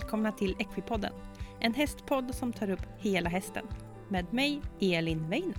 välkomna 0.00 0.32
till 0.32 0.56
Equipodden. 0.58 1.12
En 1.60 1.74
hästpodd 1.74 2.34
som 2.34 2.52
tar 2.52 2.70
upp 2.70 2.86
hela 2.98 3.30
hästen. 3.30 3.66
Med 4.08 4.32
mig, 4.32 4.62
Elin 4.80 5.28
Weiner. 5.28 5.54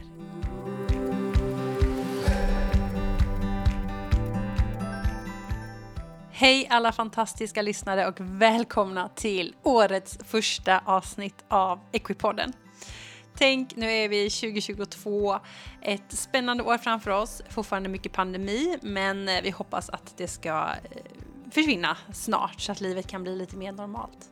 Hej 6.32 6.68
alla 6.70 6.92
fantastiska 6.92 7.62
lyssnare 7.62 8.08
och 8.08 8.16
välkomna 8.20 9.10
till 9.10 9.56
årets 9.64 10.18
första 10.26 10.82
avsnitt 10.86 11.46
av 11.48 11.80
Equipodden. 11.92 12.54
Tänk, 13.38 13.76
nu 13.76 13.92
är 13.92 14.10
vi 14.10 14.30
2022, 14.30 15.40
ett 15.82 16.12
spännande 16.12 16.64
år 16.64 16.78
framför 16.78 17.12
oss, 17.12 17.42
fortfarande 17.50 17.90
mycket 17.90 18.12
pandemi, 18.12 18.78
men 18.82 19.30
eh, 19.30 19.42
vi 19.44 19.50
hoppas 19.50 19.90
att 19.90 20.14
det 20.18 20.28
ska 20.28 20.50
eh, 20.50 21.02
försvinna 21.52 21.98
snart 22.14 22.62
så 22.62 22.72
att 22.72 22.82
livet 22.82 23.08
kan 23.08 23.24
bli 23.24 23.36
lite 23.36 23.56
mer 23.56 23.72
normalt. 23.72 24.32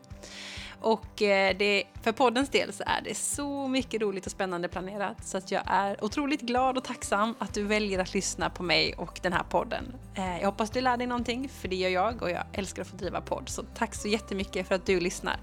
Och 0.82 1.22
eh, 1.22 1.58
det, 1.58 1.84
för 2.02 2.12
poddens 2.12 2.50
del 2.50 2.74
så 2.74 2.84
är 2.86 3.02
det 3.02 3.16
så 3.16 3.68
mycket 3.68 4.02
roligt 4.02 4.26
och 4.26 4.32
spännande 4.32 4.68
planerat 4.68 5.28
så 5.28 5.38
att 5.38 5.52
jag 5.52 5.64
är 5.66 6.04
otroligt 6.04 6.42
glad 6.42 6.78
och 6.78 6.84
tacksam 6.84 7.36
att 7.40 7.54
du 7.54 7.64
väljer 7.64 8.00
att 8.00 8.14
lyssna 8.14 8.50
på 8.50 8.64
mig 8.64 8.94
och 8.94 9.20
den 9.24 9.34
här 9.34 9.44
podden. 9.44 9.94
Eh, 10.16 10.40
jag 10.40 10.46
hoppas 10.46 10.70
du 10.70 10.82
lär 10.82 10.98
dig 10.98 11.08
någonting, 11.08 11.50
för 11.50 11.68
det 11.68 11.76
gör 11.76 11.90
jag 11.90 12.22
och 12.22 12.32
jag 12.32 12.44
älskar 12.54 12.82
att 12.82 12.88
få 12.88 12.96
driva 12.96 13.22
podd. 13.22 13.50
Så 13.50 13.64
tack 13.64 13.96
så 13.96 14.08
jättemycket 14.08 14.68
för 14.68 14.76
att 14.76 14.86
du 14.86 15.00
lyssnar 15.00 15.38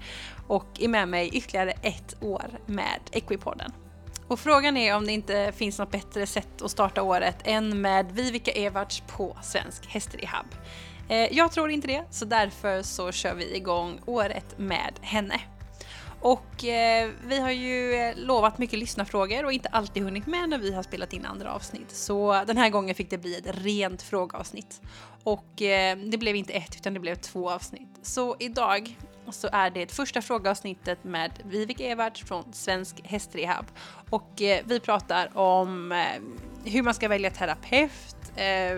och 0.47 0.67
är 0.79 0.87
med 0.87 1.07
mig 1.07 1.29
ytterligare 1.33 1.71
ett 1.71 2.23
år 2.23 2.59
med 2.65 2.99
Equipodden. 3.11 3.71
Och 4.27 4.39
frågan 4.39 4.77
är 4.77 4.95
om 4.95 5.05
det 5.05 5.11
inte 5.11 5.51
finns 5.55 5.79
något 5.79 5.91
bättre 5.91 6.27
sätt 6.27 6.61
att 6.61 6.71
starta 6.71 7.01
året 7.01 7.35
än 7.43 7.81
med 7.81 8.11
Vivica 8.11 8.51
Evarts 8.51 9.03
på 9.07 9.37
Svensk 9.43 9.87
Hästrehab. 9.87 10.45
Eh, 11.09 11.37
jag 11.37 11.51
tror 11.51 11.69
inte 11.69 11.87
det, 11.87 12.03
så 12.09 12.25
därför 12.25 12.81
så 12.81 13.11
kör 13.11 13.35
vi 13.35 13.55
igång 13.55 13.99
året 14.05 14.57
med 14.57 14.93
henne. 15.01 15.41
Och 16.19 16.65
eh, 16.65 17.09
vi 17.27 17.39
har 17.39 17.51
ju 17.51 17.93
eh, 17.93 18.15
lovat 18.15 18.57
mycket 18.57 18.79
lyssnarfrågor 18.79 19.45
och 19.45 19.51
inte 19.51 19.69
alltid 19.69 20.03
hunnit 20.03 20.27
med 20.27 20.49
när 20.49 20.57
vi 20.57 20.73
har 20.73 20.83
spelat 20.83 21.13
in 21.13 21.25
andra 21.25 21.53
avsnitt. 21.53 21.91
Så 21.91 22.43
den 22.47 22.57
här 22.57 22.69
gången 22.69 22.95
fick 22.95 23.09
det 23.09 23.17
bli 23.17 23.35
ett 23.35 23.63
rent 23.63 24.01
frågeavsnitt. 24.01 24.81
Och 25.23 25.61
eh, 25.61 25.97
det 25.97 26.17
blev 26.17 26.35
inte 26.35 26.53
ett 26.53 26.75
utan 26.75 26.93
det 26.93 26.99
blev 26.99 27.15
två 27.15 27.49
avsnitt. 27.49 27.89
Så 28.01 28.35
idag 28.39 28.97
så 29.31 29.49
är 29.51 29.69
det 29.69 29.81
ett 29.81 29.91
första 29.91 30.21
frågeavsnittet 30.21 31.03
med 31.03 31.31
Vivek 31.45 31.79
Evert 31.79 32.17
från 32.17 32.53
Svensk 32.53 33.01
Hästrehab. 33.03 33.65
Och 34.09 34.41
eh, 34.41 34.61
vi 34.65 34.79
pratar 34.79 35.37
om 35.37 35.91
eh, 35.91 35.97
hur 36.71 36.81
man 36.81 36.93
ska 36.93 37.07
välja 37.07 37.31
terapeut, 37.31 38.16
Eh, 38.37 38.77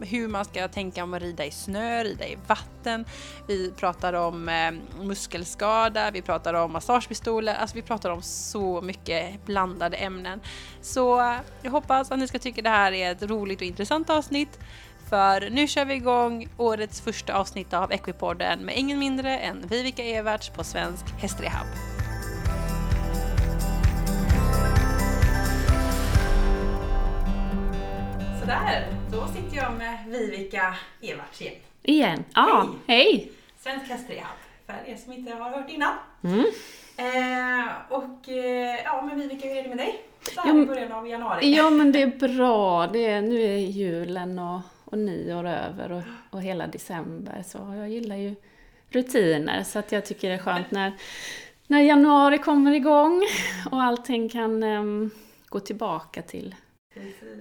hur 0.00 0.28
man 0.28 0.44
ska 0.44 0.68
tänka 0.68 1.04
om 1.04 1.14
att 1.14 1.22
rida 1.22 1.44
i 1.44 1.50
snö, 1.50 2.04
rida 2.04 2.26
i 2.26 2.38
vatten. 2.46 3.04
Vi 3.46 3.72
pratar 3.76 4.12
om 4.12 4.48
eh, 4.48 5.04
muskelskada, 5.04 6.10
vi 6.10 6.22
pratar 6.22 6.54
om 6.54 6.72
massagepistoler, 6.72 7.54
alltså 7.54 7.76
vi 7.76 7.82
pratar 7.82 8.10
om 8.10 8.22
så 8.22 8.80
mycket 8.80 9.46
blandade 9.46 9.96
ämnen. 9.96 10.40
Så 10.80 11.20
eh, 11.20 11.36
jag 11.62 11.70
hoppas 11.70 12.10
att 12.10 12.18
ni 12.18 12.28
ska 12.28 12.38
tycka 12.38 12.62
det 12.62 12.68
här 12.68 12.92
är 12.92 13.12
ett 13.12 13.22
roligt 13.22 13.60
och 13.60 13.66
intressant 13.66 14.10
avsnitt. 14.10 14.58
För 15.08 15.50
nu 15.50 15.68
kör 15.68 15.84
vi 15.84 15.94
igång 15.94 16.48
årets 16.56 17.00
första 17.00 17.34
avsnitt 17.34 17.72
av 17.72 17.92
Equipodden 17.92 18.58
med 18.60 18.76
ingen 18.76 18.98
mindre 18.98 19.38
än 19.38 19.66
Vivica 19.66 20.02
Everts 20.02 20.48
på 20.48 20.64
Svensk 20.64 21.04
Hästrehab. 21.20 21.89
Sådär, 28.50 28.86
då 29.12 29.26
sitter 29.26 29.56
jag 29.56 29.72
med 29.78 29.98
Vivica 30.06 30.74
Everts 31.02 31.40
igen. 31.40 31.54
Igen? 31.82 32.24
Ja, 32.34 32.68
hej! 32.86 33.04
hej. 33.04 33.32
Svensk 33.58 33.90
Hästrehab, 33.90 34.36
för 34.66 34.74
er 34.86 34.96
som 34.96 35.12
inte 35.12 35.32
har 35.32 35.50
hört 35.50 35.70
innan. 35.70 35.92
Mm. 36.22 36.44
Eh, 36.96 37.68
och 37.88 38.28
eh, 38.28 38.80
ja, 38.84 39.02
men 39.02 39.20
Vivica, 39.20 39.48
hur 39.48 39.56
är 39.56 39.62
det 39.62 39.68
med 39.68 39.78
dig? 39.78 40.02
Så 40.34 40.40
här 40.40 40.62
i 40.62 40.66
början 40.66 40.92
av 40.92 41.08
januari. 41.08 41.54
Ja, 41.56 41.70
men 41.70 41.92
det 41.92 42.02
är 42.02 42.28
bra. 42.28 42.86
Det 42.86 43.06
är, 43.06 43.22
nu 43.22 43.42
är 43.42 43.56
julen 43.56 44.38
och, 44.38 44.60
och 44.84 44.98
nyår 44.98 45.46
över 45.46 45.92
och, 45.92 46.02
och 46.30 46.42
hela 46.42 46.66
december, 46.66 47.44
så 47.46 47.58
jag 47.58 47.88
gillar 47.88 48.16
ju 48.16 48.34
rutiner, 48.88 49.62
så 49.62 49.78
att 49.78 49.92
jag 49.92 50.06
tycker 50.06 50.28
det 50.28 50.34
är 50.34 50.38
skönt 50.38 50.70
när, 50.70 50.92
när 51.66 51.80
januari 51.80 52.38
kommer 52.38 52.72
igång 52.72 53.22
och 53.70 53.82
allting 53.82 54.28
kan 54.28 54.62
um, 54.62 55.10
gå 55.48 55.60
tillbaka 55.60 56.22
till, 56.22 56.54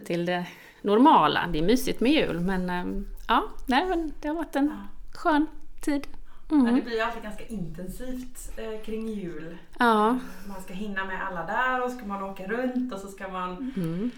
till 0.05 0.25
det 0.25 0.45
normala. 0.81 1.47
Det 1.47 1.59
är 1.59 1.63
mysigt 1.63 1.99
med 1.99 2.11
jul, 2.11 2.39
men 2.39 2.69
um, 2.69 3.07
ja, 3.27 3.43
nej, 3.65 3.85
men 3.85 4.13
det 4.21 4.27
har 4.27 4.35
varit 4.35 4.55
en 4.55 4.73
skön 5.13 5.45
tid. 5.81 6.07
Mm. 6.51 6.63
Men 6.63 6.75
det 6.75 6.81
blir 6.81 7.03
alltid 7.03 7.23
ganska 7.23 7.45
intensivt 7.47 8.51
eh, 8.57 8.85
kring 8.85 9.07
jul. 9.07 9.57
Ja. 9.79 10.19
Man 10.47 10.61
ska 10.63 10.73
hinna 10.73 11.05
med 11.05 11.27
alla 11.27 11.45
där 11.45 11.83
och 11.85 11.91
ska 11.91 12.05
man 12.05 12.23
åka 12.23 12.47
runt 12.47 12.93
och 12.93 12.99
så 12.99 13.07
ska 13.07 13.27
man 13.27 13.73
Mm. 13.75 14.11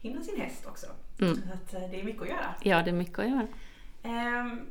hinna 0.00 0.22
sin 0.22 0.40
häst 0.40 0.66
också. 0.66 0.86
Mm. 1.20 1.34
Så 1.36 1.42
att, 1.52 1.74
eh, 1.82 1.90
det 1.90 2.00
är 2.00 2.04
mycket 2.04 2.22
att 2.22 2.28
göra. 2.28 2.54
Ja, 2.62 2.82
det 2.82 2.90
är 2.90 2.94
mycket 2.94 3.18
att 3.18 3.28
göra. 3.28 3.46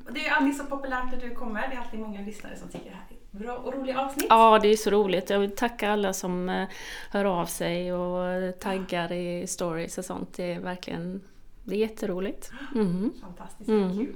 Och 0.07 0.13
det 0.13 0.19
är 0.19 0.23
ju 0.23 0.29
alltid 0.29 0.55
så 0.57 0.63
populärt 0.65 1.11
när 1.11 1.19
du 1.29 1.35
kommer. 1.35 1.67
Det 1.69 1.75
är 1.75 1.79
alltid 1.79 1.99
många 1.99 2.21
lyssnare 2.21 2.55
som 2.57 2.69
tycker 2.69 2.91
bra 3.33 3.55
och 3.57 3.73
roliga 3.73 3.99
avsnitt. 4.01 4.25
Ja, 4.29 4.59
det 4.61 4.67
är 4.67 4.75
så 4.75 4.89
roligt. 4.89 5.29
Jag 5.29 5.39
vill 5.39 5.55
tacka 5.55 5.91
alla 5.91 6.13
som 6.13 6.49
eh, 6.49 6.67
hör 7.11 7.25
av 7.25 7.45
sig 7.45 7.93
och 7.93 8.59
taggar 8.59 9.11
i 9.11 9.47
stories 9.47 9.97
och 9.97 10.05
sånt. 10.05 10.33
Det 10.33 10.53
är 10.53 10.59
verkligen 10.59 11.21
det 11.63 11.75
är 11.75 11.79
jätteroligt. 11.79 12.51
Mm. 12.75 13.13
Fantastiskt 13.21 13.69
Mm. 13.69 13.97
kul. 13.97 14.15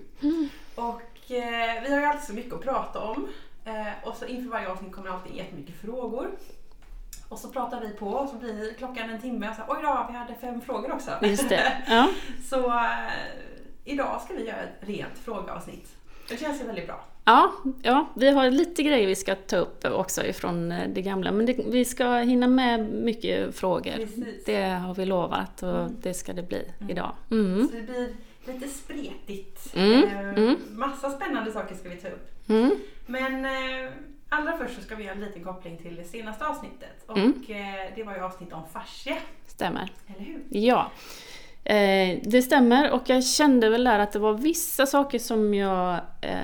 Och 0.76 1.32
eh, 1.32 1.84
vi 1.84 1.92
har 1.94 2.00
ju 2.00 2.06
alltid 2.06 2.28
så 2.28 2.34
mycket 2.34 2.54
att 2.54 2.62
prata 2.64 3.00
om. 3.00 3.28
Eh, 3.66 4.08
och 4.10 4.16
så 4.16 4.26
inför 4.26 4.50
varje 4.52 4.70
avsnitt 4.70 4.92
kommer 4.92 5.08
det 5.10 5.14
alltid 5.16 5.36
jättemycket 5.36 5.76
frågor. 5.76 6.28
Och 7.30 7.40
så 7.40 7.50
pratar 7.50 7.82
vi 7.82 7.90
på 7.90 8.08
och 8.08 8.30
så 8.30 8.36
blir 8.36 8.74
klockan 8.74 9.10
en 9.10 9.22
timme 9.22 9.50
och 9.50 9.56
så 9.56 9.62
oj 9.68 9.78
då, 9.84 10.08
vi 10.12 10.18
hade 10.18 10.36
fem 10.42 10.62
frågor 10.62 10.92
också. 10.94 11.12
Just 11.22 11.50
det. 11.50 11.82
Ja. 11.88 12.10
så 12.50 12.68
eh, 12.70 13.12
idag 13.86 14.22
ska 14.26 14.34
vi 14.34 14.46
göra 14.48 14.58
ett 14.62 14.76
rent 14.88 15.18
frågeavsnitt. 15.26 15.96
Det 16.30 16.38
känns 16.38 16.62
ju 16.62 16.66
väldigt 16.66 16.88
bra. 16.88 17.06
Ja, 17.28 17.52
ja, 17.82 18.08
vi 18.16 18.30
har 18.30 18.52
lite 18.52 18.84
grejer 18.84 19.08
vi 19.08 19.16
ska 19.16 19.36
ta 19.36 19.58
upp 19.58 19.86
också 19.86 20.24
ifrån 20.26 20.72
eh, 20.72 20.90
det 20.90 21.02
gamla. 21.02 21.32
Men 21.32 21.46
det, 21.46 21.54
vi 21.72 21.86
ska 21.86 22.16
hinna 22.18 22.48
med 22.48 22.90
mycket 22.90 23.56
frågor. 23.56 23.92
Precis. 23.92 24.46
Det 24.46 24.64
har 24.64 24.96
vi 24.96 25.06
lovat 25.06 25.64
och 25.64 25.70
Mm. 25.80 25.96
det 26.02 26.14
ska 26.14 26.34
det 26.34 26.44
bli 26.44 26.72
idag. 26.90 27.12
Mm. 27.32 27.68
Så 27.68 27.76
det 27.76 27.82
blir 27.82 28.16
lite 28.54 28.68
spretigt. 28.68 29.76
Mm, 29.76 30.04
Eh, 30.04 30.20
mm. 30.20 30.56
Massa 30.72 31.10
spännande 31.10 31.52
saker 31.52 31.76
ska 31.76 31.90
vi 31.90 31.96
ta 31.96 32.08
upp. 32.08 32.50
Mm. 32.50 32.72
Men 33.06 33.46
eh, 33.46 33.92
allra 34.30 34.58
först 34.58 34.76
så 34.76 34.82
ska 34.82 34.96
vi 34.96 35.04
göra 35.04 35.16
en 35.16 35.22
liten 35.22 35.44
koppling 35.44 35.78
till 35.78 35.96
det 35.96 36.04
senaste 36.04 36.46
avsnittet. 36.46 37.04
Och 37.08 37.18
Mm. 37.18 37.44
det 37.96 38.04
var 38.04 38.14
ju 38.16 38.20
avsnitt 38.22 38.54
om 38.54 38.62
fascia, 38.74 39.18
Stämmer. 39.48 39.90
eller 40.08 40.26
hur? 40.26 40.42
Ja, 40.50 40.92
eh, 41.64 42.20
det 42.24 42.42
stämmer 42.42 42.92
och 42.92 43.02
jag 43.10 43.24
kände 43.26 43.70
väl 43.70 43.84
där 43.84 44.00
att 44.00 44.12
det 44.12 44.20
var 44.20 44.34
vissa 44.34 44.86
saker 44.86 45.20
som 45.20 45.54
jag 45.54 45.94
eh, 46.22 46.38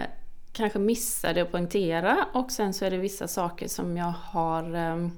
kanske 0.54 0.80
missade 0.80 1.42
att 1.42 1.52
poängtera 1.52 2.28
och 2.34 2.52
sen 2.52 2.74
så 2.74 2.86
är 2.86 2.92
det 2.92 2.98
vissa 2.98 3.28
saker 3.28 3.68
som 3.68 3.98
jag 3.98 4.14
har 4.24 4.76
ehm, 4.76 5.12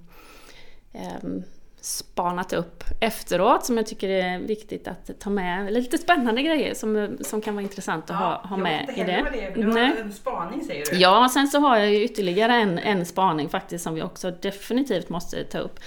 spanat 1.85 2.53
upp 2.53 2.83
efteråt 3.01 3.65
som 3.65 3.77
jag 3.77 3.87
tycker 3.87 4.09
är 4.09 4.39
viktigt 4.39 4.87
att 4.87 5.19
ta 5.19 5.29
med. 5.29 5.73
Lite 5.73 5.97
spännande 5.97 6.41
grejer 6.41 6.73
som, 6.73 7.17
som 7.21 7.41
kan 7.41 7.55
vara 7.55 7.63
intressant 7.63 8.09
att 8.09 8.15
ha, 8.15 8.41
ha 8.43 8.57
med 8.57 8.89
i 8.95 9.03
det. 9.03 9.05
det 9.05 9.65
Nej. 9.65 9.89
det 9.89 9.95
var 9.95 10.01
en 10.01 10.13
spaning 10.13 10.63
säger 10.63 10.85
du. 10.91 10.97
Ja, 10.97 11.29
sen 11.33 11.47
så 11.47 11.59
har 11.59 11.77
jag 11.77 11.91
ju 11.91 12.03
ytterligare 12.03 12.53
en, 12.53 12.79
en 12.79 13.05
spaning 13.05 13.49
faktiskt 13.49 13.83
som 13.83 13.95
vi 13.95 14.01
också 14.01 14.31
definitivt 14.31 15.09
måste 15.09 15.43
ta 15.43 15.57
upp. 15.57 15.79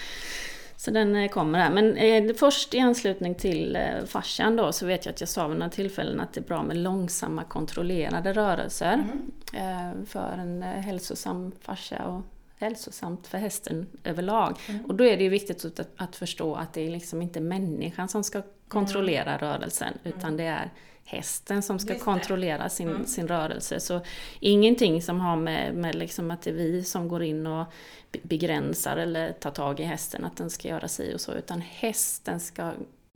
Så 0.80 0.91
den 0.91 1.16
eh, 1.16 1.28
kommer 1.28 1.59
här. 1.59 1.71
Men 1.71 1.97
eh, 1.97 2.34
först 2.34 2.75
i 2.75 2.78
anslutning 2.80 3.34
till 3.34 3.77
eh, 3.77 4.04
fascian 4.07 4.57
då 4.57 4.72
så 4.72 4.86
vet 4.86 5.07
jag 5.07 5.13
att 5.13 5.21
jag 5.21 5.28
sa 5.28 5.48
vid 5.48 5.59
några 5.59 5.71
tillfällen 5.71 6.21
att 6.21 6.33
det 6.33 6.41
är 6.41 6.45
bra 6.45 6.63
med 6.63 6.77
långsamma 6.77 7.45
kontrollerade 7.45 8.33
rörelser 8.33 8.95
Mm. 8.95 9.33
eh, 9.53 10.04
för 10.07 10.33
en 10.33 10.63
eh, 10.63 10.69
hälsosam 10.69 11.53
fascia 11.60 12.07
och 12.07 12.22
hälsosamt 12.59 13.27
för 13.27 13.39
hästen 13.39 13.86
överlag. 14.04 14.57
Mm. 14.69 14.84
Och 14.84 14.95
då 14.95 15.04
är 15.04 15.16
det 15.16 15.22
ju 15.22 15.28
viktigt 15.28 15.65
att, 15.65 15.89
att 15.97 16.16
förstå 16.16 16.54
att 16.54 16.72
det 16.72 16.86
är 16.86 16.91
liksom 16.91 17.22
inte 17.22 17.41
människan 17.41 18.09
som 18.09 18.25
ska 18.25 18.42
kontrollera 18.69 19.39
rörelsen 19.39 19.92
utan 20.04 20.36
det 20.36 20.45
är 20.45 20.71
hästen 21.09 21.63
som 21.63 21.78
ska 21.78 21.91
Mm. 21.93 22.05
Kontrollera 22.05 22.69
sin, 22.69 22.89
Mm. 22.89 23.07
sin 23.07 23.28
rörelse. 23.28 23.81
Så 23.81 24.01
ingenting 24.41 25.03
som 25.03 25.21
har 25.21 25.37
med, 25.37 25.75
med 25.75 25.95
liksom 25.95 26.31
att 26.31 26.43
det 26.43 26.51
är 26.51 26.55
vi 26.55 26.84
som 26.84 27.09
går 27.09 27.22
in 27.22 27.47
och 27.47 27.65
be- 28.13 28.19
begränsar 28.22 28.97
eller 28.97 29.33
tar 29.33 29.51
tag 29.51 29.81
i 29.81 29.83
hästen, 29.83 30.25
att 30.25 30.37
den 30.37 30.51
ska 30.51 30.69
göra 30.69 30.89
sig 30.89 31.15
och 31.15 31.21
så, 31.21 31.33
utan 31.34 31.60
hästen 31.60 32.41
ska 32.41 32.72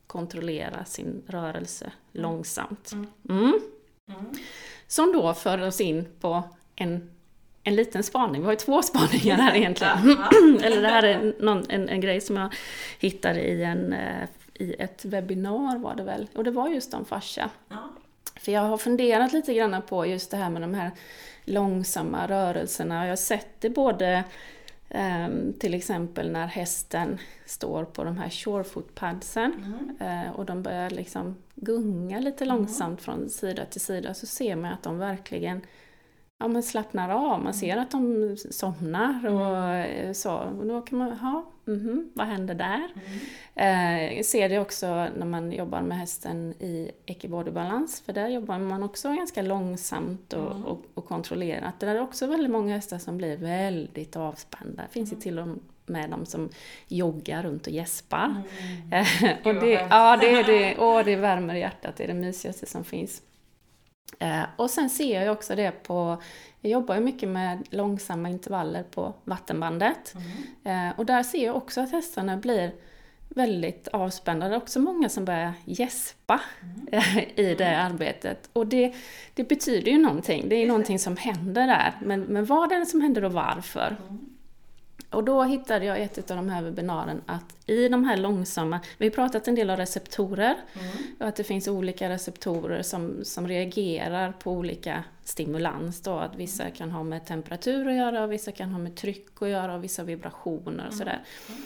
kontrollera 0.07 0.85
sin 0.85 1.21
rörelse 1.27 1.91
långsamt. 2.11 2.91
Mm. 2.93 3.07
Mm. 3.29 3.59
Mm. 4.09 4.25
Som 4.87 5.13
då 5.13 5.33
för 5.33 5.61
oss 5.61 5.81
in 5.81 6.05
på 6.21 6.43
en, 6.75 7.09
en 7.63 7.75
liten 7.75 8.03
spaning. 8.03 8.41
Vi 8.41 8.45
har 8.45 8.53
ju 8.53 8.57
två 8.59 8.81
spaningar 8.81 9.35
här 9.37 9.55
egentligen. 9.55 9.97
Eller 10.63 10.81
det 10.81 10.87
här 10.87 11.03
är 11.03 11.35
någon, 11.39 11.65
en, 11.69 11.89
en 11.89 12.01
grej 12.01 12.21
som 12.21 12.37
jag 12.37 12.53
hittade 12.99 13.41
i, 13.41 13.63
en, 13.63 13.93
eh, 13.93 14.27
i 14.53 14.73
ett 14.79 15.05
webbinar 15.05 15.77
var 15.77 15.95
det 15.95 16.03
väl. 16.03 16.29
Och 16.35 16.43
det 16.43 16.51
var 16.51 16.69
just 16.69 16.93
om 16.93 17.05
fascia. 17.05 17.49
Ja. 17.69 17.89
För 18.35 18.51
jag 18.51 18.61
har 18.61 18.77
funderat 18.77 19.33
lite 19.33 19.53
grann 19.53 19.81
på 19.81 20.05
just 20.05 20.31
det 20.31 20.37
här 20.37 20.49
med 20.49 20.61
de 20.61 20.73
här 20.73 20.91
långsamma 21.45 22.27
rörelserna. 22.27 23.03
Jag 23.03 23.11
har 23.11 23.15
sett 23.15 23.61
det 23.61 23.69
både 23.69 24.23
Um, 24.95 25.53
till 25.59 25.73
exempel 25.73 26.31
när 26.31 26.47
hästen 26.47 27.17
står 27.45 27.85
på 27.85 28.03
de 28.03 28.17
här 28.17 28.29
surefoot-padsen 28.29 29.53
mm. 29.99 30.25
uh, 30.25 30.31
och 30.31 30.45
de 30.45 30.63
börjar 30.63 30.89
liksom 30.89 31.35
gunga 31.55 32.19
lite 32.19 32.43
mm. 32.43 32.57
långsamt 32.57 33.01
från 33.01 33.29
sida 33.29 33.65
till 33.65 33.81
sida 33.81 34.13
så 34.13 34.25
ser 34.25 34.55
man 34.55 34.73
att 34.73 34.83
de 34.83 34.97
verkligen 34.97 35.61
ja, 36.39 36.47
men 36.47 36.63
slappnar 36.63 37.09
av. 37.09 37.29
Man 37.29 37.41
mm. 37.41 37.53
ser 37.53 37.77
att 37.77 37.91
de 37.91 38.35
somnar 38.51 39.27
och 39.27 39.57
mm. 39.57 40.13
så. 40.13 40.33
Och 40.35 40.65
då 40.65 40.81
kan 40.81 40.99
man, 40.99 41.17
ja, 41.21 41.45
mm 41.67 42.09
vad 42.13 42.27
händer 42.27 42.55
där? 42.55 42.89
Mm. 43.55 44.17
Eh, 44.17 44.23
ser 44.23 44.49
det 44.49 44.59
också 44.59 44.87
när 44.87 45.25
man 45.25 45.51
jobbar 45.51 45.81
med 45.81 45.97
hästen 45.97 46.53
i 46.59 46.91
ekibodybalans, 47.05 48.01
för 48.01 48.13
där 48.13 48.27
jobbar 48.27 48.59
man 48.59 48.83
också 48.83 49.13
ganska 49.13 49.41
långsamt 49.41 50.33
och, 50.33 50.51
mm. 50.51 50.65
och, 50.65 50.81
och 50.93 51.05
kontrollerat. 51.05 51.79
Det 51.79 51.87
är 51.87 52.01
också 52.01 52.27
väldigt 52.27 52.51
många 52.51 52.75
hästar 52.75 52.97
som 52.97 53.17
blir 53.17 53.37
väldigt 53.37 54.15
avspända. 54.15 54.83
Finns 54.89 55.11
ju 55.11 55.15
mm. 55.15 55.21
till 55.21 55.39
och 55.39 55.47
med 55.85 56.09
de 56.09 56.25
som 56.25 56.49
joggar 56.87 57.43
runt 57.43 57.67
och 57.67 57.73
gäspar. 57.73 58.43
Mm. 58.59 59.37
och 59.43 59.53
det, 59.53 59.87
ja, 59.89 60.17
det, 60.21 60.43
det, 60.43 60.77
och 60.77 61.03
det 61.03 61.15
värmer 61.15 61.55
hjärtat, 61.55 61.95
det 61.95 62.03
är 62.03 62.07
det 62.07 62.13
mysigaste 62.13 62.65
som 62.65 62.83
finns. 62.83 63.21
Eh, 64.19 64.43
och 64.55 64.69
sen 64.69 64.89
ser 64.89 65.23
jag 65.23 65.31
också 65.33 65.55
det 65.55 65.71
på, 65.71 66.21
jag 66.61 66.71
jobbar 66.71 66.95
ju 66.95 67.01
mycket 67.01 67.29
med 67.29 67.67
långsamma 67.69 68.29
intervaller 68.29 68.83
på 68.83 69.13
vattenbandet. 69.23 70.13
Mm. 70.63 70.87
Eh, 70.89 70.99
och 70.99 71.05
där 71.05 71.23
ser 71.23 71.45
jag 71.45 71.55
också 71.55 71.81
att 71.81 71.91
hästarna 71.91 72.37
blir 72.37 72.71
väldigt 73.29 73.87
avspända. 73.87 74.47
Det 74.47 74.55
är 74.55 74.57
också 74.57 74.79
många 74.79 75.09
som 75.09 75.25
börjar 75.25 75.53
gäspa 75.65 76.41
mm. 76.61 77.19
i 77.35 77.55
det 77.55 77.65
mm. 77.65 77.93
arbetet. 77.93 78.49
Och 78.53 78.67
det, 78.67 78.93
det 79.33 79.43
betyder 79.43 79.91
ju 79.91 79.97
någonting, 79.97 80.49
det 80.49 80.55
är 80.55 80.67
någonting 80.67 80.99
som 80.99 81.17
händer 81.17 81.67
där. 81.67 81.93
Men, 82.01 82.21
men 82.21 82.45
vad 82.45 82.71
är 82.71 82.79
det 82.79 82.85
som 82.85 83.01
händer 83.01 83.23
och 83.23 83.33
varför? 83.33 83.97
Mm. 84.07 84.32
Och 85.13 85.23
då 85.23 85.43
hittade 85.43 85.85
jag 85.85 86.01
ett 86.01 86.31
av 86.31 86.37
de 86.37 86.49
här 86.49 86.63
webbinaren 86.63 87.21
att 87.25 87.55
i 87.65 87.87
de 87.87 88.03
här 88.03 88.17
långsamma, 88.17 88.79
vi 88.97 89.05
har 89.05 89.11
pratat 89.11 89.47
en 89.47 89.55
del 89.55 89.69
om 89.69 89.77
receptorer, 89.77 90.55
mm. 90.73 90.87
och 91.19 91.27
att 91.27 91.35
det 91.35 91.43
finns 91.43 91.67
olika 91.67 92.09
receptorer 92.09 92.81
som, 92.81 93.19
som 93.23 93.47
reagerar 93.47 94.31
på 94.31 94.51
olika 94.51 95.03
stimulans 95.23 96.01
då, 96.01 96.11
att 96.11 96.35
vissa 96.35 96.69
kan 96.69 96.91
ha 96.91 97.03
med 97.03 97.25
temperatur 97.25 97.87
att 97.87 97.95
göra, 97.95 98.23
och 98.23 98.31
vissa 98.31 98.51
kan 98.51 98.71
ha 98.71 98.79
med 98.79 98.95
tryck 98.95 99.41
att 99.41 99.49
göra, 99.49 99.75
och 99.75 99.83
vissa 99.83 100.03
vibrationer 100.03 100.87
och 100.87 100.93
sådär. 100.93 101.21
Mm. 101.49 101.63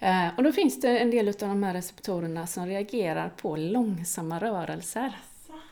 Eh, 0.00 0.32
och 0.36 0.42
då 0.42 0.52
finns 0.52 0.80
det 0.80 0.98
en 0.98 1.10
del 1.10 1.28
av 1.28 1.34
de 1.38 1.62
här 1.62 1.74
receptorerna 1.74 2.46
som 2.46 2.66
reagerar 2.66 3.28
på 3.36 3.56
långsamma 3.56 4.38
rörelser. 4.38 5.12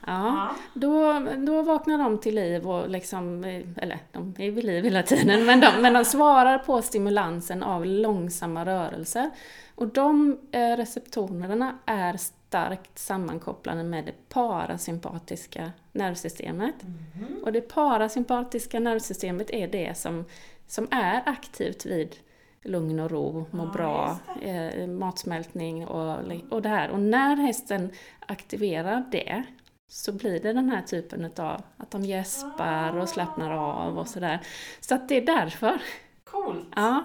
Ja, 0.08 0.50
då, 0.74 1.20
då 1.36 1.62
vaknar 1.62 1.98
de 1.98 2.18
till 2.18 2.34
liv 2.34 2.68
och 2.68 2.90
liksom, 2.90 3.44
eller 3.76 3.98
de 4.12 4.34
är 4.38 4.50
vid 4.50 4.64
liv 4.64 4.84
hela 4.84 5.02
tiden, 5.02 5.46
men 5.46 5.60
de, 5.60 5.82
men 5.82 5.92
de 5.92 6.04
svarar 6.04 6.58
på 6.58 6.82
stimulansen 6.82 7.62
av 7.62 7.86
långsamma 7.86 8.64
rörelser. 8.64 9.30
Och 9.74 9.88
de 9.88 10.38
eh, 10.52 10.76
receptorerna 10.76 11.78
är 11.86 12.16
starkt 12.16 12.98
sammankopplade 12.98 13.82
med 13.84 14.04
det 14.04 14.28
parasympatiska 14.28 15.72
nervsystemet. 15.92 16.74
Mm. 16.82 17.42
Och 17.42 17.52
det 17.52 17.60
parasympatiska 17.60 18.80
nervsystemet 18.80 19.50
är 19.50 19.68
det 19.68 19.98
som, 19.98 20.24
som 20.66 20.88
är 20.90 21.22
aktivt 21.26 21.86
vid 21.86 22.16
lugn 22.62 23.00
och 23.00 23.10
ro, 23.10 23.46
må 23.50 23.64
ja, 23.64 23.70
bra, 23.72 24.18
eh, 24.42 24.86
matsmältning 24.86 25.86
och, 25.86 26.18
och 26.50 26.62
det 26.62 26.68
här. 26.68 26.90
Och 26.90 27.00
när 27.00 27.36
hästen 27.36 27.90
aktiverar 28.26 29.04
det, 29.10 29.44
så 29.88 30.12
blir 30.12 30.40
det 30.40 30.52
den 30.52 30.68
här 30.68 30.82
typen 30.82 31.24
av 31.36 31.62
att 31.76 31.90
de 31.90 32.02
gäspar 32.02 32.96
och 32.96 33.08
slappnar 33.08 33.50
av 33.50 33.98
och 33.98 34.08
sådär. 34.08 34.40
Så 34.80 34.94
att 34.94 35.08
det 35.08 35.16
är 35.16 35.26
därför. 35.26 35.82
Coolt! 36.24 36.68
Ja. 36.76 37.04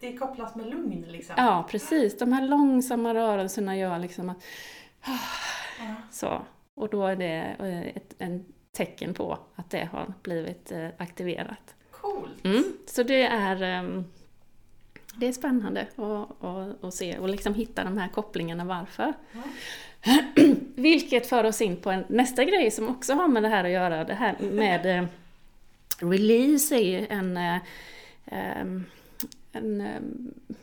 Det 0.00 0.14
är 0.14 0.18
kopplat 0.18 0.56
med 0.56 0.66
lugn 0.66 1.04
liksom? 1.08 1.34
Ja, 1.38 1.66
precis. 1.70 2.18
De 2.18 2.32
här 2.32 2.48
långsamma 2.48 3.14
rörelserna 3.14 3.76
gör 3.76 3.98
liksom 3.98 4.28
att... 4.28 4.44
Ja. 5.78 5.94
Så. 6.10 6.42
Och 6.74 6.88
då 6.88 7.06
är 7.06 7.16
det 7.16 7.56
eh, 7.58 7.96
ett 7.96 8.14
en 8.18 8.44
tecken 8.72 9.14
på 9.14 9.38
att 9.54 9.70
det 9.70 9.88
har 9.92 10.14
blivit 10.22 10.72
eh, 10.72 10.88
aktiverat. 10.98 11.74
Coolt! 11.90 12.44
Mm. 12.44 12.64
Så 12.86 13.02
det 13.02 13.26
är... 13.26 13.62
Ehm, 13.62 14.04
det 15.16 15.26
är 15.26 15.32
spännande 15.32 15.86
att, 15.96 16.44
att, 16.44 16.84
att 16.84 16.94
se 16.94 17.18
och 17.18 17.28
liksom 17.28 17.54
hitta 17.54 17.84
de 17.84 17.98
här 17.98 18.08
kopplingarna 18.08 18.64
varför. 18.64 19.14
Ja. 19.32 19.42
Vilket 20.74 21.26
för 21.26 21.44
oss 21.44 21.60
in 21.60 21.76
på 21.76 21.90
en, 21.90 22.04
nästa 22.08 22.44
grej 22.44 22.70
som 22.70 22.88
också 22.88 23.12
har 23.12 23.28
med 23.28 23.42
det 23.42 23.48
här 23.48 23.64
att 23.64 23.70
göra. 23.70 24.04
Det 24.04 24.14
här 24.14 24.36
med 24.40 24.98
eh, 24.98 25.06
release 25.98 26.74
är 26.76 27.00
ju 27.00 27.06
en, 27.10 27.36
eh, 27.36 27.58
en, 29.52 29.80
eh, 29.80 30.00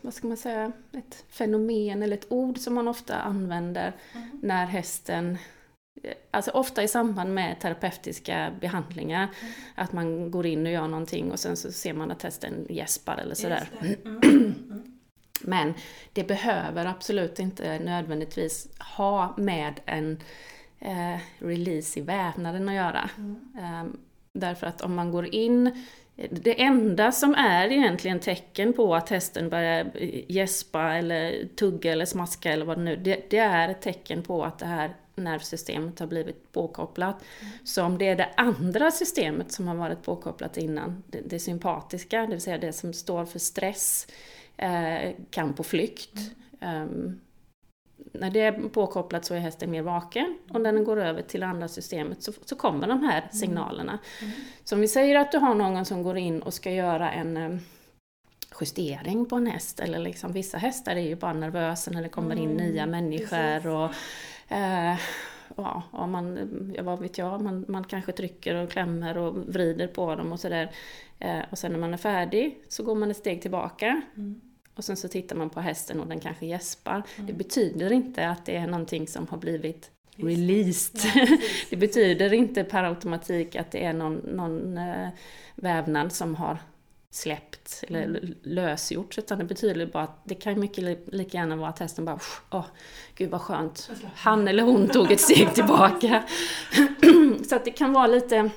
vad 0.00 0.14
ska 0.14 0.28
man 0.28 0.36
säga, 0.36 0.72
ett 0.92 1.24
fenomen 1.28 2.02
eller 2.02 2.16
ett 2.16 2.32
ord 2.32 2.58
som 2.58 2.74
man 2.74 2.88
ofta 2.88 3.16
använder 3.16 3.92
mm. 4.14 4.28
när 4.42 4.66
hästen 4.66 5.38
Alltså 6.30 6.50
ofta 6.50 6.82
i 6.82 6.88
samband 6.88 7.34
med 7.34 7.60
terapeutiska 7.60 8.52
behandlingar. 8.60 9.22
Mm. 9.40 9.52
Att 9.74 9.92
man 9.92 10.30
går 10.30 10.46
in 10.46 10.66
och 10.66 10.72
gör 10.72 10.88
någonting 10.88 11.32
och 11.32 11.40
sen 11.40 11.56
så 11.56 11.72
ser 11.72 11.92
man 11.92 12.10
att 12.10 12.22
hästen 12.22 12.66
gäspar 12.68 13.16
eller 13.16 13.34
sådär. 13.34 13.68
Mm. 14.04 14.95
Men 15.40 15.74
det 16.12 16.24
behöver 16.24 16.86
absolut 16.86 17.38
inte 17.38 17.78
nödvändigtvis 17.78 18.68
ha 18.96 19.34
med 19.36 19.80
en 19.86 20.22
eh, 20.80 21.20
release 21.38 21.98
i 21.98 22.02
vävnaden 22.02 22.68
att 22.68 22.74
göra. 22.74 23.10
Mm. 23.16 23.36
Um, 23.82 23.96
därför 24.32 24.66
att 24.66 24.80
om 24.80 24.94
man 24.94 25.12
går 25.12 25.34
in 25.34 25.84
det 26.30 26.62
enda 26.62 27.12
som 27.12 27.34
är 27.34 27.72
egentligen 27.72 28.20
tecken 28.20 28.72
på 28.72 28.94
att 28.94 29.08
hästen 29.08 29.48
börjar 29.48 29.90
gäspa 30.28 30.94
eller 30.94 31.48
tugga 31.56 31.92
eller 31.92 32.04
smaska 32.04 32.52
eller 32.52 32.66
vad 32.66 32.78
det 32.78 32.84
nu 32.84 32.96
det, 32.96 33.30
det 33.30 33.38
är 33.38 33.68
ett 33.68 33.82
tecken 33.82 34.22
på 34.22 34.44
att 34.44 34.58
det 34.58 34.66
här 34.66 34.94
nervsystemet 35.14 35.98
har 35.98 36.06
blivit 36.06 36.52
påkopplat. 36.52 37.16
Mm. 37.40 37.52
Så 37.64 37.82
om 37.84 37.98
det 37.98 38.08
är 38.08 38.16
det 38.16 38.28
andra 38.36 38.90
systemet 38.90 39.52
som 39.52 39.68
har 39.68 39.74
varit 39.74 40.02
påkopplat 40.02 40.56
innan, 40.56 41.02
det, 41.06 41.20
det 41.20 41.38
sympatiska, 41.38 42.20
det 42.20 42.26
vill 42.26 42.40
säga 42.40 42.58
det 42.58 42.72
som 42.72 42.92
står 42.92 43.24
för 43.24 43.38
stress, 43.38 44.06
eh, 44.56 45.14
kamp 45.30 45.60
och 45.60 45.66
flykt. 45.66 46.18
Um, 46.60 47.20
när 48.12 48.30
det 48.30 48.40
är 48.40 48.68
påkopplat 48.68 49.24
så 49.24 49.34
är 49.34 49.38
hästen 49.38 49.70
mer 49.70 49.82
vaken 49.82 50.38
och 50.50 50.60
när 50.60 50.72
den 50.72 50.84
går 50.84 51.00
över 51.00 51.22
till 51.22 51.42
andra 51.42 51.68
systemet 51.68 52.22
så, 52.22 52.32
så 52.44 52.56
kommer 52.56 52.86
de 52.86 53.02
här 53.02 53.18
mm. 53.18 53.32
signalerna. 53.32 53.98
Mm. 54.20 54.32
Så 54.64 54.74
om 54.74 54.80
vi 54.80 54.88
säger 54.88 55.18
att 55.18 55.32
du 55.32 55.38
har 55.38 55.54
någon 55.54 55.84
som 55.84 56.02
går 56.02 56.16
in 56.16 56.42
och 56.42 56.54
ska 56.54 56.70
göra 56.70 57.12
en 57.12 57.36
um, 57.36 57.60
justering 58.60 59.26
på 59.26 59.36
en 59.36 59.46
häst, 59.46 59.80
eller 59.80 59.98
liksom 59.98 60.32
vissa 60.32 60.58
hästar 60.58 60.96
är 60.96 61.00
ju 61.00 61.16
bara 61.16 61.32
nervösa 61.32 61.90
när 61.90 62.02
det 62.02 62.08
kommer 62.08 62.36
in 62.36 62.50
mm. 62.50 62.56
nya 62.56 62.86
människor 62.86 63.66
och 63.66 63.90
eh, 64.48 64.96
ja, 65.56 65.82
ja, 65.92 66.06
man, 66.06 66.72
ja, 66.76 66.82
vad 66.82 67.00
vet 67.00 67.18
jag, 67.18 67.42
man, 67.42 67.64
man 67.68 67.84
kanske 67.84 68.12
trycker 68.12 68.54
och 68.54 68.70
klämmer 68.70 69.18
och 69.18 69.36
vrider 69.36 69.86
på 69.86 70.14
dem 70.14 70.32
och 70.32 70.40
sådär. 70.40 70.70
Eh, 71.18 71.40
och 71.50 71.58
sen 71.58 71.72
när 71.72 71.78
man 71.78 71.94
är 71.94 71.98
färdig 71.98 72.58
så 72.68 72.82
går 72.82 72.94
man 72.94 73.10
ett 73.10 73.16
steg 73.16 73.42
tillbaka. 73.42 74.02
Mm. 74.16 74.40
Och 74.76 74.84
sen 74.84 74.96
så 74.96 75.08
tittar 75.08 75.36
man 75.36 75.50
på 75.50 75.60
hästen 75.60 76.00
och 76.00 76.06
den 76.06 76.20
kanske 76.20 76.46
gäspar. 76.46 77.02
Mm. 77.16 77.26
Det 77.26 77.32
betyder 77.32 77.92
inte 77.92 78.28
att 78.28 78.44
det 78.46 78.56
är 78.56 78.66
någonting 78.66 79.08
som 79.08 79.26
har 79.26 79.38
blivit 79.38 79.90
released. 80.16 81.00
Ja, 81.14 81.38
det 81.70 81.76
betyder 81.76 82.32
inte 82.32 82.64
per 82.64 82.84
automatik 82.84 83.56
att 83.56 83.70
det 83.70 83.84
är 83.84 83.92
någon, 83.92 84.14
någon 84.14 84.78
äh, 84.78 85.08
vävnad 85.54 86.12
som 86.12 86.34
har 86.34 86.58
släppt 87.10 87.84
eller 87.88 88.02
mm. 88.02 88.34
lösgjorts 88.42 89.18
utan 89.18 89.38
det 89.38 89.44
betyder 89.44 89.86
bara 89.86 90.02
att 90.02 90.20
det 90.24 90.34
kan 90.34 90.60
mycket 90.60 91.14
lika 91.14 91.38
gärna 91.38 91.56
vara 91.56 91.68
att 91.68 91.78
hästen 91.78 92.04
bara 92.04 92.18
åh, 92.50 92.64
gud 93.14 93.30
vad 93.30 93.40
skönt, 93.40 93.90
han 94.14 94.48
eller 94.48 94.62
hon 94.62 94.88
tog 94.88 95.12
ett 95.12 95.20
steg 95.20 95.54
tillbaka. 95.54 96.24
så 97.48 97.56
att 97.56 97.64
det 97.64 97.70
kan 97.70 97.92
vara 97.92 98.06
lite 98.06 98.50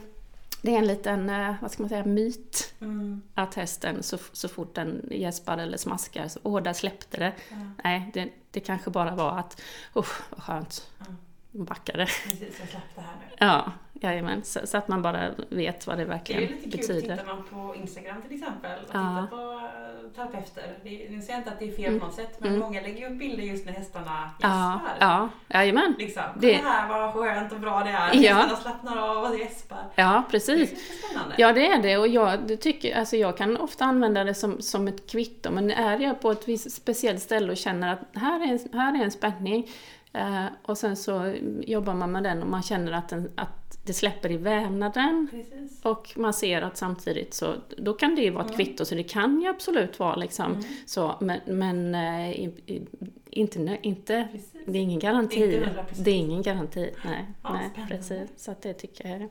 det 0.61 0.75
är 0.75 0.77
en 0.77 0.87
liten, 0.87 1.29
eh, 1.29 1.55
vad 1.61 1.71
ska 1.71 1.83
man 1.83 1.89
säga, 1.89 2.05
myt. 2.05 2.73
Mm. 2.81 3.21
Att 3.33 3.55
hästen 3.55 4.03
så, 4.03 4.17
så 4.31 4.47
fort 4.47 4.75
den 4.75 5.07
gäspar 5.11 5.57
eller 5.57 5.77
smaskar, 5.77 6.27
så 6.27 6.39
åh, 6.43 6.61
där 6.61 6.73
släppte 6.73 7.17
det. 7.17 7.33
Ja. 7.49 7.55
Nej, 7.83 8.11
det, 8.13 8.29
det 8.51 8.59
kanske 8.59 8.89
bara 8.89 9.15
var 9.15 9.39
att, 9.39 9.61
usch, 9.95 10.21
vad 10.29 10.43
skönt. 10.43 10.91
Ja. 10.99 11.05
Backade. 11.51 12.05
Precis, 12.05 12.41
jag 12.59 12.69
släppte 12.69 13.01
här 13.01 13.15
nu. 13.19 13.35
Ja, 13.37 13.71
jajamän. 13.99 14.43
Så, 14.43 14.59
så, 14.63 14.77
att 14.77 14.87
man 14.87 15.01
bara 15.01 15.29
vet 15.49 15.87
vad 15.87 15.97
det 15.97 16.05
verkligen 16.05 16.41
betyder. 16.41 16.69
Det 16.69 16.75
är 16.75 16.77
lite 16.77 16.93
kul, 16.93 17.01
tittar 17.01 17.35
man 17.35 17.43
på 17.43 17.75
Instagram 17.75 18.21
till 18.21 18.37
exempel 18.37 18.71
och 18.71 18.95
ja. 18.95 19.27
tittar 19.27 19.37
på 19.37 19.69
terapeuter. 20.15 20.79
Nu 20.83 21.21
säger 21.21 21.33
jag 21.33 21.39
inte 21.39 21.51
att 21.51 21.59
det 21.59 21.67
är 21.67 21.71
fel 21.71 21.85
mm. 21.85 21.99
på 21.99 22.05
något 22.05 22.15
sätt, 22.15 22.39
men 22.39 22.49
mm. 22.49 22.59
många 22.59 22.81
lägger 22.81 23.11
upp 23.11 23.19
bilder 23.19 23.43
just 23.43 23.65
när 23.65 23.73
hästarna 23.73 24.31
gäspar. 24.39 24.97
Ja, 24.99 25.29
ja. 25.49 25.59
jajamän. 25.59 25.95
Liksom. 25.99 26.23
Det... 26.39 26.47
det 26.47 26.61
här 26.63 26.87
vad 26.87 27.13
skönt 27.13 27.53
och 27.53 27.59
bra 27.59 27.83
det 27.83 27.89
är. 27.89 28.23
Ja. 28.23 28.33
Hästarna 28.33 28.55
slappnar 28.55 28.97
av 28.97 29.31
och 29.31 29.39
gäspar. 29.39 29.83
Ja, 29.95 30.23
precis. 30.31 30.69
Det 30.69 30.75
är 30.75 31.07
spännande. 31.07 31.35
Ja, 31.37 31.53
det 31.53 31.67
är 31.67 31.81
det. 31.81 31.97
Och 31.97 32.07
jag, 32.07 32.61
tycker, 32.61 32.97
alltså 32.97 33.17
jag 33.17 33.37
kan 33.37 33.57
ofta 33.57 33.85
använda 33.85 34.23
det 34.23 34.33
som, 34.33 34.61
som 34.61 34.87
ett 34.87 35.11
kvitto, 35.11 35.51
men 35.51 35.71
är 35.71 35.99
jag 35.99 36.21
på 36.21 36.31
ett 36.31 36.47
visst 36.47 36.71
speciellt 36.71 37.21
ställe 37.21 37.51
och 37.51 37.57
känner 37.57 37.93
att 37.93 37.99
här 38.13 38.53
är, 38.53 38.77
här 38.77 38.99
är 38.99 39.03
en 39.03 39.11
spänning, 39.11 39.67
Eh, 40.13 40.45
och 40.65 40.77
sen 40.77 40.95
så 40.95 41.35
jobbar 41.61 41.93
man 41.93 42.11
med 42.11 42.23
den 42.23 42.43
och 42.43 42.49
man 42.49 42.63
känner 42.63 42.91
att, 42.91 43.09
den, 43.09 43.31
att 43.35 43.68
det 43.83 43.93
släpper 43.93 44.31
i 44.31 44.37
vävnaden. 44.37 45.27
Precis. 45.31 45.85
Och 45.85 46.13
man 46.15 46.33
ser 46.33 46.61
att 46.61 46.77
samtidigt 46.77 47.33
så, 47.33 47.55
då 47.77 47.93
kan 47.93 48.15
det 48.15 48.21
ju 48.21 48.29
vara 48.29 48.45
ett 48.45 48.55
kvitto, 48.55 48.85
så 48.85 48.95
det 48.95 49.03
kan 49.03 49.41
ju 49.41 49.47
absolut 49.47 49.99
vara 49.99 50.15
liksom 50.15 50.51
Mm. 50.51 50.63
så, 50.85 51.15
men, 51.19 51.39
men 51.45 51.95
eh, 51.95 52.31
i, 52.31 52.43
i, 52.65 52.81
inte, 53.29 53.77
inte, 53.81 54.27
Precis. 54.31 54.51
det 54.65 54.77
är 54.77 54.81
ingen 54.81 54.99
garanti. 54.99 55.43
Inte 55.43 55.57
100%. 55.57 55.83
Det 56.03 56.11
är 56.11 56.15
ingen 56.15 56.41
garanti, 56.41 56.89
nej. 57.05 57.25
Ja, 57.43 57.53
nej 57.53 57.69
spännande. 57.71 57.95
precis. 57.95 58.29
Så 58.37 58.51
att 58.51 58.61
det 58.61 58.73
tycker 58.73 59.09
jag 59.09 59.29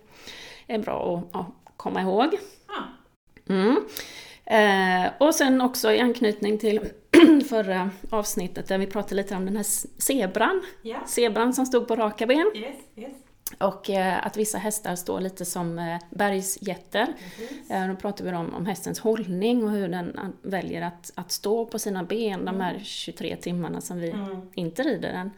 är, 0.67 0.79
bra 0.79 1.25
att, 1.33 1.41
att 1.41 1.47
komma 1.77 2.03
ihåg. 2.03 2.29
Ja. 2.69 2.83
Mm. 3.55 3.77
Eh, 4.45 5.13
och 5.19 5.35
sen 5.35 5.61
också 5.61 5.93
i 5.93 6.01
anknytning 6.01 6.59
till 6.59 6.81
förra 7.49 7.91
avsnittet 8.11 8.69
där 8.69 8.79
vi 8.79 8.87
pratade 8.87 9.15
lite 9.15 9.35
om 9.35 9.45
den 9.45 9.57
här 9.57 9.67
zebran. 10.03 10.63
Ja. 10.83 10.97
Zebran 11.07 11.55
som 11.55 11.67
stod 11.67 11.89
på 11.89 11.97
raka 11.97 12.27
ben. 12.27 12.51
Yes, 12.55 12.77
yes. 12.97 13.13
Och 13.59 13.91
eh, 13.91 14.27
att 14.27 14.37
vissa 14.37 14.59
hästar 14.59 14.97
står 14.97 15.21
lite 15.21 15.45
som 15.45 15.79
eh, 15.79 15.99
bergsjätter. 16.11 17.07
Precis. 17.37 17.71
Eh, 17.71 17.89
då 17.89 17.95
pratar 17.97 18.25
vi 18.25 18.33
om, 18.33 18.55
om 18.55 18.67
hästens 18.67 19.01
hållning 19.01 19.65
och 19.65 19.71
hur 19.71 19.89
den 19.89 20.19
an- 20.19 20.37
väljer 20.43 20.83
att, 20.83 21.13
att 21.15 21.31
stå 21.33 21.67
på 21.67 21.79
sina 21.79 22.03
ben 22.05 22.45
de 22.45 22.61
här 22.61 22.81
23 22.85 23.37
timmarna 23.37 23.81
som 23.81 23.99
vi 23.99 24.11
Mm. 24.11 24.41
inte 24.55 24.83
rider 24.83 25.13
den. 25.13 25.31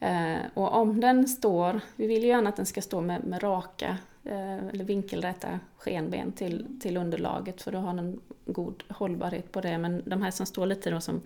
Eh, 0.00 0.38
och 0.54 0.74
om 0.74 1.00
den 1.00 1.28
står, 1.28 1.80
vi 1.96 2.06
vill 2.06 2.22
ju 2.22 2.28
gärna 2.28 2.48
att 2.48 2.56
den 2.56 2.66
ska 2.66 2.82
stå 2.82 3.00
med, 3.00 3.24
med 3.24 3.42
raka 3.42 3.86
eh, 3.88 3.94
eller 4.32 4.84
vinkelrätta 4.84 5.60
skenben 5.76 6.32
till, 6.32 6.66
till 6.80 6.96
underlaget 6.96 7.62
för 7.62 7.72
då 7.72 7.78
har 7.78 7.94
den 7.94 8.20
god 8.44 8.82
hållbarhet 8.88 9.52
på 9.52 9.60
det. 9.60 9.78
Men 9.78 10.02
de 10.06 10.22
här 10.22 10.30
som 10.30 10.46
står 10.46 10.66
lite 10.66 10.90
då 10.90 11.00
som 11.00 11.22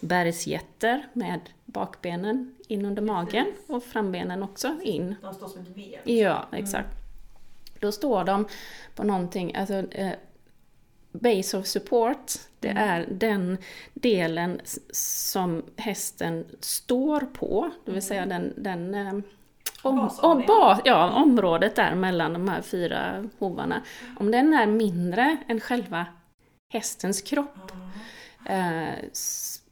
bergsjätter 0.00 1.08
med 1.12 1.40
bakbenen 1.64 2.54
in 2.68 2.84
under 2.84 3.02
magen 3.02 3.46
och 3.66 3.84
frambenen 3.84 4.42
också 4.42 4.76
in. 4.82 5.14
De 5.22 5.34
står 5.34 5.48
som 5.48 5.62
ett 5.62 5.68
V. 5.76 5.98
Ja, 6.04 6.46
exakt. 6.52 6.88
Då 7.80 7.92
står 7.92 8.24
de 8.24 8.46
på 8.94 9.04
någonting, 9.04 9.54
alltså 9.54 9.74
eh, 9.74 10.12
Base 11.12 11.58
of 11.58 11.66
support, 11.66 12.32
det 12.60 12.68
är 12.68 13.06
den 13.10 13.58
delen 13.94 14.60
som 14.92 15.62
hästen 15.76 16.44
står 16.60 17.20
på, 17.20 17.70
det 17.84 17.92
vill 17.92 18.02
säga 18.02 18.26
den, 18.26 18.52
den 18.56 18.94
eh, 18.94 19.12
om, 19.84 20.10
om, 20.22 20.42
ba, 20.46 20.80
ja, 20.84 21.10
området 21.10 21.76
där 21.76 21.94
mellan 21.94 22.32
de 22.32 22.48
här 22.48 22.62
fyra 22.62 23.28
hovarna. 23.38 23.82
Om 24.16 24.30
den 24.30 24.54
är 24.54 24.66
mindre 24.66 25.36
än 25.48 25.60
själva 25.60 26.06
hästens 26.72 27.22
kropp 27.22 27.72
eh, 28.46 28.94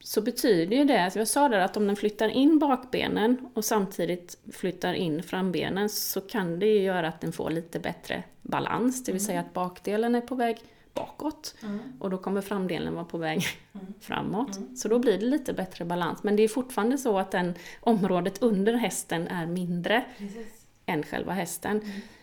så 0.01 0.21
betyder 0.21 0.77
ju 0.77 0.85
det, 0.85 1.13
jag 1.15 1.29
sa 1.29 1.49
där 1.49 1.59
att 1.59 1.77
om 1.77 1.87
den 1.87 1.97
flyttar 1.97 2.29
in 2.29 2.59
bakbenen 2.59 3.51
och 3.55 3.65
samtidigt 3.65 4.39
flyttar 4.53 4.95
in 4.95 5.23
frambenen 5.23 5.89
så 5.89 6.21
kan 6.21 6.59
det 6.59 6.67
ju 6.67 6.83
göra 6.83 7.09
att 7.09 7.21
den 7.21 7.33
får 7.33 7.51
lite 7.51 7.79
bättre 7.79 8.23
balans, 8.43 9.05
det 9.05 9.13
vill 9.13 9.25
säga 9.25 9.41
att 9.41 9.53
bakdelen 9.53 10.15
är 10.15 10.21
på 10.21 10.35
väg 10.35 10.59
bakåt 10.95 11.55
Mm. 11.63 11.79
och 12.01 12.11
då 12.11 12.19
kommer 12.19 12.41
framdelen 12.41 12.95
vara 12.95 13.05
på 13.05 13.19
väg 13.19 13.43
Mm. 13.75 13.87
framåt. 14.01 14.59
Så 14.79 14.89
då 14.89 14.99
blir 14.99 15.19
det 15.19 15.27
lite 15.27 15.53
bättre 15.53 15.85
balans. 15.85 16.23
Men 16.23 16.37
det 16.37 16.43
är 16.43 16.49
fortfarande 16.49 16.99
så 16.99 17.19
att 17.19 17.31
den 17.31 17.55
området 17.81 18.43
under 18.43 18.75
hästen 18.75 19.29
är 19.29 19.47
mindre 19.47 20.05
Precis. 20.19 20.67
än 20.87 21.03
själva 21.03 21.33
hästen. 21.33 21.81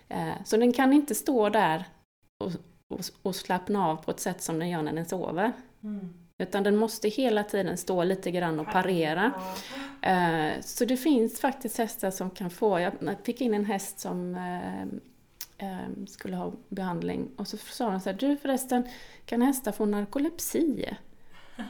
Eh, 0.09 0.29
Så 0.45 0.57
den 0.57 0.73
kan 0.73 0.93
inte 0.93 1.15
stå 1.15 1.49
där 1.49 1.83
och, 2.43 2.51
och, 2.93 2.99
och 3.21 3.35
slappna 3.35 3.87
av 3.87 3.95
på 3.95 4.11
ett 4.11 4.19
sätt 4.19 4.41
som 4.41 4.59
den 4.59 4.69
gör 4.69 4.81
när 4.81 4.93
den 4.93 5.05
sover. 5.05 5.51
Mm. 5.83 6.13
Utan 6.43 6.63
den 6.63 6.75
måste 6.75 7.09
hela 7.09 7.43
tiden 7.43 7.77
stå 7.77 8.03
lite 8.03 8.31
grann 8.31 8.59
och 8.59 8.67
parera. 8.67 9.31
Eh, 10.01 10.61
Så 10.61 10.85
det 10.85 10.97
finns 10.97 11.39
faktiskt 11.39 11.77
hästar 11.77 12.11
som 12.11 12.29
kan 12.29 12.49
få, 12.49 12.79
jag 12.79 12.93
fick 13.23 13.41
in 13.41 13.53
en 13.53 13.65
häst 13.65 13.99
som 13.99 14.35
eh, 15.59 16.05
skulle 16.07 16.35
ha 16.35 16.53
behandling 16.69 17.29
och 17.37 17.47
så 17.47 17.57
sa 17.57 17.91
de 17.91 17.99
så 17.99 18.09
här, 18.09 18.17
du 18.17 18.37
förresten, 18.37 18.83
kan 19.25 19.41
hästar 19.41 19.71
få 19.71 19.85
narkolepsi? 19.85 20.97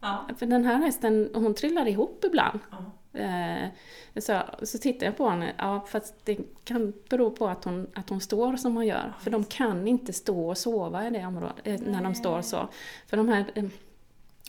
Ja. 0.00 0.28
För 0.38 0.46
den 0.46 0.64
här 0.64 0.76
hästen, 0.76 1.30
hon 1.34 1.54
trillar 1.54 1.88
ihop 1.88 2.24
ibland. 2.24 2.60
Ja. 2.70 2.92
Eh, 3.20 3.68
så, 4.16 4.42
så 4.62 4.78
tittar 4.78 5.06
jag 5.06 5.16
på 5.16 5.28
henne, 5.28 5.54
ja 5.58 5.86
fast 5.88 6.14
det 6.24 6.38
kan 6.64 6.92
bero 7.10 7.30
på 7.30 7.48
att 7.48 7.64
hon, 7.64 7.86
att 7.94 8.10
hon 8.10 8.20
står 8.20 8.56
som 8.56 8.76
hon 8.76 8.86
gör. 8.86 9.12
För 9.20 9.30
de 9.30 9.44
kan 9.44 9.88
inte 9.88 10.12
stå 10.12 10.48
och 10.48 10.58
sova 10.58 11.06
i 11.06 11.10
det 11.10 11.26
området, 11.26 11.56
eh, 11.64 11.80
när 11.80 12.02
de 12.02 12.14
står 12.14 12.42
så. 12.42 12.68
För 13.06 13.16
de 13.16 13.28
här 13.28 13.50
eh, 13.54 13.64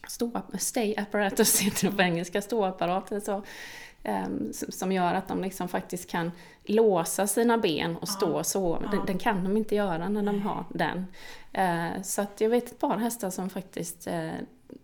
stå, 0.08 0.42
stay 0.60 0.96
apparatus 0.96 1.60
heter 1.60 1.90
det 1.90 1.96
på 1.96 2.02
engelska, 2.02 2.42
ståapparater 2.42 3.20
så, 3.20 3.44
som 4.52 4.72
som 4.72 4.92
gör 4.92 5.14
att 5.14 5.28
de 5.28 5.42
liksom 5.42 5.68
faktiskt 5.68 6.10
kan 6.10 6.32
låsa 6.64 7.28
sina 7.28 7.58
ben 7.58 7.96
och 7.98 8.10
stå 8.10 8.44
så. 8.44 8.80
Den, 8.92 9.06
den 9.06 9.18
kan 9.18 9.44
de 9.44 9.58
inte 9.58 9.76
göra 9.76 10.10
när 10.10 10.24
de 10.24 10.42
har 10.42 10.66
den. 10.70 11.06
Eh, 11.54 12.02
så 12.04 12.22
att 12.22 12.42
jag 12.42 12.50
vet 12.50 12.72
ett 12.72 12.80
par 12.80 12.98
hästar 12.98 13.30
som 13.30 13.50
faktiskt 13.50 14.08
eh, 14.08 14.32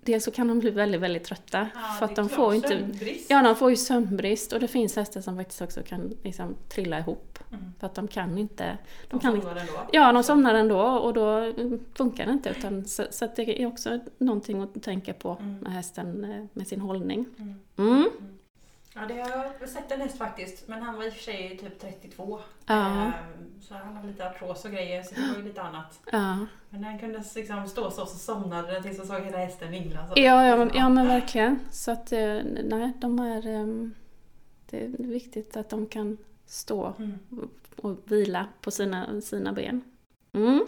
Dels 0.05 0.23
så 0.23 0.31
kan 0.31 0.47
de 0.47 0.59
bli 0.59 0.69
väldigt, 0.69 1.01
väldigt 1.01 1.23
trötta. 1.23 1.67
Ja, 1.73 1.95
för 1.99 2.05
att 2.05 2.15
de 2.15 2.27
klart, 2.27 2.35
får 2.35 2.55
inte... 2.55 2.67
sömnbrist. 2.67 3.29
Ja, 3.29 3.41
de 3.41 3.55
får 3.55 3.69
ju 3.69 3.75
sömnbrist 3.75 4.53
och 4.53 4.59
det 4.59 4.67
finns 4.67 4.95
hästar 4.95 5.21
som 5.21 5.37
faktiskt 5.37 5.61
också 5.61 5.83
kan 5.83 6.13
liksom 6.23 6.55
trilla 6.69 6.99
ihop. 6.99 7.39
Mm. 7.51 7.73
För 7.79 7.87
att 7.87 7.95
de 7.95 8.07
kan 8.07 8.37
inte... 8.37 8.77
De 9.09 9.19
kan, 9.19 9.41
somnar 9.41 9.55
ändå. 9.55 9.73
ja, 9.91 10.11
de 10.11 10.23
somnar 10.23 10.53
ändå 10.53 10.81
och 10.81 11.13
då 11.13 11.29
mm, 11.37 11.79
funkar 11.93 12.25
det 12.25 12.31
inte. 12.31 12.49
Utan, 12.49 12.85
så, 12.85 13.03
så 13.11 13.27
det 13.35 13.61
är 13.61 13.67
också 13.67 13.99
någonting 14.17 14.61
att 14.61 14.83
tänka 14.83 15.13
på 15.13 15.37
Mm. 15.39 15.57
med 15.57 15.73
hästen 15.73 16.23
eh, 16.23 16.45
med 16.53 16.67
sin 16.67 16.81
hållning. 16.81 17.25
Mm. 17.77 18.09
Ja, 18.95 19.01
det 19.07 19.13
har 19.21 19.51
jag 19.59 19.69
sett 19.69 19.91
en 19.91 20.01
häst 20.01 20.17
faktiskt. 20.17 20.67
Men 20.67 20.81
han 20.81 20.95
var 20.95 21.03
i 21.03 21.09
och 21.09 21.13
för 21.13 21.21
sig 21.23 21.57
typ 21.57 21.79
32. 21.79 22.39
Ja. 22.65 22.85
Ehm, 23.05 23.11
Så 23.61 23.73
han 23.73 23.95
hade 23.95 24.07
lite 24.07 24.29
artros 24.29 24.65
och 24.65 24.71
grejer, 24.71 25.03
så 25.03 25.15
det 25.15 25.21
var 25.21 25.37
ju 25.37 25.43
lite 25.43 25.61
annat. 25.61 25.99
Ja. 26.11 26.37
Men 26.69 26.81
när 26.81 26.89
han 26.89 26.99
kunde 26.99 27.23
liksom 27.35 27.67
stå 27.67 27.91
så, 27.91 28.05
så 28.05 28.17
somnade 28.17 28.71
den 28.71 28.83
tills 28.83 28.97
jag 28.97 29.07
såg 29.07 29.21
hela 29.21 29.37
hästen 29.37 29.71
vingla. 29.71 30.07
Så. 30.07 30.13
Ja, 30.15 30.45
ja, 30.47 30.55
men, 30.57 30.71
ja, 30.73 30.89
men 30.89 31.07
verkligen. 31.07 31.59
Så 31.71 31.91
att, 31.91 32.11
eh, 32.11 32.39
nej, 32.63 32.91
de 32.99 33.19
är... 33.19 33.47
ehm, 33.47 33.93
Det 34.69 34.83
är 34.85 34.89
viktigt 34.89 35.57
att 35.57 35.69
de 35.69 35.85
kan 35.87 36.17
stå 36.45 36.93
Mm. 36.99 37.19
och 37.75 37.97
vila 38.05 38.47
på 38.61 38.71
sina, 38.71 39.21
sina 39.21 39.53
ben. 39.53 39.81
Mm. 40.33 40.65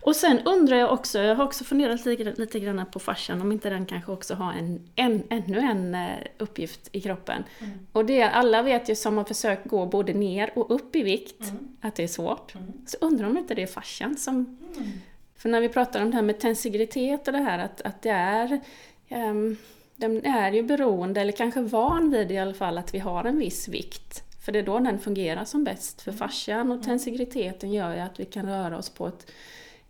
Och 0.00 0.16
sen 0.16 0.38
undrar 0.44 0.76
jag 0.76 0.92
också, 0.92 1.18
jag 1.18 1.36
har 1.36 1.44
också 1.44 1.64
funderat 1.64 2.06
lite, 2.06 2.34
lite 2.36 2.60
grann 2.60 2.86
på 2.92 2.98
fascian, 2.98 3.40
om 3.40 3.52
inte 3.52 3.70
den 3.70 3.86
kanske 3.86 4.12
också 4.12 4.34
har 4.34 4.52
en, 4.52 4.88
en, 4.94 5.22
ännu 5.30 5.58
en 5.58 5.94
eh, 5.94 6.18
uppgift 6.38 6.88
i 6.92 7.00
kroppen. 7.00 7.44
Mm. 7.58 7.72
Och 7.92 8.04
det, 8.04 8.22
alla 8.22 8.62
vet 8.62 8.88
ju 8.88 8.94
som 8.94 9.16
har 9.16 9.24
försökt 9.24 9.68
gå 9.68 9.86
både 9.86 10.12
ner 10.12 10.58
och 10.58 10.74
upp 10.74 10.96
i 10.96 11.02
vikt, 11.02 11.40
Mm. 11.40 11.76
att 11.80 11.94
det 11.94 12.02
är 12.02 12.08
svårt. 12.08 12.54
Mm. 12.54 12.72
Så 12.86 12.96
undrar 13.00 13.26
om 13.26 13.38
inte 13.38 13.54
det 13.54 13.62
är 13.62 13.66
fascian 13.66 14.16
som... 14.16 14.34
Mm. 14.76 14.88
För 15.36 15.48
när 15.48 15.60
vi 15.60 15.68
pratar 15.68 16.02
om 16.02 16.10
det 16.10 16.16
här 16.16 16.22
med 16.22 16.40
tensigritet 16.40 17.26
och 17.26 17.32
det 17.32 17.38
här 17.38 17.58
att, 17.58 17.80
att 17.80 18.02
det 18.02 18.10
är... 18.10 18.60
Um, 19.08 19.56
den 19.96 20.24
är 20.24 20.52
ju 20.52 20.62
beroende, 20.62 21.20
eller 21.20 21.32
kanske 21.32 21.60
van 21.60 22.10
vid 22.10 22.32
i 22.32 22.38
alla 22.38 22.54
fall, 22.54 22.78
att 22.78 22.94
vi 22.94 22.98
har 22.98 23.24
en 23.24 23.38
viss 23.38 23.68
vikt. 23.68 24.23
För 24.44 24.52
det 24.52 24.58
är 24.58 24.62
då 24.62 24.78
den 24.78 24.98
fungerar 24.98 25.44
som 25.44 25.64
bäst. 25.64 26.02
För 26.02 26.12
fascian 26.12 26.72
och 26.72 26.82
tensigriteten 26.82 27.72
gör 27.72 27.94
ju 27.94 28.00
att 28.00 28.20
vi 28.20 28.24
kan 28.24 28.46
röra 28.46 28.78
oss 28.78 28.90
på 28.90 29.06
ett 29.08 29.30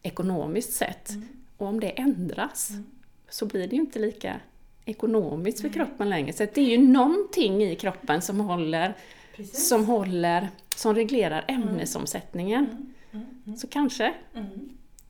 ekonomiskt 0.02 0.72
sätt. 0.72 1.10
Mm. 1.10 1.28
Och 1.56 1.66
om 1.66 1.80
det 1.80 1.90
ändras 2.00 2.70
Mm. 2.70 2.84
så 3.28 3.46
blir 3.46 3.68
det 3.68 3.76
ju 3.76 3.80
inte 3.82 3.98
lika 3.98 4.40
ekonomiskt 4.84 5.60
för 5.60 5.68
kroppen 5.68 6.10
längre. 6.10 6.32
Så 6.32 6.46
det 6.54 6.60
är 6.60 6.64
ju 6.78 6.78
någonting 6.78 7.62
i 7.62 7.76
kroppen 7.76 8.22
som 8.22 8.40
håller, 8.40 8.94
Precis. 9.36 9.68
som 9.68 9.84
håller, 9.84 10.48
som 10.76 10.94
reglerar 10.94 11.44
ämnesomsättningen. 11.48 12.64
Mm. 12.70 12.94
Mm. 13.12 13.26
Mm. 13.46 13.56
Så 13.58 13.66
kanske, 13.66 14.14
Mm. 14.34 14.48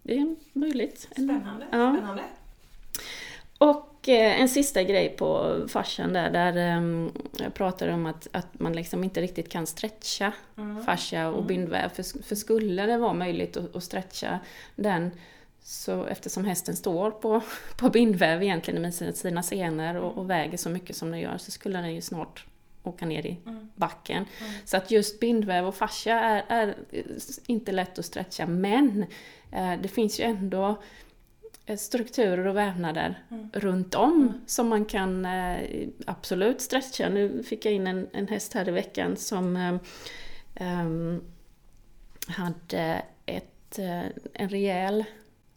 det 0.03 0.19
är 0.19 0.37
möjligt. 0.53 1.01
Spännande. 1.13 1.67
Ja. 1.71 1.97
Spännande. 1.97 2.23
Och 3.59 3.94
eh, 4.09 4.41
en 4.41 4.49
sista 4.49 4.83
grej 4.83 5.09
på 5.09 5.57
fascian 5.69 6.13
där, 6.13 6.31
där 6.31 6.57
eh, 6.57 7.09
jag 7.45 7.55
pratade 7.55 7.93
om 7.93 8.07
att, 8.07 8.29
att 8.33 8.61
man 8.61 8.73
liksom 8.73 9.05
inte 9.05 9.21
riktigt 9.21 9.49
kan 9.49 9.67
stretcha 9.67 10.33
Mm. 10.59 10.85
fascia 10.85 11.29
och 11.29 11.45
bindväv. 11.45 11.89
För, 11.89 12.23
för 12.23 12.35
skulle 12.35 12.87
det 12.87 12.97
vara 12.99 13.13
möjligt 13.13 13.57
att, 13.57 13.77
att 13.77 13.85
stretcha 13.85 14.39
den 14.77 15.11
så 15.63 16.05
eftersom 16.05 16.45
hästen 16.45 16.77
står 16.77 17.11
på, 17.11 17.41
på 17.79 17.89
bindväv 17.91 18.43
egentligen 18.43 18.83
med 18.83 18.95
sina, 18.95 19.13
sina 19.13 19.43
senor 19.43 19.95
och, 19.97 20.19
och 20.19 20.31
väger 20.31 20.59
så 20.59 20.69
mycket 20.71 20.97
som 20.97 21.11
den 21.11 21.21
gör 21.21 21.39
så 21.39 21.51
skulle 21.51 21.79
den 21.79 21.95
ju 21.95 22.01
snart 22.01 22.47
åka 22.83 23.07
ner 23.07 23.27
i 23.27 23.37
Mm. 23.47 23.69
backen. 23.75 24.25
Mm. 24.41 24.53
Så 24.65 24.77
att 24.77 24.91
just 24.91 25.21
bindväv 25.21 25.67
och 25.67 25.75
fascia 25.75 26.21
är, 26.21 26.45
är 26.49 26.75
inte 27.47 27.73
lätt 27.73 27.99
att 27.99 28.05
stretcha 28.05 28.47
men 28.47 29.05
eh, 29.53 29.73
det 29.83 29.89
finns 29.89 30.21
ju 30.21 30.25
ändå 30.25 30.83
strukturer 31.79 32.47
och 32.47 32.57
vävnader 32.57 33.23
Mm. 33.31 33.51
runt 33.53 33.95
om 33.95 34.33
som 34.47 34.69
man 34.69 34.85
kan 34.85 35.25
eh, 35.27 35.89
absolut 36.07 36.61
stretcha. 36.61 37.09
Nu 37.09 37.43
fick 37.43 37.65
jag 37.65 37.75
in 37.75 37.87
en, 37.87 38.09
en 38.13 38.29
häst 38.29 38.55
här 38.55 38.69
i 38.69 38.73
veckan 38.73 39.17
som 39.17 39.57
eh, 39.57 39.75
ehm, 40.55 41.23
hade 42.29 43.03
ett, 43.27 43.79
eh, 43.79 44.03
en 44.33 44.49
rejäl 44.49 45.05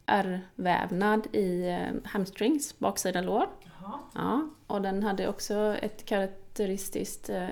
ärrvävnad 0.06 1.26
i 1.32 1.68
eh, 1.68 1.94
hamstrings, 2.04 2.78
baksida 2.78 3.20
lår. 3.20 3.46
Jaha. 3.80 3.98
Ja, 4.14 4.48
och 4.66 4.82
den 4.82 5.02
hade 5.02 5.28
också 5.28 5.76
ett 5.82 6.04
karaktäristiskt 6.04 7.30
eh, 7.30 7.48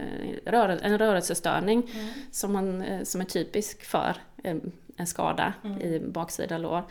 en 0.83 0.99
rörelsestörning 0.99 1.83
Mm. 1.95 2.09
som, 2.31 2.53
man, 2.53 2.83
eh, 2.83 3.03
som 3.03 3.21
är 3.21 3.25
typisk 3.25 3.85
för 3.85 4.17
eh, 4.45 4.57
en 4.97 5.07
skada 5.07 5.53
Mm. 5.65 5.81
i 5.81 6.01
baksida 6.01 6.59
lår. 6.59 6.83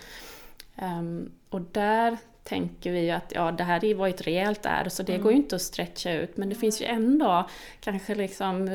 Ehm, 0.75 1.31
och 1.49 1.61
där 1.61 2.17
tänker 2.43 2.91
vi 2.91 2.99
ju 2.99 3.11
att 3.11 3.31
ja, 3.35 3.51
det 3.51 3.63
här 3.63 3.93
var 3.93 4.07
ju 4.07 4.13
ett 4.13 4.21
rejält 4.27 4.65
ärr 4.65 4.89
så 4.89 5.03
det 5.03 5.13
Mm. 5.13 5.23
går 5.23 5.31
ju 5.31 5.37
inte 5.37 5.55
att 5.55 5.61
stretcha 5.61 6.11
ut 6.13 6.37
men 6.37 6.49
det 6.49 6.55
finns 6.55 6.81
ju 6.81 6.85
ändå 6.85 7.49
kanske 7.79 8.15
liksom 8.15 8.67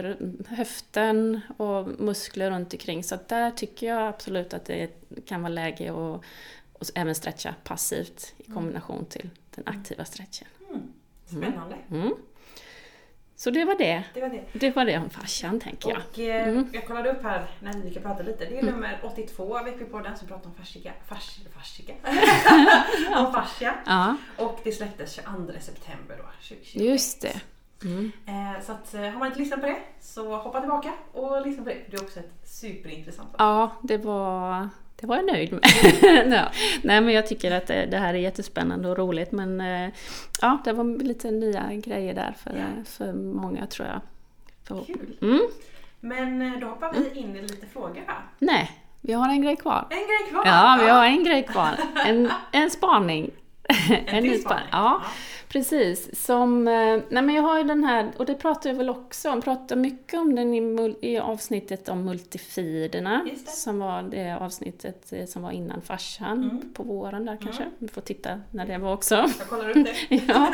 höften 0.48 1.40
och 1.56 1.88
muskler 2.00 2.50
runt 2.50 2.72
omkring 2.72 3.04
så 3.04 3.18
där 3.28 3.50
tycker 3.50 3.86
jag 3.86 4.08
absolut 4.08 4.54
att 4.54 4.64
det 4.64 4.90
kan 5.26 5.42
vara 5.42 5.52
läge 5.52 5.90
att 5.90 6.24
och 6.72 6.90
även 6.94 7.14
stretcha 7.14 7.54
passivt 7.64 8.34
i 8.38 8.52
kombination 8.52 9.04
till 9.04 9.30
den 9.54 9.64
aktiva 9.66 10.04
stretchen. 10.04 10.48
Mm. 10.70 10.82
Spännande. 11.26 11.76
Mm. 11.90 12.12
Så 13.40 13.50
det 13.50 13.64
var 13.64 13.74
det. 13.74 14.04
Det 14.14 14.20
var 14.20 14.28
det. 14.28 14.42
Det 14.52 14.76
var 14.76 14.84
det 14.84 14.98
om 14.98 15.10
fascian 15.10 15.60
tänker 15.60 15.90
jag. 15.90 15.98
Och 16.12 16.18
eh, 16.18 16.48
Mm. 16.48 16.68
jag 16.72 16.86
kollade 16.86 17.10
upp 17.10 17.22
här 17.22 17.46
när 17.60 17.72
vi 17.72 17.90
ska 17.90 18.00
prata 18.00 18.22
lite. 18.22 18.44
Det 18.44 18.58
är 18.58 18.62
nummer 18.62 19.00
82 19.02 19.58
av 19.58 19.68
Equipodden 19.68 20.16
som 20.16 20.28
pratar 20.28 20.46
om 20.48 20.54
fascia. 20.54 20.92
Fascia? 21.08 21.44
fascia. 21.58 21.94
om 23.26 23.32
fascia. 23.32 23.74
Ja, 23.86 24.16
Och 24.36 24.60
det 24.64 24.72
släpptes 24.72 25.12
22 25.12 25.52
september 25.60 26.16
då, 26.18 26.24
2020. 26.48 26.78
just 26.78 27.22
det. 27.22 27.40
Mm. 27.84 28.12
Eh, 28.26 28.62
så 28.66 28.72
att, 28.72 28.94
eh, 28.94 29.00
har 29.00 29.18
man 29.18 29.26
inte 29.28 29.38
lyssnat 29.38 29.60
på 29.60 29.66
det 29.66 29.78
så 30.00 30.36
hoppa 30.36 30.60
tillbaka 30.60 30.92
och 31.12 31.46
lyssna 31.46 31.62
på 31.64 31.68
det. 31.70 31.76
Det 31.90 31.96
är 31.96 32.02
också 32.02 32.18
ett 32.20 32.32
superintressant 32.44 33.28
avsnitt. 33.34 33.38
Ja, 33.38 33.70
det 33.82 33.96
var, 33.98 34.68
det 35.00 35.06
var 35.06 35.16
jag 35.16 35.26
nöjd 35.26 35.52
med. 35.52 35.62
ja. 36.32 36.50
Nej, 36.82 37.00
men 37.00 37.14
jag 37.14 37.26
tycker 37.26 37.50
att 37.50 37.66
det, 37.66 37.86
det 37.86 37.96
här 37.96 38.14
är 38.14 38.18
jättespännande 38.18 38.88
och 38.88 38.98
roligt. 38.98 39.32
Men 39.32 39.60
eh, 39.60 39.90
ja, 40.40 40.58
det 40.64 40.72
var 40.72 41.02
lite 41.04 41.30
nya 41.30 41.70
grejer 41.74 42.14
där 42.14 42.34
för, 42.44 42.50
Ja. 42.50 42.84
för 42.84 43.12
många 43.12 43.66
tror 43.66 43.88
jag. 43.88 44.00
För, 44.68 44.84
Kul. 44.84 45.16
mm. 45.22 45.40
Men 46.00 46.42
eh, 46.42 46.60
då 46.60 46.66
hoppar 46.66 46.92
vi 46.94 47.20
in 47.20 47.36
i 47.36 47.42
lite 47.42 47.66
frågor 47.66 48.02
här. 48.06 48.20
Nej, 48.38 48.70
vi 49.00 49.12
har 49.12 49.28
en 49.28 49.42
grej 49.42 49.56
kvar. 49.56 49.86
En 49.90 49.96
grej 49.98 50.30
kvar! 50.30 50.42
Ja, 50.46 50.78
vi 50.82 50.88
har 50.88 51.04
en 51.04 51.24
grej 51.24 51.42
kvar. 51.42 51.70
En, 52.06 52.30
en 52.52 52.70
spaning. 52.70 53.30
En 54.06 54.22
ny 54.22 54.30
till 54.30 54.40
spaning. 54.40 54.40
spaning. 54.40 54.68
Ja, 54.72 55.02
precis. 55.52 56.24
Som, 56.26 56.68
eh, 56.68 56.74
nej 57.08 57.22
men 57.22 57.34
jag 57.34 57.42
har 57.42 57.58
ju 57.58 57.64
den 57.64 57.84
här, 57.84 58.10
och 58.16 58.26
det 58.26 58.34
pratar 58.34 58.70
jag 58.70 58.76
väl 58.76 58.90
också 58.90 59.30
om, 59.30 59.42
pratar 59.42 59.76
mycket 59.76 60.20
om 60.20 60.34
den 60.34 60.54
i, 60.54 60.96
i 61.00 61.18
avsnittet 61.18 61.88
om 61.88 62.04
multifiderna. 62.04 63.26
Som 63.46 63.78
var 63.78 64.02
det 64.02 64.36
avsnittet 64.40 65.12
eh, 65.12 65.26
som 65.26 65.42
var 65.42 65.50
innan 65.50 65.82
farsan, 65.82 66.44
Mm. 66.44 66.72
på 66.74 66.82
våren 66.82 67.24
där 67.24 67.36
kanske. 67.42 67.62
Mm. 67.62 67.74
Vi 67.78 67.88
får 67.88 68.00
titta 68.00 68.40
när 68.50 68.66
det 68.66 68.78
var 68.78 68.92
också. 68.92 69.14
Jag 69.14 69.48
kollar 69.48 69.70
upp 69.70 69.86
det. 70.08 70.16
ja. 70.28 70.52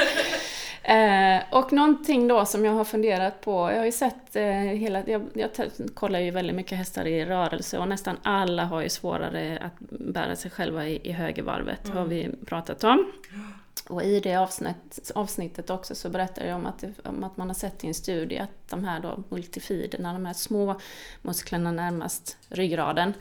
eh, 0.83 1.43
och 1.53 1.73
någonting 1.73 2.29
då 2.29 2.45
som 2.45 2.65
jag 2.65 2.73
har 2.73 2.85
funderat 2.85 3.41
på, 3.41 3.51
jag 3.71 3.79
har 3.79 3.85
ju 3.85 3.93
sett 3.93 4.37
eh, 4.37 4.45
hela, 4.53 5.03
jag, 5.07 5.23
jag 5.35 5.51
kollar 5.95 6.19
ju 6.21 6.31
väldigt 6.31 6.57
mycket 6.57 6.79
hästar 6.79 7.07
i 7.07 7.25
rörelse 7.25 7.79
och 7.79 7.89
nästan 7.89 8.17
alla 8.23 8.65
har 8.65 8.83
ju 8.83 8.89
svårare 8.89 9.59
att 9.63 9.79
bära 9.91 10.37
sig 10.37 10.51
själva 10.51 10.87
i, 10.87 11.01
i 11.09 11.13
högervarvet, 11.13 11.85
Mm. 11.85 11.97
har 11.99 12.05
vi 12.05 12.31
pratat 12.47 12.85
om. 12.85 13.13
Och 13.89 14.03
i 14.03 14.21
det 14.21 14.37
avsnitt, 14.37 15.11
avsnittet 15.15 15.71
också 15.71 15.95
så 15.95 16.09
berättar 16.09 16.47
jag 16.47 16.57
om 16.57 16.67
att, 16.67 16.85
om 17.05 17.25
att 17.25 17.37
man 17.37 17.49
har 17.49 17.55
sett 17.55 17.85
i 17.85 17.87
en 17.87 17.95
studie 17.95 18.39
att 18.39 18.69
de 18.69 18.85
här 18.85 19.01
då 19.01 19.23
multifiderna, 19.29 20.13
de 20.13 20.27
här 20.27 20.35
små 20.35 20.81
musklerna 21.23 21.73
närmast 21.73 22.37
ryggraden, 22.49 23.13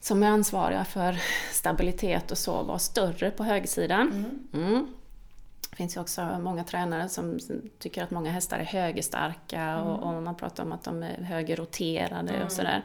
som 0.00 0.22
är 0.22 0.26
ansvariga 0.26 0.84
för 0.84 1.22
stabilitet 1.52 2.30
och 2.30 2.38
så, 2.38 2.62
var 2.62 2.78
större 2.78 3.30
på 3.30 3.44
högersidan. 3.44 4.12
Mm. 4.52 4.66
Mm. 4.66 4.94
Det 5.72 5.76
finns 5.76 5.96
ju 5.96 6.00
också 6.00 6.38
många 6.40 6.64
tränare 6.64 7.08
som 7.08 7.38
tycker 7.78 8.02
att 8.02 8.10
många 8.10 8.30
hästar 8.30 8.58
är 8.58 8.64
högerstarka 8.64 9.80
och, 9.82 10.02
och 10.02 10.22
man 10.22 10.36
pratar 10.36 10.62
om 10.64 10.72
att 10.72 10.84
de 10.84 11.02
är 11.02 11.22
högerroterade 11.22 12.32
Mm. 12.32 12.42
och 12.46 12.52
sådär. 12.52 12.82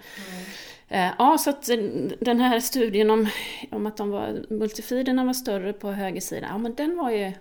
Eh, 0.87 1.09
Ja, 1.17 1.37
så 1.37 1.49
att 1.49 1.69
eh, 1.69 1.77
den 2.19 2.39
här 2.39 2.59
studien 2.59 3.09
om, 3.09 3.27
om 3.71 3.85
att 3.85 3.97
de 3.97 4.09
var, 4.11 4.45
multifiderna 4.49 5.25
var 5.25 5.33
större 5.33 5.73
på 5.73 5.91
högersidan, 5.91 6.49
ja 6.51 6.57
men 6.57 6.75
den 6.75 6.97
var 6.97 7.11
ju 7.11 7.31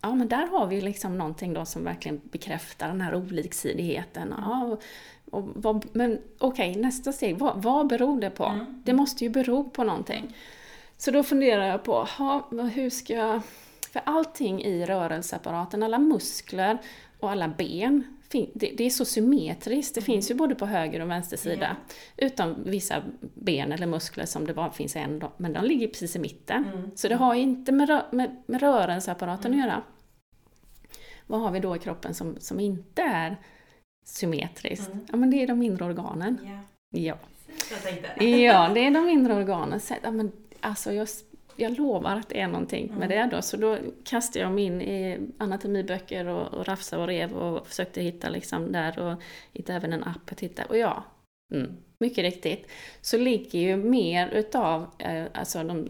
Ja 0.00 0.14
men 0.14 0.28
där 0.28 0.46
har 0.46 0.66
vi 0.66 0.80
liksom 0.80 1.18
någonting 1.18 1.54
då 1.54 1.64
som 1.64 1.84
verkligen 1.84 2.20
bekräftar 2.24 2.88
den 2.88 3.00
här 3.00 3.14
oliksidigheten. 3.14 4.34
Ja, 4.38 4.64
och, 4.64 4.82
och 5.30 5.48
vad, 5.54 5.86
men 5.92 6.18
okej, 6.38 6.76
nästa 6.76 7.12
steg, 7.12 7.38
vad, 7.38 7.62
vad 7.62 7.86
beror 7.86 8.20
det 8.20 8.30
på? 8.30 8.44
Mm. 8.44 8.82
Det 8.84 8.92
måste 8.92 9.24
ju 9.24 9.30
bero 9.30 9.70
på 9.70 9.84
någonting. 9.84 10.36
Så 10.96 11.10
då 11.10 11.22
funderar 11.22 11.66
jag 11.66 11.82
på, 11.84 12.04
ha, 12.04 12.48
hur 12.74 12.90
ska 12.90 13.14
jag... 13.14 13.40
För 13.94 14.02
allting 14.06 14.62
i 14.62 14.86
rörelseapparaten, 14.86 15.82
alla 15.82 15.98
muskler 15.98 16.78
och 17.20 17.30
alla 17.30 17.48
ben, 17.48 18.04
det, 18.54 18.80
är 18.80 18.90
så 18.90 19.04
symmetriskt. 19.04 19.94
Det 19.94 20.00
finns 20.00 20.30
ju 20.30 20.34
både 20.34 20.54
på 20.54 20.66
höger 20.66 21.00
och 21.00 21.10
vänster 21.10 21.36
sida. 21.36 21.76
Utom 22.16 22.64
vissa 22.64 23.02
ben 23.34 23.72
eller 23.72 23.86
muskler 23.86 24.26
som 24.26 24.46
det 24.46 24.54
bara 24.54 24.70
finns 24.70 24.96
en, 24.96 25.18
då, 25.18 25.32
men 25.36 25.52
de 25.52 25.64
ligger 25.64 25.88
precis 25.88 26.16
i 26.16 26.18
mitten. 26.18 26.64
Mm. 26.74 26.90
Så 26.94 27.08
det 27.08 27.14
har 27.14 27.34
ju 27.34 27.40
inte 27.40 27.72
med, 27.72 27.88
rö- 27.88 28.14
med, 28.14 28.42
med 28.46 28.60
rörelseapparaten 28.60 29.52
att 29.52 29.58
göra. 29.58 29.82
Vad 31.26 31.40
har 31.40 31.50
vi 31.50 31.60
då 31.60 31.76
i 31.76 31.78
kroppen 31.78 32.14
som, 32.14 32.36
som 32.40 32.60
inte 32.60 33.02
är 33.02 33.36
symmetriskt? 34.04 34.88
Mm. 34.88 35.06
Ja, 35.10 35.16
men 35.16 35.30
det 35.30 35.42
är 35.42 35.46
de 35.46 35.62
inre 35.62 35.84
organen. 35.84 36.38
Ja, 36.44 36.58
Ja. 37.00 37.16
Ja, 38.24 38.70
det 38.74 38.86
är 38.86 38.90
de 38.90 39.08
inre 39.08 39.34
organen. 39.34 39.80
Så, 39.80 39.94
ja, 40.02 40.10
men, 40.10 40.32
alltså, 40.60 40.92
jag, 40.92 41.08
jag 41.56 41.78
lovar 41.78 42.16
att 42.16 42.28
det 42.28 42.40
är 42.40 42.46
någonting 42.46 42.86
med 42.86 43.12
Mm. 43.12 43.30
det 43.30 43.36
då. 43.36 43.42
Så 43.42 43.56
då 43.56 43.78
kastade 44.04 44.38
jag 44.38 44.52
mig 44.52 44.64
in 44.64 44.80
i 44.82 45.20
anatomiböcker 45.38 46.26
och, 46.26 46.54
och 46.54 46.66
rafsade 46.66 47.02
och 47.02 47.08
rev 47.08 47.32
och 47.32 47.66
försökte 47.66 48.02
hitta 48.02 48.28
liksom 48.28 48.72
där 48.72 48.98
och 48.98 49.22
hittade 49.52 49.76
även 49.76 49.92
en 49.92 50.04
app 50.04 50.32
att 50.32 50.40
hitta. 50.40 50.64
Och 50.64 50.78
ja, 50.78 51.04
mm, 51.54 51.76
mycket 51.98 52.24
riktigt, 52.24 52.70
så 53.00 53.16
ligger 53.18 53.58
ju 53.58 53.76
mer 53.76 54.28
utav 54.28 54.90
eh, 54.98 55.24
alltså 55.34 55.64
de, 55.64 55.86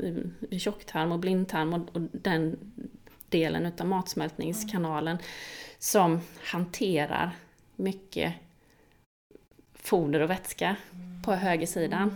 eh, 0.50 0.58
tjocktarm 0.58 1.12
och 1.12 1.18
blindtarm 1.18 1.74
och, 1.74 1.96
och 1.96 2.00
den 2.12 2.58
delen 3.28 3.66
utav 3.66 3.86
matsmältningskanalen 3.86 5.18
som 5.78 6.20
hanterar 6.42 7.30
mycket 7.76 8.34
foder 9.74 10.20
och 10.20 10.30
vätska 10.30 10.76
på 11.24 11.32
högersidan. 11.32 12.10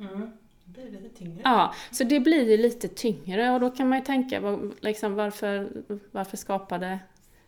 Mm. 0.00 0.30
Mm. 0.76 0.84
Det 0.84 0.90
blir 0.90 1.00
lite 1.00 1.18
tyngre. 1.18 1.40
Ja, 1.44 1.74
så 1.90 2.04
det 2.04 2.20
blir 2.20 2.50
ju 2.50 2.56
lite 2.56 2.88
tyngre 2.88 3.50
och 3.50 3.60
då 3.60 3.70
kan 3.70 3.88
man 3.88 3.98
ju 3.98 4.04
tänka 4.04 4.58
liksom, 4.80 5.14
varför, 5.14 5.68
varför 6.10 6.36
skapade 6.36 6.98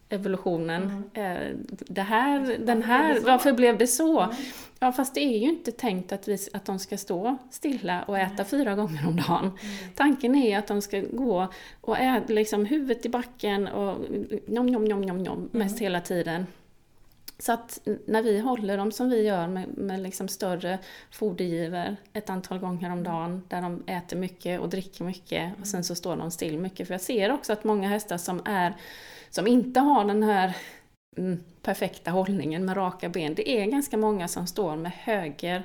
evolutionen 0.08 1.04
eh, 1.14 1.56
det 1.68 2.02
här, 2.02 2.56
den 2.58 2.82
här, 2.82 3.20
varför 3.20 3.52
blev 3.52 3.78
det 3.78 3.86
så? 3.86 4.20
Mm. 4.20 4.36
Ja, 4.78 4.92
fast 4.92 5.14
det 5.14 5.20
är 5.20 5.38
ju 5.38 5.48
inte 5.48 5.72
tänkt 5.72 6.12
att, 6.12 6.28
vi, 6.28 6.38
att 6.52 6.64
de 6.64 6.78
ska 6.78 6.96
stå 6.96 7.36
stilla 7.50 8.02
och 8.02 8.18
äta 8.18 8.44
fyra 8.44 8.74
gånger 8.74 9.08
om 9.08 9.16
dagen. 9.16 9.50
Tanken 9.94 10.34
är 10.34 10.58
att 10.58 10.66
de 10.66 10.82
ska 10.82 11.00
gå 11.12 11.48
och 11.80 11.98
äta 11.98 12.32
liksom 12.32 12.64
huvudet 12.64 13.06
i 13.06 13.08
backen 13.08 13.68
och 13.68 13.98
njom, 14.46 14.66
njom, 14.66 14.84
njom, 14.84 15.00
njom, 15.00 15.18
njom 15.18 15.48
mest 15.52 15.78
hela 15.78 16.00
tiden. 16.00 16.46
Så 17.38 17.52
att 17.52 17.78
när 18.06 18.22
vi 18.22 18.38
håller 18.40 18.76
dem 18.76 18.92
som 18.92 19.10
vi 19.10 19.22
gör 19.22 19.46
med, 19.48 19.78
med 19.78 20.00
liksom 20.00 20.28
större 20.28 20.78
fodergivor 21.10 21.96
ett 22.12 22.30
antal 22.30 22.58
gånger 22.58 22.92
om 22.92 23.02
dagen 23.02 23.42
där 23.48 23.62
de 23.62 23.82
äter 23.86 24.16
mycket 24.16 24.60
och 24.60 24.68
dricker 24.68 25.04
mycket 25.04 25.52
och 25.60 25.66
sen 25.66 25.84
så 25.84 25.94
står 25.94 26.16
de 26.16 26.30
still 26.30 26.58
mycket. 26.58 26.86
För 26.86 26.94
jag 26.94 27.00
ser 27.00 27.32
också 27.32 27.52
att 27.52 27.64
många 27.64 27.88
hästar 27.88 28.18
som, 28.18 28.42
är, 28.44 28.74
som 29.30 29.46
inte 29.46 29.80
har 29.80 30.04
den 30.04 30.22
här 30.22 30.56
mm, 31.16 31.44
perfekta 31.62 32.10
hållningen 32.10 32.64
med 32.64 32.76
raka 32.76 33.08
ben, 33.08 33.34
det 33.34 33.50
är 33.50 33.66
ganska 33.66 33.96
många 33.96 34.28
som 34.28 34.46
står 34.46 34.76
med 34.76 34.92
höger, 34.92 35.62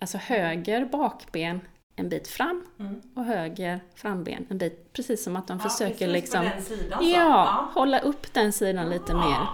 alltså 0.00 0.18
höger 0.18 0.84
bakben 0.84 1.60
en 1.96 2.08
bit 2.08 2.28
fram 2.28 2.66
Mm. 2.78 3.02
och 3.14 3.24
höger 3.24 3.80
framben 3.94 4.46
en 4.50 4.58
bit, 4.58 4.92
precis 4.92 5.24
som 5.24 5.36
att 5.36 5.46
de 5.48 5.60
Ja, 5.62 5.68
försöker 5.70 6.08
liksom 6.08 6.50
sidan 6.60 6.98
så. 7.02 7.08
Ja, 7.08 7.68
hålla 7.74 7.98
upp 7.98 8.34
den 8.34 8.52
sidan 8.52 8.90
lite 8.90 9.14
mer. 9.14 9.46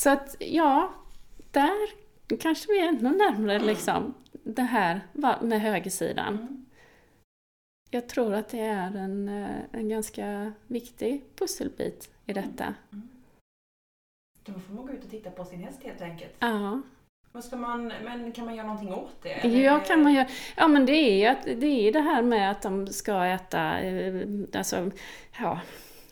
Så 0.00 0.10
att 0.10 0.36
ja, 0.38 0.92
där 1.50 1.88
kanske 2.38 2.72
vi 2.72 2.80
är 2.80 2.88
ännu 2.88 3.10
närmare 3.10 3.58
liksom 3.58 4.14
det 4.32 4.62
här 4.62 5.00
med 5.40 5.60
högersidan. 5.60 6.38
Mm. 6.38 6.66
Jag 7.90 8.08
tror 8.08 8.34
att 8.34 8.48
det 8.48 8.60
är 8.60 8.96
en, 8.96 9.28
eh, 9.28 9.56
en 9.72 9.88
ganska 9.88 10.52
viktig 10.66 11.24
pusselbit 11.34 12.10
i 12.26 12.32
detta. 12.32 12.74
Då 14.44 14.52
får 14.52 14.74
man 14.74 14.86
gå 14.86 14.92
ut 14.92 15.04
och 15.04 15.10
titta 15.10 15.30
på 15.30 15.44
sin 15.44 15.64
häst 15.64 15.82
helt 15.82 16.02
enkelt. 16.02 16.36
Ja, 16.38 16.80
Vad 17.32 17.44
ska 17.44 17.56
man, 17.56 17.92
men 18.04 18.32
kan 18.32 18.44
man 18.44 18.54
göra 18.54 18.66
någonting 18.66 18.94
åt 18.94 19.22
det? 19.22 19.32
eller? 19.32 19.60
ja 19.60 19.78
kan 19.78 20.02
man 20.02 20.12
göra. 20.12 20.28
Ja 20.56 20.68
men 20.68 20.86
det 20.86 20.92
är 20.92 21.34
ju 21.46 21.54
det, 21.56 21.88
är 21.88 21.92
det 21.92 22.00
här 22.00 22.22
med 22.22 22.50
att 22.50 22.62
de 22.62 22.86
ska 22.86 23.24
äta, 23.24 23.80
eh, 23.80 24.26
alltså, 24.54 24.90
ja, 25.40 25.60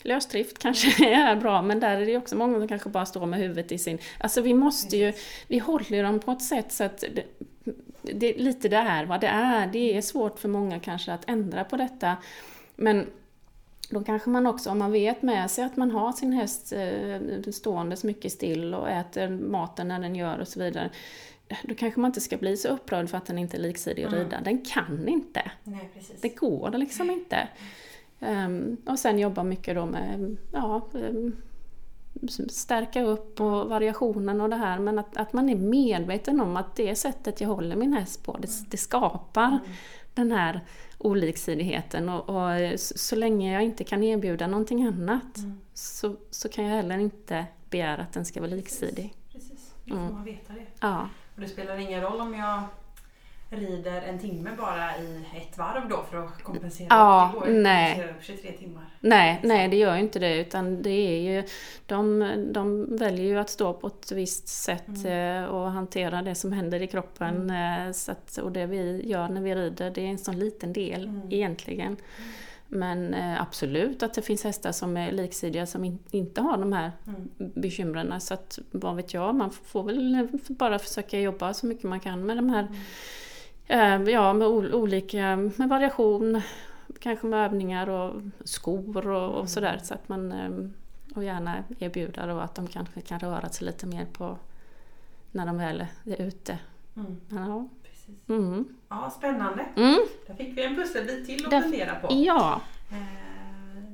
lösdrift 0.04 0.58
kanske 0.58 1.06
är 1.14 1.37
bra, 1.37 1.62
men 1.62 1.80
där 1.80 1.96
är 1.96 2.06
det 2.06 2.16
också 2.16 2.37
många 2.37 2.58
som 2.58 2.68
kanske 2.68 2.88
bara 2.88 3.06
står 3.06 3.26
med 3.26 3.38
huvudet 3.38 3.72
i 3.72 3.78
sin... 3.78 3.98
Alltså 4.20 4.40
vi 4.40 4.54
måste 4.54 4.96
ju, 4.96 5.12
vi 5.46 5.58
håller 5.58 6.02
dem 6.02 6.18
på 6.20 6.32
ett 6.32 6.42
sätt 6.42 6.72
så 6.72 6.84
att 6.84 7.04
det, 7.14 7.22
det 8.02 8.34
är 8.34 8.38
lite 8.38 8.68
det 8.68 8.76
är 8.76 9.04
vad 9.04 9.20
det 9.20 9.26
är. 9.26 9.66
Det 9.66 9.96
är 9.96 10.02
svårt 10.02 10.38
för 10.38 10.48
många 10.48 10.80
kanske 10.80 11.12
att 11.12 11.28
ändra 11.28 11.64
på 11.64 11.76
detta. 11.76 12.16
Men 12.76 13.06
då 13.90 14.04
kanske 14.04 14.30
man 14.30 14.46
också, 14.46 14.70
om 14.70 14.78
man 14.78 14.92
vet 14.92 15.22
med 15.22 15.50
sig 15.50 15.64
att 15.64 15.76
man 15.76 15.90
har 15.90 16.12
sin 16.12 16.32
häst 16.32 16.72
eh, 16.72 17.52
stående 17.52 17.96
mycket 18.02 18.32
still 18.32 18.74
och 18.74 18.90
äter 18.90 19.28
maten 19.28 19.88
när 19.88 20.00
den 20.00 20.16
gör 20.16 20.38
och 20.38 20.48
så 20.48 20.61
vidare. 20.61 20.90
Då 21.62 21.74
kanske 21.74 22.00
man 22.00 22.08
inte 22.08 22.20
ska 22.20 22.37
bli 22.37 22.56
så 22.56 22.68
upprörd 22.68 23.08
för 23.11 23.16
att 23.16 23.26
den 23.26 23.38
inte 23.38 23.56
är 23.56 23.61
liksidig 23.61 24.04
att 24.04 24.12
Mm. 24.12 24.24
rida. 24.24 24.40
Den 24.40 24.64
kan 24.64 25.08
inte. 25.08 25.50
Nej, 25.64 25.90
precis. 25.94 26.20
Det 26.20 26.28
går 26.28 26.70
liksom 26.70 27.11
inte. 27.11 27.48
Ehm, 28.20 28.76
och 28.87 28.98
sen 28.98 29.18
jobba 29.18 29.42
mycket 29.42 29.74
då 29.74 29.87
med, 29.87 30.37
ja, 30.52 30.88
ehm, 30.94 31.37
stärka 32.48 33.02
upp 33.02 33.40
och 33.40 33.68
variationen 33.68 34.40
och 34.40 34.50
det 34.50 34.57
här. 34.57 34.78
Men 34.78 34.98
att, 34.98 35.16
att 35.16 35.33
man 35.33 35.48
är 35.48 35.57
medveten 35.57 36.40
om 36.40 36.57
att 36.57 36.76
det 36.76 36.94
sättet 36.94 37.40
jag 37.40 37.48
håller 37.48 37.76
min 37.76 37.92
häst 37.92 38.24
på, 38.24 38.37
det, 38.38 38.48
det 38.70 38.76
skapar 38.76 39.59
den 40.14 40.33
här 40.33 40.61
oliksidigheten. 40.98 42.09
Och, 42.09 42.28
och 42.28 42.81
så, 42.81 42.98
så 42.98 43.16
länge 43.16 43.52
jag 43.52 43.62
inte 43.64 43.85
kan 43.85 44.02
erbjuda 44.02 44.46
någonting 44.46 44.85
annat 44.87 45.37
Mm. 45.38 45.61
så, 45.74 46.16
så 46.31 46.48
kan 46.48 46.64
jag 46.64 46.76
heller 46.76 46.98
inte 46.98 47.46
begära 47.70 48.02
att 48.02 48.12
den 48.12 48.24
ska 48.24 48.40
vara 48.40 48.50
liksidig. 48.50 49.14
Precis, 49.33 49.74
då 49.85 49.90
får 49.94 50.00
Mm. 50.00 50.14
man 50.14 50.24
veta 50.24 50.52
det. 50.52 50.66
Ja, 50.81 51.09
Och 51.35 51.40
det 51.40 51.48
spelar 51.48 51.76
ingen 51.78 52.00
roll 52.00 52.20
om 52.20 52.35
jag 52.35 52.62
rider 53.50 54.02
en 54.02 54.18
timme 54.18 54.50
bara 54.58 54.96
i 54.98 55.24
ett 55.37 55.58
varv 55.58 55.88
då 55.88 56.04
för 56.11 56.16
att 56.24 56.42
kompensera. 56.42 56.87
Ja, 56.90 57.30
det 57.44 57.50
går 57.50 57.54
nej. 57.58 57.90
att 57.90 57.96
kompensera 57.96 58.16
upp 58.18 58.24
23 58.24 58.52
timmar. 58.52 58.84
Nej, 59.00 59.40
nej 59.44 59.68
det 59.68 59.76
gör 59.76 59.94
ju 59.94 60.00
inte 60.00 60.18
det 60.18 60.37
utan 60.40 60.82
det 60.82 60.90
är 60.90 61.20
ju 61.20 61.44
de, 61.87 62.34
de 62.52 62.96
väljer 62.96 63.26
ju 63.26 63.38
att 63.38 63.50
stå 63.50 63.72
på 63.74 63.87
ett 63.87 64.12
visst 64.12 64.48
sätt 64.48 65.04
eh, 65.06 65.44
och 65.44 65.70
hantera 65.70 66.22
det 66.22 66.34
som 66.34 66.52
händer 66.52 66.82
i 66.82 66.87
kroppen. 66.87 67.50
eh, 67.50 67.92
Så 67.92 68.12
att, 68.12 68.37
och 68.38 68.52
det 68.52 68.66
vi 68.66 69.08
gör 69.08 69.28
när 69.28 69.40
vi 69.40 69.54
rider 69.54 69.90
det 69.90 70.00
är 70.00 70.06
en 70.11 70.18
sån 70.18 70.38
liten 70.38 70.72
del 70.72 71.04
Mm. 71.04 71.32
egentligen. 71.32 71.96
Men 72.70 73.14
eh, 73.14 73.42
absolut 73.42 74.02
att 74.02 74.14
det 74.14 74.22
finns 74.22 74.44
hästar 74.44 74.72
som 74.72 74.96
är 74.96 75.12
liksidiga 75.12 75.66
som 75.66 75.84
in, 75.84 75.98
inte 76.11 76.40
har 76.40 76.56
de 76.56 76.72
här 76.72 76.92
Mm. 77.06 77.28
bekymren. 77.37 78.20
Så 78.20 78.34
att 78.34 78.58
vad 78.70 78.96
vet 78.96 79.14
jag, 79.14 79.34
man 79.34 79.50
får 79.50 79.82
väl 79.82 80.28
bara 80.48 80.78
försöka 80.78 81.20
jobba 81.20 81.54
så 81.54 81.66
mycket 81.66 81.84
man 81.84 82.00
kan 82.00 82.26
med 82.26 82.37
de 82.37 82.50
här 82.50 82.62
Eh, 82.62 82.68
Ja, 83.68 84.33
med 84.33 84.48
ol- 84.48 84.72
olika, 84.74 85.37
med 85.37 85.68
variation, 85.68 86.40
kanske 87.00 87.26
med 87.26 87.44
övningar 87.44 87.88
och 87.88 88.20
skor 88.44 89.09
och, 89.09 89.40
och 89.40 89.48
sådär. 89.48 89.81
Så 89.83 89.94
att 89.94 90.09
man, 90.09 90.33
eh, 90.33 90.50
och 91.16 91.24
gärna 91.24 91.64
erbjuda 91.78 92.26
då 92.26 92.38
att 92.38 92.54
de 92.54 92.66
kanske 92.66 93.00
kan 93.00 93.20
röra 93.20 93.48
sig 93.48 93.66
lite 93.66 93.87
mer 93.87 94.07
på 94.12 94.37
när 95.33 95.46
de 95.46 95.59
väl 95.59 95.87
är 96.04 96.22
ute. 96.22 96.59
Mm. 96.96 97.16
Ja, 97.28 97.68
Precis. 97.83 98.28
mm. 98.28 98.64
Ja, 98.88 99.11
spännande. 99.18 99.66
Mm. 99.76 99.98
Där 100.26 100.35
fick 100.35 100.59
vi 100.59 100.64
en 100.64 100.76
pusselbit 100.76 101.26
till 101.26 101.44
att 101.44 101.50
Där- 101.50 101.61
fundera 101.61 101.94
på. 101.94 102.09
ja. 102.11 102.61
Eh, 102.90 102.96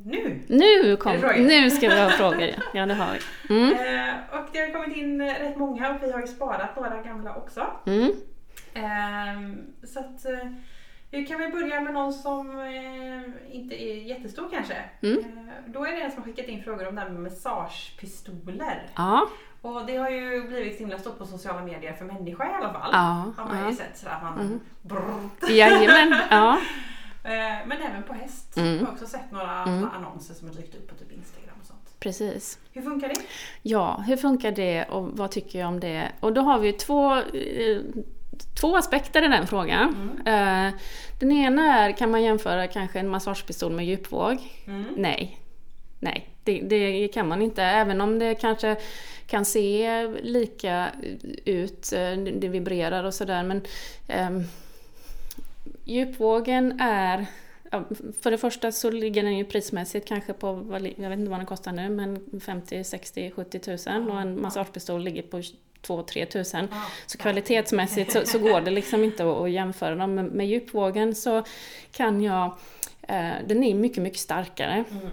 nu! 0.04 0.40
Nu, 0.46 0.96
kom, 0.96 1.12
nu 1.38 1.70
ska 1.70 1.88
vi 1.88 2.00
ha 2.00 2.08
frågor. 2.10 2.40
ja. 2.42 2.62
Ja, 2.74 2.86
det 2.86 2.94
har 2.94 3.12
vi. 3.48 3.54
Mm. 3.54 3.70
Eh, 3.72 4.14
och 4.40 4.46
det 4.52 4.58
har 4.58 4.72
kommit 4.72 4.96
in 4.96 5.22
rätt 5.22 5.56
många 5.56 5.90
och 5.94 6.02
vi 6.02 6.12
har 6.12 6.20
ju 6.20 6.26
sparat 6.26 6.76
några 6.76 7.02
gamla 7.02 7.34
också. 7.36 7.66
Ehm, 8.74 9.62
så 9.82 9.98
att 10.00 10.24
eh, 10.24 10.50
vi 11.10 11.26
kan 11.26 11.38
väl 11.40 11.52
börja 11.52 11.80
med 11.80 11.94
någon 11.94 12.12
som 12.12 12.60
eh, 12.60 13.56
inte 13.56 13.82
är 13.82 13.94
jättestor 14.02 14.48
kanske. 14.52 14.76
Mm. 15.02 15.18
Eh, 15.18 15.54
då 15.66 15.84
är 15.86 15.90
det 15.92 16.00
en 16.02 16.10
som 16.10 16.22
har 16.22 16.26
skickat 16.30 16.46
in 16.48 16.62
frågor 16.62 16.88
om 16.88 16.94
det 16.94 17.00
här 17.00 17.08
med 17.10 17.22
massagepistoler. 17.22 18.90
Ja, 18.96 19.28
Och 19.62 19.86
det 19.86 19.96
har 19.96 20.10
ju 20.10 20.48
blivit 20.48 20.72
så 20.74 20.78
himla 20.78 20.98
stort 20.98 21.18
på 21.18 21.26
sociala 21.26 21.62
medier 21.62 21.92
för 21.92 22.04
människa 22.04 22.50
i 22.50 22.52
alla 22.54 22.72
fall. 22.72 22.90
ja, 22.92 23.32
Har 23.36 23.48
man 23.48 23.58
ju 23.58 23.64
ja. 23.64 23.72
sett 23.76 23.98
sådär 23.98 24.18
man 24.22 24.38
Mm. 24.40 24.60
brrr. 24.82 25.30
Jajamän, 25.50 26.14
ja. 26.30 26.60
Men 27.66 27.72
även 27.82 28.02
på 28.02 28.14
häst. 28.14 28.56
Mm. 28.56 28.76
Jag 28.78 28.84
har 28.84 28.92
också 28.92 29.06
sett 29.06 29.30
några 29.32 29.62
Mm. 29.62 29.88
annonser 29.96 30.34
som 30.34 30.48
har 30.48 30.54
dykt 30.54 30.74
upp 30.74 30.88
på 30.88 30.94
typ 30.94 31.12
Instagram 31.12 31.54
och 31.60 31.66
sånt. 31.66 31.94
Precis. 32.00 32.58
Hur 32.72 32.82
funkar 32.82 33.08
det? 33.08 33.14
Ja, 33.62 34.04
hur 34.06 34.16
funkar 34.16 34.52
det 34.52 34.84
och 34.84 35.08
vad 35.18 35.30
tycker 35.30 35.58
jag 35.58 35.68
om 35.68 35.80
det? 35.80 36.12
Och 36.20 36.32
då 36.32 36.40
har 36.40 36.58
vi 36.58 36.66
ju 36.66 36.72
två, 36.72 37.22
två 38.60 38.76
aspekter 38.76 39.24
i 39.24 39.28
den 39.28 39.46
frågan. 39.46 40.18
Mm. 40.26 40.68
Eh, 40.68 40.74
Den 41.20 41.32
ena 41.32 41.78
är, 41.78 41.92
kan 41.92 42.10
man 42.10 42.22
jämföra 42.22 42.66
kanske 42.66 42.98
en 42.98 43.08
massagepistol 43.08 43.72
med 43.72 43.86
djupvåg? 43.86 44.38
Mm. 44.66 44.84
Nej. 44.96 45.40
Nej, 45.98 46.28
det, 46.44 46.60
det 46.60 47.08
kan 47.08 47.28
man 47.28 47.42
inte. 47.42 47.62
Även 47.62 48.00
om 48.00 48.18
det 48.18 48.34
kanske 48.34 48.76
kan 49.26 49.44
se 49.44 50.06
lika 50.22 50.88
ut, 51.44 51.92
eh, 51.92 52.16
det 52.16 52.48
vibrerar 52.48 53.04
och 53.04 53.14
sådär. 53.14 53.42
Men 53.42 53.62
ehm, 54.08 54.42
djupvågen 55.84 56.80
är 56.80 57.26
för 58.22 58.30
det 58.30 58.38
första 58.38 58.72
så 58.72 58.90
ligger 58.90 59.22
den 59.22 59.38
ju 59.38 59.44
prismässigt 59.44 60.08
kanske 60.08 60.32
på, 60.32 60.46
jag 60.96 61.10
vet 61.10 61.18
inte 61.18 61.30
vad 61.30 61.38
den 61.38 61.46
kostar 61.46 61.72
nu, 61.72 61.88
men 61.88 62.40
50, 62.40 62.84
60, 62.84 63.30
70 63.30 63.58
tusen 63.58 64.10
och 64.10 64.20
en 64.20 64.42
massagepistol 64.42 65.02
ligger 65.02 65.22
på 65.22 65.42
2-3 65.86 66.24
tusen. 66.24 66.68
Så 67.06 67.18
kvalitetsmässigt 67.18 68.12
så, 68.12 68.20
så 68.24 68.38
går 68.38 68.60
det 68.60 68.70
liksom 68.70 69.04
inte 69.04 69.24
att, 69.24 69.36
att 69.36 69.50
jämföra 69.50 69.94
dem. 69.94 70.14
Men 70.14 70.26
med 70.26 70.46
djupvågen 70.46 71.14
så 71.14 71.42
kan 71.92 72.22
jag, 72.22 72.44
eh, 73.02 73.32
den 73.46 73.64
är 73.64 73.74
mycket, 73.74 74.02
mycket 74.02 74.20
starkare. 74.20 74.84
Mm. 74.90 75.10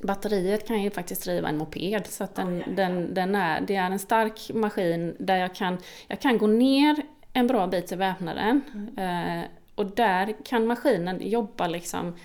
Batteriet 0.00 0.68
kan 0.68 0.82
ju 0.82 0.90
faktiskt 0.90 1.24
driva 1.24 1.48
en 1.48 1.58
moped 1.58 2.06
så 2.06 2.24
att 2.24 2.34
den, 2.34 2.56
jäklar. 2.58 2.74
den, 2.74 3.14
den 3.14 3.34
är, 3.34 3.60
det 3.60 3.76
är 3.76 3.90
en 3.90 3.98
stark 3.98 4.50
maskin 4.54 5.16
där 5.18 5.36
jag 5.36 5.54
kan, 5.54 5.78
jag 6.06 6.20
kan 6.20 6.38
gå 6.38 6.46
ner 6.46 6.96
en 7.32 7.46
bra 7.46 7.66
bit 7.66 7.92
i 7.92 7.96
vävnaden 7.96 8.60
eh, 8.96 9.48
och 9.74 9.86
där 9.86 10.34
kan 10.44 10.66
maskinen 10.66 11.28
jobba 11.28 11.66
liksom 11.66 12.16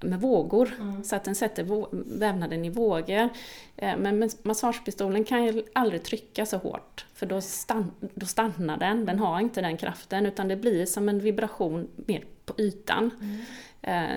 med 0.00 0.20
vågor 0.20 0.70
Mm. 0.80 1.04
så 1.04 1.16
att 1.16 1.24
den 1.24 1.34
sätter 1.34 1.66
vävnaden 2.18 2.64
i 2.64 2.70
vågor. 2.70 3.28
Eh, 3.76 3.96
men 3.96 4.18
med 4.18 4.32
massagepistolen 4.42 5.24
kan 5.24 5.44
ju 5.44 5.62
aldrig 5.72 6.02
trycka 6.02 6.46
så 6.46 6.56
hårt 6.56 7.06
för 7.14 7.26
då, 7.26 7.40
stan, 7.40 7.90
då 8.14 8.26
stannar 8.26 8.76
den, 8.76 9.04
den 9.06 9.18
har 9.18 9.40
inte 9.40 9.60
den 9.60 9.76
kraften 9.76 10.26
utan 10.26 10.48
det 10.48 10.56
blir 10.56 10.86
som 10.86 11.08
en 11.08 11.20
vibration 11.20 11.88
mer 11.96 12.24
på 12.44 12.54
ytan. 12.58 13.10
Mm. 13.20 13.40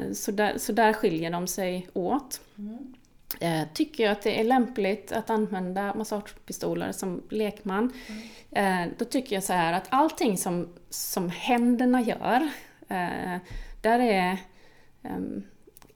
Eh, 0.06 0.14
Så 0.14 0.32
där, 0.32 0.58
så 0.58 0.72
där 0.74 0.94
skiljer 0.94 1.32
de 1.32 1.48
sig 1.48 1.88
åt. 1.94 2.42
Mm. 2.58 2.94
Eh, 3.40 3.68
Tycker 3.74 4.04
jag 4.04 4.12
att 4.12 4.22
det 4.22 4.40
är 4.40 4.44
lämpligt 4.44 5.12
att 5.12 5.30
använda 5.30 5.94
massagepistoler 5.96 6.92
som 6.92 7.22
lekman, 7.30 7.94
eh, 8.52 8.82
då 8.98 9.06
tycker 9.06 9.36
jag 9.36 9.44
så 9.44 9.54
här 9.54 9.74
att 9.74 9.86
allting 9.90 10.38
som, 10.38 10.70
som 10.90 11.30
händerna 11.30 12.02
gör, 12.02 12.50
där 13.82 14.00
är 14.00 14.38
ehm, 15.04 15.44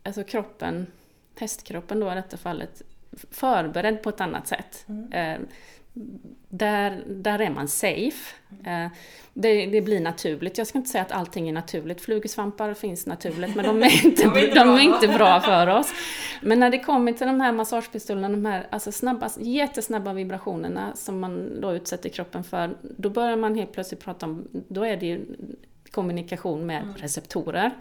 alltså 0.07 0.23
kroppen, 0.23 0.87
hästkroppen 1.39 1.99
då 1.99 2.11
i 2.11 2.15
detta 2.15 2.37
fallet, 2.37 2.81
förberedd 3.31 4.03
på 4.03 4.09
ett 4.09 4.21
annat 4.21 4.47
sätt. 4.47 4.85
Mm. 4.87 5.13
Eh, 5.13 5.47
där, 6.49 7.03
där 7.07 7.39
är 7.39 7.49
man 7.49 7.67
safe. 7.67 8.35
Eh, 8.65 8.87
det, 9.33 9.65
det 9.65 9.81
blir 9.81 9.99
naturligt. 9.99 10.57
Jag 10.57 10.67
ska 10.67 10.77
inte 10.77 10.89
säga 10.89 11.01
att 11.01 11.11
allting 11.11 11.49
är 11.49 11.53
naturligt. 11.53 12.01
Flugesvampar 12.01 12.73
finns 12.73 13.05
naturligt, 13.05 13.55
men 13.55 13.65
de 13.65 13.83
är 13.83 14.05
inte, 14.05 14.23
De 14.23 14.37
är 14.37 14.43
inte 14.47 14.55
de 14.55 14.67
bra. 14.67 14.79
är 14.79 14.81
inte 14.81 15.07
bra 15.07 15.39
för 15.41 15.67
oss. 15.67 15.93
Men 16.41 16.59
när 16.59 16.69
det 16.69 16.79
kommer 16.79 17.11
till 17.11 17.27
de 17.27 17.41
här 17.41 17.51
massagepistolerna, 17.51 18.29
de 18.29 18.45
här 18.45 18.67
alltså 18.69 18.91
snabba, 18.91 19.29
jättesnabba 19.39 20.13
vibrationerna 20.13 20.95
som 20.95 21.19
man 21.19 21.61
då 21.61 21.73
utsätter 21.73 22.09
kroppen 22.09 22.43
för, 22.43 22.77
då 22.81 23.09
börjar 23.09 23.35
man 23.35 23.55
helt 23.55 23.71
plötsligt 23.71 24.03
prata 24.03 24.25
om, 24.25 24.47
då 24.51 24.83
är 24.83 24.97
det 24.97 25.05
ju 25.05 25.25
kommunikation 25.97 26.65
med 26.65 26.81
Mm. 26.81 26.95
receptorer. 26.95 27.71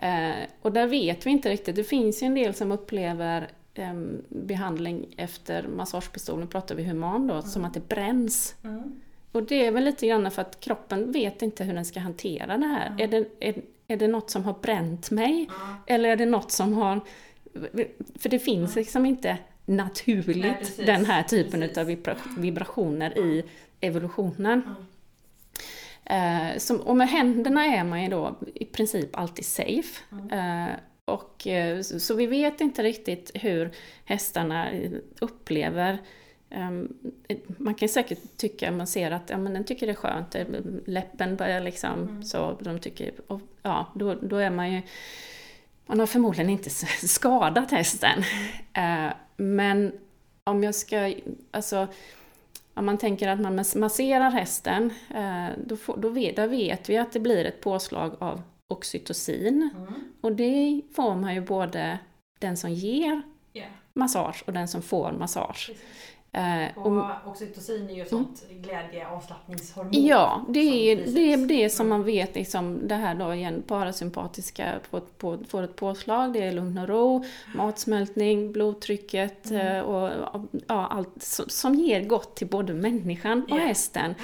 Ja. 0.00 0.06
Eh, 0.08 0.46
och 0.62 0.72
där 0.72 0.86
vet 0.86 1.26
vi 1.26 1.30
inte 1.30 1.50
riktigt. 1.50 1.76
Det 1.76 1.84
finns 1.84 2.22
ju 2.22 2.26
en 2.26 2.34
del 2.34 2.54
som 2.54 2.72
upplever 2.72 3.48
em, 3.74 4.22
behandling 4.28 5.06
efter 5.16 5.68
massagepistolen, 5.68 6.48
pratar 6.48 6.74
vi 6.74 6.84
human 6.84 7.26
då, 7.26 7.42
som 7.42 7.64
att 7.64 7.74
det 7.74 7.88
bränns. 7.88 8.54
Mm. 8.64 9.00
Och 9.32 9.42
det 9.42 9.66
är 9.66 9.70
väl 9.72 9.84
lite 9.84 10.06
grann 10.06 10.30
för 10.30 10.42
att 10.42 10.60
kroppen 10.60 11.12
vet 11.12 11.42
inte 11.42 11.64
hur 11.64 11.74
den 11.74 11.84
ska 11.84 12.00
hantera 12.00 12.58
det 12.58 12.66
här. 12.66 12.94
Är, 12.98 13.08
det, 13.08 13.24
är, 13.40 13.54
är 13.88 13.96
det 13.96 14.08
något 14.08 14.30
som 14.30 14.44
har 14.44 14.54
bränt 14.62 15.10
mig? 15.10 15.48
Eller 15.86 16.08
är 16.08 16.16
det 16.16 16.26
något 16.26 16.50
som 16.52 16.72
har... 16.74 17.00
För 18.18 18.28
det 18.28 18.38
finns 18.38 18.76
liksom 18.76 19.06
inte 19.06 19.38
naturligt 19.66 20.76
Nej, 20.78 20.86
den 20.86 21.04
här 21.04 21.22
typen 21.22 21.60
Precis. 21.60 21.78
av 21.78 21.86
vibra, 21.86 22.16
vibrationer 22.38 23.18
i 23.18 23.44
evolutionen. 23.80 24.62
Eh, 26.04 26.58
som, 26.58 26.80
och 26.80 26.96
med 26.96 27.08
händerna 27.08 27.64
är 27.64 27.84
man 27.84 28.02
ju 28.02 28.08
då 28.08 28.36
i 28.54 28.64
princip 28.64 29.16
alltid 29.16 29.44
safe. 29.44 30.02
Mm. 30.12 30.30
Eh, 30.68 30.74
och, 31.04 31.46
eh, 31.46 31.80
så, 31.80 32.00
så 32.00 32.14
vi 32.14 32.26
vet 32.26 32.60
inte 32.60 32.82
riktigt 32.82 33.30
hur 33.34 33.70
hästarna 34.04 34.70
eh, 34.70 34.90
upplever 35.20 35.98
ehm, 36.50 36.92
man 37.46 37.74
kan 37.74 37.88
säkert 37.88 38.36
tycka, 38.36 38.70
man 38.70 38.86
ser 38.86 39.10
att 39.10 39.30
ja, 39.30 39.38
men 39.38 39.52
den 39.54 39.64
tycker 39.64 39.86
det 39.86 39.92
är 39.92 39.96
skönt, 39.96 40.34
eh, 40.34 40.46
läppen 40.86 41.36
börjar 41.36 41.60
liksom 41.60 42.02
Mm. 42.02 42.22
så, 42.22 42.58
de 42.60 42.78
tycker, 42.78 43.12
och, 43.26 43.40
ja, 43.62 43.92
då, 43.94 44.14
då 44.14 44.36
är 44.36 44.50
man 44.50 44.72
ju, 44.72 44.82
man 45.86 46.00
har 46.00 46.06
förmodligen 46.06 46.50
inte 46.50 46.70
skadat 47.06 47.70
hästen. 47.70 48.24
Mm. 48.74 49.08
Eh, 49.08 49.12
men 49.36 49.92
om 50.44 50.64
jag 50.64 50.74
ska, 50.74 51.14
alltså 51.50 51.88
om 52.74 52.86
man 52.86 52.98
tänker 52.98 53.28
att 53.28 53.40
man 53.40 53.58
mas- 53.58 53.78
masserar 53.78 54.30
hästen, 54.30 54.90
eh, 55.14 55.46
då, 55.66 55.76
får, 55.76 55.96
då 55.96 56.08
vet, 56.08 56.36
där 56.36 56.48
vet 56.48 56.88
vi 56.88 56.98
att 56.98 57.12
det 57.12 57.20
blir 57.20 57.44
ett 57.44 57.60
påslag 57.60 58.16
av 58.20 58.42
oxytocin. 58.68 59.70
Mm. 59.76 59.94
Och 60.20 60.32
det 60.32 60.82
får 60.94 61.14
man 61.14 61.34
ju 61.34 61.40
både 61.40 61.98
den 62.40 62.56
som 62.56 62.70
ger 62.72 63.22
Ja, 63.52 63.64
massage 63.94 64.42
och 64.46 64.52
den 64.52 64.68
som 64.68 64.82
får 64.82 65.12
massage. 65.12 65.66
precis. 65.66 65.82
Eh, 66.34 66.78
och, 66.78 66.86
Och 66.86 67.10
oxytocin 67.26 67.90
är 67.90 67.94
ju 67.94 68.02
ett 68.02 68.08
sånt 68.08 68.44
glädje 68.50 69.06
avslappningshormon. 69.08 69.92
ja, 70.06 70.44
det 70.48 70.60
är, 70.60 71.04
som 71.04 71.14
det 71.14 71.32
är 71.32 71.36
det 71.46 71.70
som 71.70 71.86
Mm. 71.86 71.98
man 71.98 72.06
vet, 72.06 72.34
liksom, 72.34 72.88
det 72.88 72.94
här 72.94 73.14
då 73.14 73.34
igen, 73.34 73.62
parasympatiska 73.66 74.72
på, 74.90 75.00
på, 75.00 75.38
får 75.48 75.62
ett 75.62 75.76
påslag, 75.76 76.32
det 76.32 76.42
är 76.42 76.52
lugn 76.52 76.78
och 76.78 76.88
ro, 76.88 77.24
matsmältning, 77.54 78.52
blodtrycket 78.52 79.50
Mm. 79.50 79.66
eh, 79.76 79.80
och 79.82 80.10
ja, 80.66 80.86
allt 80.86 81.22
som, 81.22 81.44
som 81.48 81.74
ger 81.74 82.04
gott 82.04 82.34
till 82.36 82.46
både 82.46 82.74
människan 82.74 83.42
och 83.50 83.58
Ja. 83.58 83.62
hästen. 83.66 84.14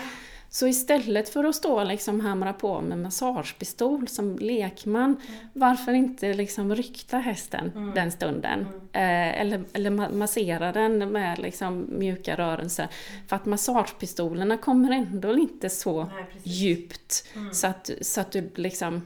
Så 0.50 0.66
istället 0.68 1.28
för 1.28 1.44
att 1.44 1.54
stå 1.54 1.80
och 1.80 1.86
liksom 1.86 2.20
hamra 2.20 2.52
på 2.52 2.80
med 2.80 2.98
massagepistol 2.98 4.08
som 4.08 4.38
lekman, 4.38 5.16
varför 5.52 5.92
inte 5.92 6.34
liksom 6.34 6.74
rykta 6.74 7.18
hästen 7.18 7.72
Mm. 7.76 7.94
den 7.94 8.12
stunden? 8.12 8.60
Eh, 8.92 9.40
eller, 9.40 9.64
eller 9.72 9.90
ma- 9.90 10.12
massera 10.14 10.72
den 10.72 10.98
med 11.12 11.38
liksom 11.38 11.86
mjuka 11.88 12.36
rörelser. 12.36 12.88
För 13.28 13.36
att 13.36 13.46
massagepistolerna 13.46 14.56
kommer 14.56 14.90
ändå 14.92 15.38
inte 15.38 15.70
så 15.70 16.04
Nej, 16.04 16.24
djupt 16.42 17.24
Mm. 17.36 17.54
så, 17.54 17.66
att, 17.66 17.90
så 18.00 18.20
att 18.20 18.32
du 18.32 18.50
liksom 18.54 19.02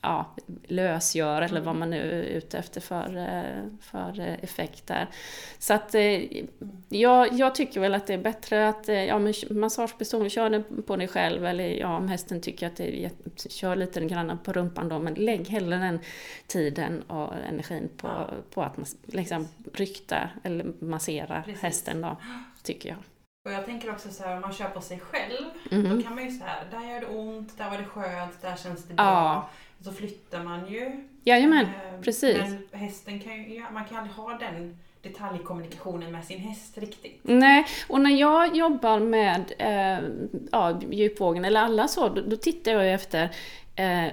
ja, 0.00 0.34
lösgör 0.68 1.42
eller 1.42 1.56
Mm. 1.56 1.64
vad 1.64 1.76
man 1.76 1.90
nu 1.90 2.10
är 2.12 2.22
ute 2.22 2.58
efter 2.58 2.80
för, 2.80 3.16
eh, 3.16 3.62
för 3.80 4.20
effekt 4.42 4.86
där. 4.86 5.06
Så 5.58 5.74
att 5.74 5.94
eh, 5.94 6.22
jag, 6.88 7.32
jag 7.32 7.54
tycker 7.54 7.80
väl 7.80 7.94
att 7.94 8.06
det 8.06 8.14
är 8.14 8.18
bättre 8.18 8.68
att, 8.68 8.88
eh, 8.88 9.04
ja 9.04 9.18
men 9.18 9.34
massagepistol, 9.50 10.30
kör 10.30 10.50
den 10.50 10.82
på 10.86 10.96
dig 10.96 11.08
själv 11.08 11.46
eller 11.46 11.64
ja 11.68 11.96
om 11.96 12.08
hästen 12.08 12.40
tycker 12.40 12.66
att 12.66 12.76
det 12.76 13.04
är 13.04 13.10
kör 13.48 13.76
lite 13.76 14.00
grann 14.04 14.38
på 14.44 14.52
rumpan 14.52 14.88
då 14.88 14.98
men 14.98 15.14
lägg 15.14 15.48
hellre 15.48 15.76
den 15.78 15.98
tiden 16.46 17.02
och 17.02 17.34
energin 17.48 17.88
på, 17.96 18.06
Ja. 18.08 18.30
på 18.54 18.62
att 18.62 18.94
liksom 19.06 19.48
rykta 19.74 20.30
eller 20.44 20.72
massera 20.84 21.42
Precis. 21.42 21.62
hästen 21.62 22.00
då, 22.00 22.16
tycker 22.62 22.88
jag. 22.88 22.98
Och 23.46 23.52
jag 23.54 23.64
tänker 23.64 23.90
också 23.90 24.08
så 24.08 24.22
här, 24.24 24.34
om 24.34 24.40
man 24.40 24.52
kör 24.52 24.68
på 24.68 24.80
sig 24.80 25.00
själv, 25.00 25.44
Mhm. 25.70 25.96
då 25.96 26.02
kan 26.02 26.14
man 26.14 26.24
ju 26.24 26.30
så 26.30 26.44
här, 26.44 26.64
där 26.70 26.92
gör 26.94 27.00
det 27.00 27.06
ont, 27.06 27.58
där 27.58 27.70
var 27.70 27.78
det 27.78 27.84
skönt, 27.84 28.42
där 28.42 28.56
känns 28.56 28.84
det 28.84 28.94
Ja. 28.96 29.48
Så 29.80 29.92
flyttar 29.92 30.44
man 30.44 30.72
ju. 30.72 31.04
Jajamän, 31.24 31.64
Eh, 31.66 32.00
precis. 32.00 32.38
Men 32.38 32.80
hästen 32.80 33.20
kan 33.20 33.32
ju, 33.44 33.64
man 33.72 33.84
kan 33.84 33.96
aldrig 33.98 34.14
ha 34.16 34.38
den 34.38 34.78
detaljkommunikationen 35.02 36.12
med 36.12 36.24
sin 36.24 36.38
häst 36.40 36.78
riktigt. 36.78 37.20
Nej, 37.22 37.66
och 37.88 38.00
när 38.00 38.10
jag 38.10 38.56
jobbar 38.56 39.00
med 39.00 39.52
eh, 39.58 40.08
ja, 40.52 40.80
djupvågen, 40.90 41.44
eller 41.44 41.60
alla 41.60 41.88
så, 41.88 42.08
då, 42.08 42.20
då 42.20 42.36
tittar 42.36 42.72
jag 42.72 42.84
ju 42.84 42.90
efter 42.90 43.30
eh, 43.76 44.12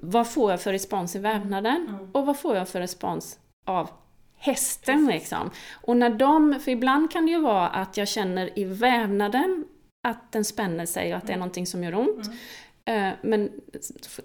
vad 0.00 0.30
får 0.30 0.50
jag 0.50 0.60
för 0.62 0.72
respons 0.72 1.16
i 1.16 1.18
vävnaden 1.18 1.86
Mm. 1.88 2.10
och 2.12 2.26
vad 2.26 2.38
får 2.38 2.56
jag 2.56 2.68
för 2.68 2.80
respons 2.80 3.38
av 3.66 3.90
hästen 4.36 5.06
liksom. 5.06 5.50
Och 5.82 5.96
när 5.96 6.10
de, 6.10 6.60
för 6.60 6.70
ibland 6.70 7.10
kan 7.12 7.26
det 7.26 7.32
ju 7.32 7.40
vara 7.40 7.68
att 7.68 7.96
jag 7.96 8.08
känner 8.08 8.58
i 8.58 8.64
vävnaden 8.64 9.64
att 10.08 10.32
den 10.32 10.44
spänner 10.44 10.86
sig 10.86 11.12
och 11.12 11.16
att 11.18 11.26
det 11.26 11.30
är 11.32 11.34
Mm. 11.34 11.40
någonting 11.40 11.66
som 11.66 11.84
gör 11.84 11.94
ont. 11.94 12.26
Mm. 12.26 12.38
Eh, 12.88 13.10
Men 13.22 13.50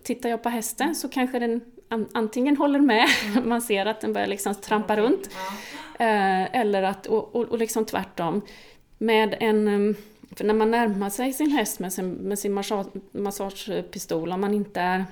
tittar 0.04 0.30
jag 0.30 0.43
på 0.43 0.49
hästen 0.49 0.95
så 0.95 1.10
kanske 1.10 1.39
den 1.39 1.62
an- 1.89 2.10
antingen 2.13 2.58
håller 2.58 2.80
med, 2.80 3.08
Mm. 3.36 3.49
man 3.49 3.62
ser 3.62 3.86
att 3.86 4.02
den 4.02 4.13
börjar 4.13 4.28
liksom 4.28 4.56
trampa 4.56 4.95
runt. 4.97 5.30
Eh, 5.99 6.56
eller 6.56 6.84
att, 6.84 7.06
och, 7.06 7.36
och, 7.36 7.43
och 7.43 7.58
liksom 7.58 7.86
tvärtom. 7.86 8.41
Med 8.97 9.36
en, 9.39 9.67
em, 9.67 9.95
för 10.36 10.43
när 10.45 10.54
man 10.54 10.71
närmar 10.71 11.10
sig 11.10 11.34
sin 11.34 11.52
häst 11.52 11.80
med 11.80 11.93
sin, 11.93 12.12
med 12.13 12.39
sin 12.39 12.54
massage, 12.54 12.88
massagepistol, 13.12 14.32
om 14.32 14.41
man 14.41 14.54
inte 14.54 14.82
är 14.82 15.06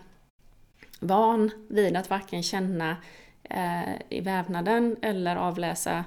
van 0.99 1.51
vid 1.67 1.95
att 1.97 2.09
varken 2.09 2.43
känna 2.43 2.97
eh, 3.43 3.93
i 4.09 4.21
vävnaden 4.21 4.95
eller 5.01 5.35
avläsa, 5.35 6.03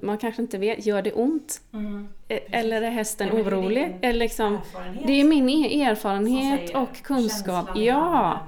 man 0.00 0.18
kanske 0.18 0.42
inte 0.42 0.58
vet, 0.58 0.86
gör 0.86 1.02
det 1.02 1.12
ont? 1.12 1.60
Mm. 1.72 2.08
Eh, 2.28 2.38
Eller 2.50 2.82
är 2.82 2.90
hästen 2.90 3.28
Ja, 3.28 3.34
men 3.34 3.44
det 3.44 3.50
är 3.50 3.54
orolig? 3.60 3.98
Eller 4.02 4.18
liksom, 4.18 4.58
det 5.06 5.12
är 5.12 5.24
min 5.24 5.48
e- 5.48 5.82
erfarenhet 5.82 6.74
och 6.76 7.02
kunskap. 7.02 7.68
Ja! 7.74 8.40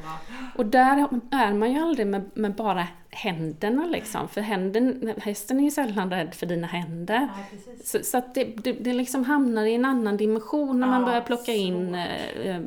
och- 0.56 0.66
där 0.66 1.08
är 1.30 1.52
man 1.54 1.72
ju 1.72 1.78
aldrig 1.80 2.06
med, 2.06 2.30
med 2.35 2.54
bara 2.54 2.87
händerna 3.11 3.87
liksom. 3.87 4.28
För 4.28 4.40
händen, 4.40 5.12
hästen 5.18 5.61
är 5.61 5.64
ju 5.64 5.70
sällan 5.70 6.11
rädd 6.11 6.35
för 6.35 6.46
dina 6.46 6.66
händer. 6.66 7.28
Ja. 7.37 7.58
Så, 7.85 7.98
så 8.02 8.18
att 8.18 8.35
det, 8.35 8.44
det, 8.44 8.72
det 8.72 8.92
liksom 8.92 9.24
hamnar 9.24 9.64
i 9.64 9.74
en 9.74 9.85
annan 9.85 10.16
dimension 10.16 10.80
när 10.80 10.87
man 10.87 11.00
Ja, 11.00 11.06
börjar 11.06 11.20
plocka 11.20 11.52
in 11.52 11.94
eh, 11.94 12.61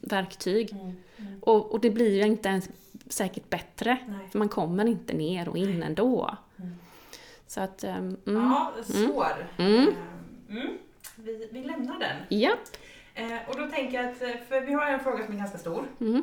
verktyg. 0.00 0.72
Mm. 0.72 0.84
Mm. 1.18 1.38
Och, 1.40 1.72
och 1.72 1.80
det 1.80 1.90
blir 1.90 2.16
ju 2.16 2.22
inte 2.26 2.48
ens 2.48 2.68
säkert 3.08 3.50
bättre. 3.50 3.96
Nej. 4.08 4.16
För 4.32 4.38
man 4.38 4.48
kommer 4.48 4.84
inte 4.86 5.14
ner 5.14 5.48
och 5.48 5.56
in 5.58 5.82
ändå. 5.82 6.36
Mm. 7.46 7.48
Så 7.48 7.60
att, 7.60 7.84
eh, 7.84 7.96
mm. 7.96 8.16
Ja, 8.24 8.72
svår. 8.84 9.46
Mm. 9.58 9.88
Eh, 9.88 9.94
Mm. 10.50 10.78
Vi, 11.16 11.48
vi 11.52 11.62
lämnar 11.64 11.98
den. 11.98 12.16
Japp. 12.40 12.58
Eh, 13.14 13.38
och 13.48 13.56
då 13.60 13.68
tänker 13.68 14.02
jag 14.02 14.12
att, 14.12 14.22
eh, 14.22 14.28
för 14.48 14.60
vi 14.60 14.72
har 14.72 14.86
en 14.86 15.00
fråga 15.00 15.24
som 15.24 15.34
är 15.34 15.38
ganska 15.38 15.58
stor. 15.58 15.84
Mm. 16.00 16.22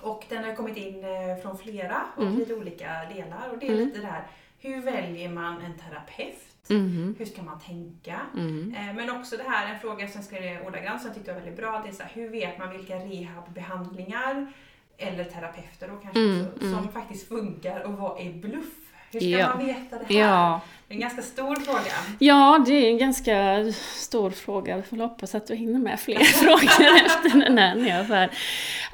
Och 0.00 0.24
den 0.28 0.44
har 0.44 0.54
kommit 0.54 0.76
in 0.76 1.04
eh, 1.04 1.36
från 1.42 1.58
flera 1.58 2.02
och 2.16 2.22
Mm. 2.22 2.38
lite 2.38 2.54
olika 2.54 2.86
delar. 3.14 3.48
Och 3.52 3.58
det 3.58 3.66
är 3.68 3.72
Mm. 3.72 3.84
lite 3.88 4.00
det 4.00 4.06
här, 4.06 4.26
hur 4.58 4.80
väljer 4.82 5.28
man 5.28 5.60
en 5.62 5.74
terapeut? 5.78 6.70
Mm. 6.70 7.14
Hur 7.18 7.26
ska 7.26 7.42
man 7.42 7.60
tänka? 7.60 8.20
Mm. 8.36 8.74
Men 8.96 9.10
också 9.10 9.36
det 9.36 9.42
här, 9.42 9.74
en 9.74 9.80
fråga 9.80 10.08
som 10.08 10.18
jag 10.18 10.24
skrev 10.24 10.66
ordagrant 10.66 11.00
som 11.00 11.08
jag 11.08 11.16
tyckte 11.16 11.32
var 11.32 11.40
väldigt 11.40 11.56
bra. 11.58 11.80
Det 11.84 11.88
är 11.88 11.92
så 11.92 12.02
här, 12.02 12.10
hur 12.14 12.28
vet 12.28 12.58
man 12.58 12.70
vilka 12.70 12.94
rehabbehandlingar 12.96 14.52
eller 14.96 15.24
terapeuter 15.24 15.88
då 15.88 15.96
kanske 15.96 16.20
Mm, 16.20 16.46
också, 16.54 16.64
mm. 16.66 16.78
som 16.78 16.92
faktiskt 16.92 17.28
funkar 17.28 17.80
och 17.80 17.92
vad 17.92 18.20
är 18.20 18.32
bluff? 18.32 18.74
Hur 19.12 19.20
ska 19.20 19.28
Ja. 19.28 19.48
man 19.48 19.66
veta 19.66 19.98
det 19.98 20.14
här? 20.14 20.20
Ja. 20.20 20.60
Det 20.88 20.94
är 20.94 20.96
en 20.96 21.00
ganska 21.00 21.22
stor 21.22 21.56
fråga. 21.56 21.92
Ja, 22.18 22.64
det 22.66 22.72
är 22.72 22.88
en 22.90 22.98
ganska 22.98 23.64
stor 23.96 24.30
fråga. 24.30 24.76
Vi 24.76 24.82
får 24.82 24.96
hoppas 24.96 25.34
att 25.34 25.46
du 25.46 25.54
hinner 25.54 25.78
med 25.78 26.00
fler 26.00 26.18
frågor 26.24 26.96
efter 27.06 27.38
den 27.40 27.58
här 27.58 28.30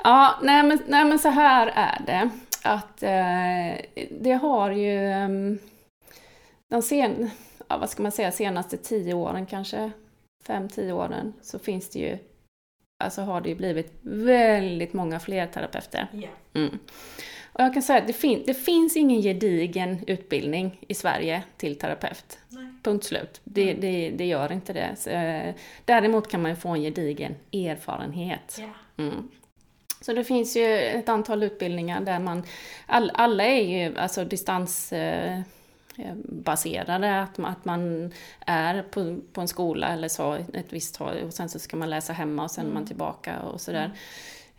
ja, 0.04 0.34
nej 0.42 0.62
men, 0.62 0.78
nej 0.86 1.04
men 1.04 1.18
så 1.18 1.28
här 1.28 1.66
är 1.74 2.02
det. 2.06 2.30
Att 2.62 3.02
eh, 3.02 3.84
det 4.20 4.32
har 4.32 4.70
ju 4.70 5.12
um, 5.24 5.58
de 6.70 6.82
sen, 6.82 7.30
ja, 7.68 7.78
vad 7.78 7.90
ska 7.90 8.02
man 8.02 8.12
säga, 8.12 8.32
senaste 8.32 8.76
tio 8.76 9.14
åren 9.14 9.46
kanske, 9.46 9.90
fem, 10.46 10.68
tio 10.68 10.92
åren, 10.92 11.32
så 11.42 11.58
finns 11.58 11.90
det 11.90 11.98
ju, 11.98 12.18
alltså 13.04 13.22
har 13.22 13.40
det 13.40 13.48
ju 13.48 13.54
blivit 13.54 13.92
väldigt 14.02 14.92
många 14.92 15.20
fler 15.20 15.46
terapeuter. 15.46 16.06
Ja. 16.12 16.28
Mm. 16.54 16.78
Och 17.58 17.62
jag 17.64 17.72
kan 17.74 17.82
säga 17.82 17.98
att 17.98 18.06
det, 18.06 18.12
fin- 18.12 18.42
det 18.46 18.54
finns 18.54 18.96
ingen 18.96 19.22
gedigen 19.22 20.04
utbildning 20.06 20.78
i 20.88 20.94
Sverige 20.94 21.42
till 21.56 21.78
terapeut. 21.78 22.38
Nej. 22.48 22.66
Punkt 22.82 23.04
slut. 23.04 23.40
Det, 23.44 23.62
Mm. 23.70 23.80
det, 23.80 24.10
det 24.10 24.26
gör 24.26 24.52
inte 24.52 24.72
det. 24.72 24.90
Så, 24.98 25.10
eh, 25.10 25.54
däremot 25.84 26.28
kan 26.30 26.42
man 26.42 26.50
ju 26.50 26.56
få 26.56 26.68
en 26.68 26.80
gedigen 26.82 27.34
erfarenhet. 27.52 28.56
Ja. 28.60 29.02
Mm. 29.04 29.28
Så 30.00 30.12
det 30.12 30.24
finns 30.24 30.56
ju 30.56 30.74
ett 30.78 31.08
antal 31.08 31.42
utbildningar 31.42 32.00
där 32.00 32.18
man, 32.18 32.42
all, 32.86 33.10
alla 33.14 33.44
är 33.44 33.62
ju 33.88 33.98
alltså 33.98 34.24
distans 34.24 34.92
eh, 34.92 35.38
eh, 35.98 36.14
baserade, 36.24 37.20
att, 37.22 37.38
man- 37.38 37.52
att 37.52 37.64
man 37.64 38.12
är 38.46 38.82
på, 38.82 39.18
på 39.32 39.40
en 39.40 39.48
skola 39.48 39.88
eller 39.88 40.08
så 40.08 40.32
ett 40.32 40.72
visst 40.72 40.94
tag 40.94 41.16
och 41.26 41.34
sen 41.34 41.48
så 41.48 41.58
ska 41.58 41.76
man 41.76 41.90
läsa 41.90 42.12
hemma 42.12 42.42
och 42.44 42.50
sen 42.50 42.64
är 42.64 42.68
man 42.68 42.76
Mm. 42.76 42.86
tillbaka 42.86 43.38
och 43.40 43.60
sådär. 43.60 43.90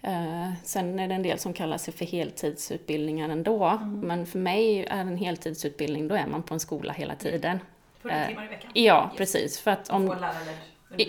Eh, 0.08 0.52
sen 0.64 1.00
är 1.00 1.08
det 1.08 1.16
en 1.16 1.24
del 1.24 1.40
som 1.40 1.54
kallar 1.54 1.78
sig 1.78 1.94
för 1.94 2.06
heltidsutbildningar 2.06 3.30
ändå, 3.30 3.66
Mm. 3.66 4.00
men 4.00 4.26
för 4.26 4.40
mig 4.40 4.86
är 4.90 5.00
en 5.02 5.18
heltidsutbildning, 5.18 6.08
då 6.08 6.16
är 6.16 6.28
man 6.28 6.44
på 6.44 6.54
en 6.54 6.60
skola 6.60 6.94
hela 6.94 7.16
tiden. 7.16 7.60
40 8.02 8.16
Eh, 8.16 8.28
timmar 8.28 8.46
i 8.46 8.48
veckan. 8.48 8.72
Ja, 8.74 9.08
Yes. 9.10 9.18
precis. 9.18 9.60
För 9.60 9.72
att 9.72 9.90
om. 9.90 10.16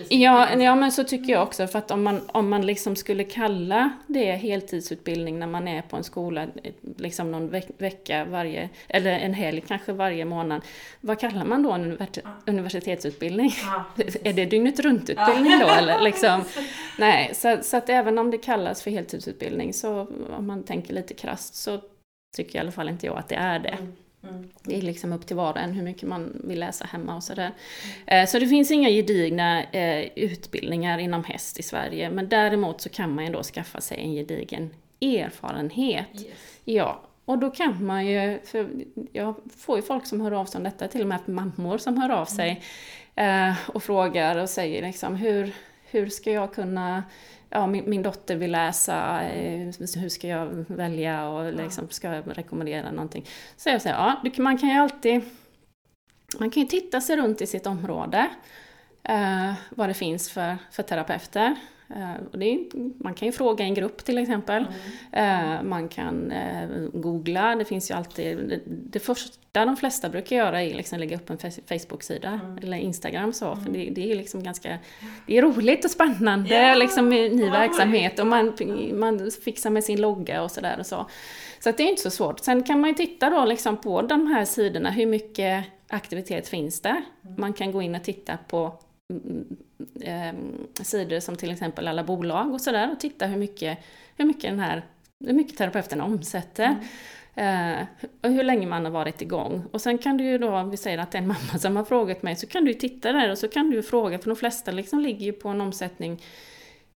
Ja, 0.09 0.55
ja, 0.55 0.75
men 0.75 0.91
så 0.91 1.03
tycker 1.03 1.33
jag 1.33 1.43
också. 1.43 1.67
För 1.67 1.79
att 1.79 1.91
om 1.91 2.03
man, 2.03 2.21
om 2.27 2.49
man 2.49 2.65
liksom 2.65 2.95
skulle 2.95 3.23
kalla 3.23 3.89
det 4.07 4.31
heltidsutbildning 4.31 5.39
när 5.39 5.47
man 5.47 5.67
är 5.67 5.81
på 5.81 5.97
en 5.97 6.03
skola, 6.03 6.47
liksom 6.97 7.31
någon 7.31 7.49
veck, 7.49 7.67
vecka 7.77 8.25
varje, 8.25 8.69
eller 8.87 9.11
en 9.11 9.33
helg 9.33 9.61
kanske 9.67 9.93
varje 9.93 10.25
månad. 10.25 10.61
Vad 11.01 11.19
kallar 11.19 11.45
man 11.45 11.63
då 11.63 11.71
en 11.71 11.85
univers- 11.97 12.19
Ja. 12.23 12.29
universitetsutbildning? 12.45 13.51
Ja, 13.63 14.03
Är 14.23 14.33
det 14.33 14.45
dygnet 14.45 14.79
runt-utbildning 14.79 15.59
då 15.59 15.67
eller 15.67 16.01
liksom? 16.01 16.43
Nej, 16.99 17.31
så, 17.33 17.57
så 17.61 17.77
att 17.77 17.89
även 17.89 18.17
om 18.17 18.31
det 18.31 18.37
kallas 18.37 18.83
för 18.83 18.91
heltidsutbildning 18.91 19.73
så 19.73 20.07
om 20.37 20.47
man 20.47 20.63
tänker 20.63 20.93
lite 20.93 21.13
krasst 21.13 21.55
så 21.55 21.79
tycker 22.37 22.55
i 22.55 22.59
alla 22.61 22.71
fall 22.71 22.89
inte 22.89 23.05
jag 23.05 23.17
att 23.17 23.29
det 23.29 23.35
är 23.35 23.59
det. 23.59 23.69
Mm. 23.69 23.95
Mm. 24.29 24.49
Det 24.63 24.77
är 24.77 24.81
liksom 24.81 25.13
upp 25.13 25.27
till 25.27 25.35
var 25.35 25.51
och 25.51 25.59
en 25.59 25.71
hur 25.73 25.83
mycket 25.83 26.09
man 26.09 26.41
vill 26.43 26.59
läsa 26.59 26.85
hemma 26.85 27.15
och 27.15 27.23
sådär. 27.23 27.51
Eh, 28.05 28.25
Så 28.25 28.39
det 28.39 28.47
finns 28.47 28.71
inga 28.71 28.89
gedigna 28.89 29.63
eh, 29.63 30.09
utbildningar 30.15 30.97
inom 30.97 31.23
häst 31.23 31.59
i 31.59 31.63
Sverige, 31.63 32.09
men 32.09 32.29
däremot 32.29 32.81
så 32.81 32.89
kan 32.89 33.15
man 33.15 33.25
ju 33.25 33.31
då 33.31 33.43
skaffa 33.43 33.81
sig 33.81 33.97
en 33.97 34.13
gedigen 34.13 34.69
erfarenhet. 35.01 36.07
Yes. 36.13 36.25
Ja, 36.65 37.01
och 37.25 37.37
då 37.37 37.49
kan 37.51 37.85
man 37.85 38.05
ju, 38.07 38.39
för 38.45 38.69
jag 39.11 39.35
får 39.57 39.77
ju 39.77 39.81
folk 39.81 40.05
som 40.05 40.21
hör 40.21 40.31
av 40.31 40.45
sig 40.45 40.57
om 40.57 40.63
detta, 40.63 40.87
till 40.87 41.01
och 41.01 41.07
med 41.07 41.29
mammor 41.29 41.77
som 41.77 41.97
hör 41.97 42.09
av 42.09 42.25
sig 42.25 42.61
eh, 43.15 43.53
och 43.67 43.83
frågar 43.83 44.35
och 44.37 44.49
säger 44.49 44.81
liksom 44.81 45.15
hur, 45.15 45.51
hur 45.91 46.09
ska 46.09 46.31
jag 46.31 46.53
kunna 46.53 47.03
ja, 47.49 47.67
min, 47.67 47.89
min 47.89 48.03
dotter 48.03 48.35
vill 48.35 48.51
läsa, 48.51 49.23
eh, 49.23 49.71
hur 49.95 50.09
ska 50.09 50.27
jag 50.27 50.65
välja 50.67 51.29
och 51.29 51.53
liksom, 51.53 51.89
ska 51.89 52.07
jag 52.07 52.23
rekommendera 52.37 52.91
någonting? 52.91 53.25
Så 53.57 53.69
jag 53.69 53.81
säger, 53.81 53.95
ja, 53.95 54.21
man 54.37 54.57
kan 54.57 54.69
ju 54.69 54.75
alltid 54.75 55.21
man 56.37 56.51
kan 56.51 56.63
ju 56.63 56.69
titta 56.69 57.01
sig 57.01 57.17
runt 57.17 57.41
i 57.41 57.47
sitt 57.47 57.67
område, 57.67 58.29
eh, 59.03 59.53
vad 59.69 59.89
det 59.89 59.93
finns 59.93 60.29
för, 60.29 60.57
för 60.71 60.83
terapeuter. 60.83 61.55
Eh, 61.95 62.25
och 62.33 62.43
är, 62.43 63.03
man 63.03 63.13
kan 63.13 63.25
ju 63.25 63.31
fråga 63.31 63.65
en 63.65 63.73
grupp 63.73 64.05
till 64.05 64.17
exempel. 64.17 64.65
Mm. 65.11 65.57
Eh, 65.57 65.63
man 65.63 65.89
kan 65.89 66.31
eh, 66.31 66.69
googla, 66.93 67.55
det 67.55 67.65
finns 67.65 67.91
ju 67.91 67.95
alltid... 67.95 68.61
Det, 68.65 68.99
första 68.99 69.65
de 69.65 69.77
flesta 69.77 70.09
brukar 70.09 70.35
göra 70.35 70.61
är 70.61 70.73
liksom 70.73 70.99
lägga 70.99 71.15
upp 71.15 71.29
en 71.29 71.37
Facebook-sida 71.67 72.39
mm. 72.43 72.57
eller 72.57 72.77
Instagram 72.77 73.33
så, 73.33 73.55
för 73.55 73.71
det, 73.71 73.89
det, 73.89 74.11
är 74.11 74.15
liksom 74.15 74.43
ganska... 74.43 74.77
Det 75.27 75.37
är 75.37 75.41
roligt 75.41 75.85
och 75.85 75.91
spännande, 75.91 76.55
ja. 76.55 76.75
liksom 76.75 77.09
ny 77.09 77.49
verksamhet 77.49 78.19
och 78.19 78.27
man, 78.27 78.53
man 78.93 79.31
fixar 79.45 79.69
med 79.69 79.83
sin 79.83 80.01
logga 80.01 80.43
och 80.43 80.51
sådär 80.51 80.75
och 80.79 80.85
så. 80.85 81.05
Så 81.59 81.71
det 81.71 81.83
är 81.83 81.87
inte 81.87 82.01
så 82.01 82.11
svårt. 82.11 82.39
Sen 82.39 82.63
kan 82.63 82.81
man 82.81 82.89
ju 82.89 82.95
titta 82.95 83.29
då 83.29 83.45
liksom 83.45 83.77
på 83.77 84.01
de 84.01 84.27
här 84.27 84.45
sidorna, 84.45 84.91
hur 84.91 85.05
mycket 85.05 85.65
aktivitet 85.87 86.47
finns 86.47 86.81
det? 86.81 87.01
Man 87.37 87.53
kan 87.53 87.71
gå 87.71 87.81
in 87.81 87.95
och 87.95 88.03
titta 88.03 88.37
på 88.47 88.79
eh, 90.01 90.33
sidor 90.83 91.19
som 91.19 91.35
till 91.35 91.51
exempel 91.51 91.87
alla 91.87 92.03
bolag 92.03 92.53
och 92.53 92.61
sådär 92.61 92.91
och 92.91 92.99
titta 92.99 93.25
hur 93.25 93.37
mycket, 93.37 93.77
hur 94.17 94.25
mycket 94.25 94.51
den 94.51 94.59
här 94.59 94.85
hur 95.25 95.33
mycket 95.33 95.57
terapeuten 95.57 96.01
omsätter. 96.01 96.65
Mm. 96.65 96.83
Eh, 97.35 97.87
och 98.21 98.29
hur 98.29 98.43
länge 98.43 98.67
man 98.67 98.85
har 98.85 98.91
varit 98.91 99.21
igång. 99.21 99.63
Och 99.71 99.81
sen 99.81 99.97
kan 99.97 100.17
du 100.17 100.23
ju 100.23 100.37
då, 100.37 100.55
om 100.55 100.69
vi 100.69 100.77
säger 100.77 100.97
att 100.97 101.11
det 101.11 101.17
är 101.17 101.21
en 101.21 101.27
mamma 101.27 101.59
som 101.59 101.75
har 101.75 101.83
frågat 101.83 102.23
mig, 102.23 102.35
så 102.35 102.47
kan 102.47 102.65
du 102.65 102.71
ju 102.71 102.79
titta 102.79 103.11
där 103.11 103.31
och 103.31 103.37
så 103.37 103.47
kan 103.47 103.69
du 103.69 103.75
ju 103.75 103.83
fråga, 103.83 104.19
för 104.19 104.29
de 104.29 104.35
flesta 104.35 104.71
liksom 104.71 104.99
ligger 104.99 105.25
ju 105.25 105.33
på 105.33 105.49
en 105.49 105.61
omsättning, 105.61 106.23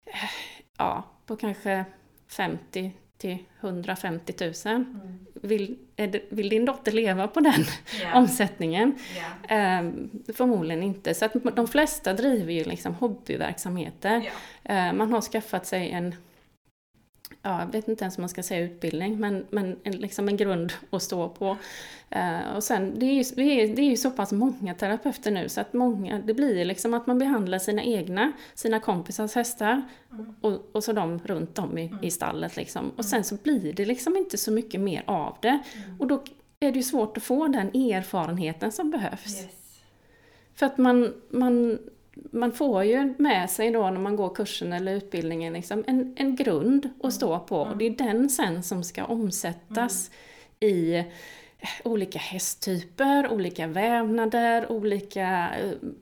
eh, 0.04 0.30
ja, 0.78 1.04
på 1.26 1.36
kanske 1.36 1.84
50 2.28 2.92
till 3.16 3.38
150 3.60 4.34
000. 4.40 4.52
Mm. 4.64 5.26
Vill, 5.44 5.76
det, 5.94 6.22
vill 6.28 6.48
din 6.48 6.64
dotter 6.64 6.92
leva 6.92 7.28
på 7.28 7.40
den 7.40 7.64
yeah. 8.00 8.16
omsättningen? 8.18 8.98
Yeah. 9.48 9.78
Eh, 9.78 9.90
förmodligen 10.34 10.82
inte. 10.82 11.14
Så 11.14 11.24
att 11.24 11.32
de 11.56 11.68
flesta 11.68 12.12
driver 12.12 12.52
ju 12.52 12.64
liksom 12.64 12.94
hobbyverksamheter. 12.94 14.30
Yeah. 14.64 14.88
Eh, 14.88 14.92
man 14.92 15.12
har 15.12 15.20
skaffat 15.20 15.66
sig 15.66 15.90
en 15.90 16.14
ja, 17.44 17.60
jag 17.60 17.72
vet 17.72 17.88
inte 17.88 18.04
ens 18.04 18.18
om 18.18 18.22
man 18.22 18.28
ska 18.28 18.42
säga 18.42 18.64
utbildning, 18.64 19.20
men, 19.20 19.46
men 19.50 19.76
en, 19.82 19.92
liksom 19.92 20.28
en 20.28 20.36
grund 20.36 20.72
att 20.90 21.02
stå 21.02 21.28
på. 21.28 21.56
Uh, 22.16 22.56
och 22.56 22.64
sen, 22.64 22.98
det 22.98 23.06
är, 23.06 23.12
ju, 23.12 23.24
det, 23.36 23.42
är, 23.42 23.76
det 23.76 23.82
är 23.82 23.90
ju 23.90 23.96
så 23.96 24.10
pass 24.10 24.32
många 24.32 24.74
terapeuter 24.74 25.30
nu 25.30 25.48
så 25.48 25.60
att 25.60 25.72
många, 25.72 26.18
det 26.18 26.34
blir 26.34 26.64
liksom 26.64 26.94
att 26.94 27.06
man 27.06 27.18
behandlar 27.18 27.58
sina 27.58 27.82
egna, 27.82 28.32
sina 28.54 28.80
kompisars 28.80 29.34
hästar 29.34 29.82
mm. 30.12 30.34
och, 30.40 30.70
och 30.72 30.84
så 30.84 30.92
de 30.92 31.18
runt 31.18 31.58
om 31.58 31.78
i, 31.78 31.86
mm. 31.86 32.04
i 32.04 32.10
stallet 32.10 32.56
liksom. 32.56 32.90
Och 32.96 33.04
sen 33.04 33.24
så 33.24 33.34
blir 33.34 33.72
det 33.72 33.84
liksom 33.84 34.16
inte 34.16 34.38
så 34.38 34.52
mycket 34.52 34.80
mer 34.80 35.02
av 35.06 35.36
det. 35.42 35.48
Mm. 35.48 36.00
Och 36.00 36.06
då 36.06 36.22
är 36.60 36.72
det 36.72 36.76
ju 36.76 36.82
svårt 36.82 37.16
att 37.16 37.22
få 37.22 37.48
den 37.48 37.68
erfarenheten 37.68 38.72
som 38.72 38.90
behövs. 38.90 39.42
Yes. 39.42 39.80
För 40.54 40.66
att 40.66 40.78
man, 40.78 41.12
man 41.30 41.78
man 42.14 42.52
får 42.52 42.84
ju 42.84 43.14
med 43.18 43.50
sig 43.50 43.70
då 43.70 43.90
när 43.90 44.00
man 44.00 44.16
går 44.16 44.34
kursen 44.34 44.72
eller 44.72 44.92
utbildningen 44.92 45.52
liksom 45.52 45.84
en, 45.86 46.14
en 46.16 46.36
grund 46.36 46.86
att 46.96 47.02
mm. 47.02 47.12
stå 47.12 47.38
på. 47.38 47.60
Och 47.60 47.76
det 47.76 47.84
är 47.84 47.90
den 47.90 48.30
sen 48.30 48.62
som 48.62 48.84
ska 48.84 49.04
omsättas 49.04 50.10
mm. 50.60 50.74
i 50.74 50.94
eh, 51.58 51.68
olika 51.84 52.18
hästtyper, 52.18 53.32
olika 53.32 53.66
vävnader, 53.66 54.72
olika 54.72 55.50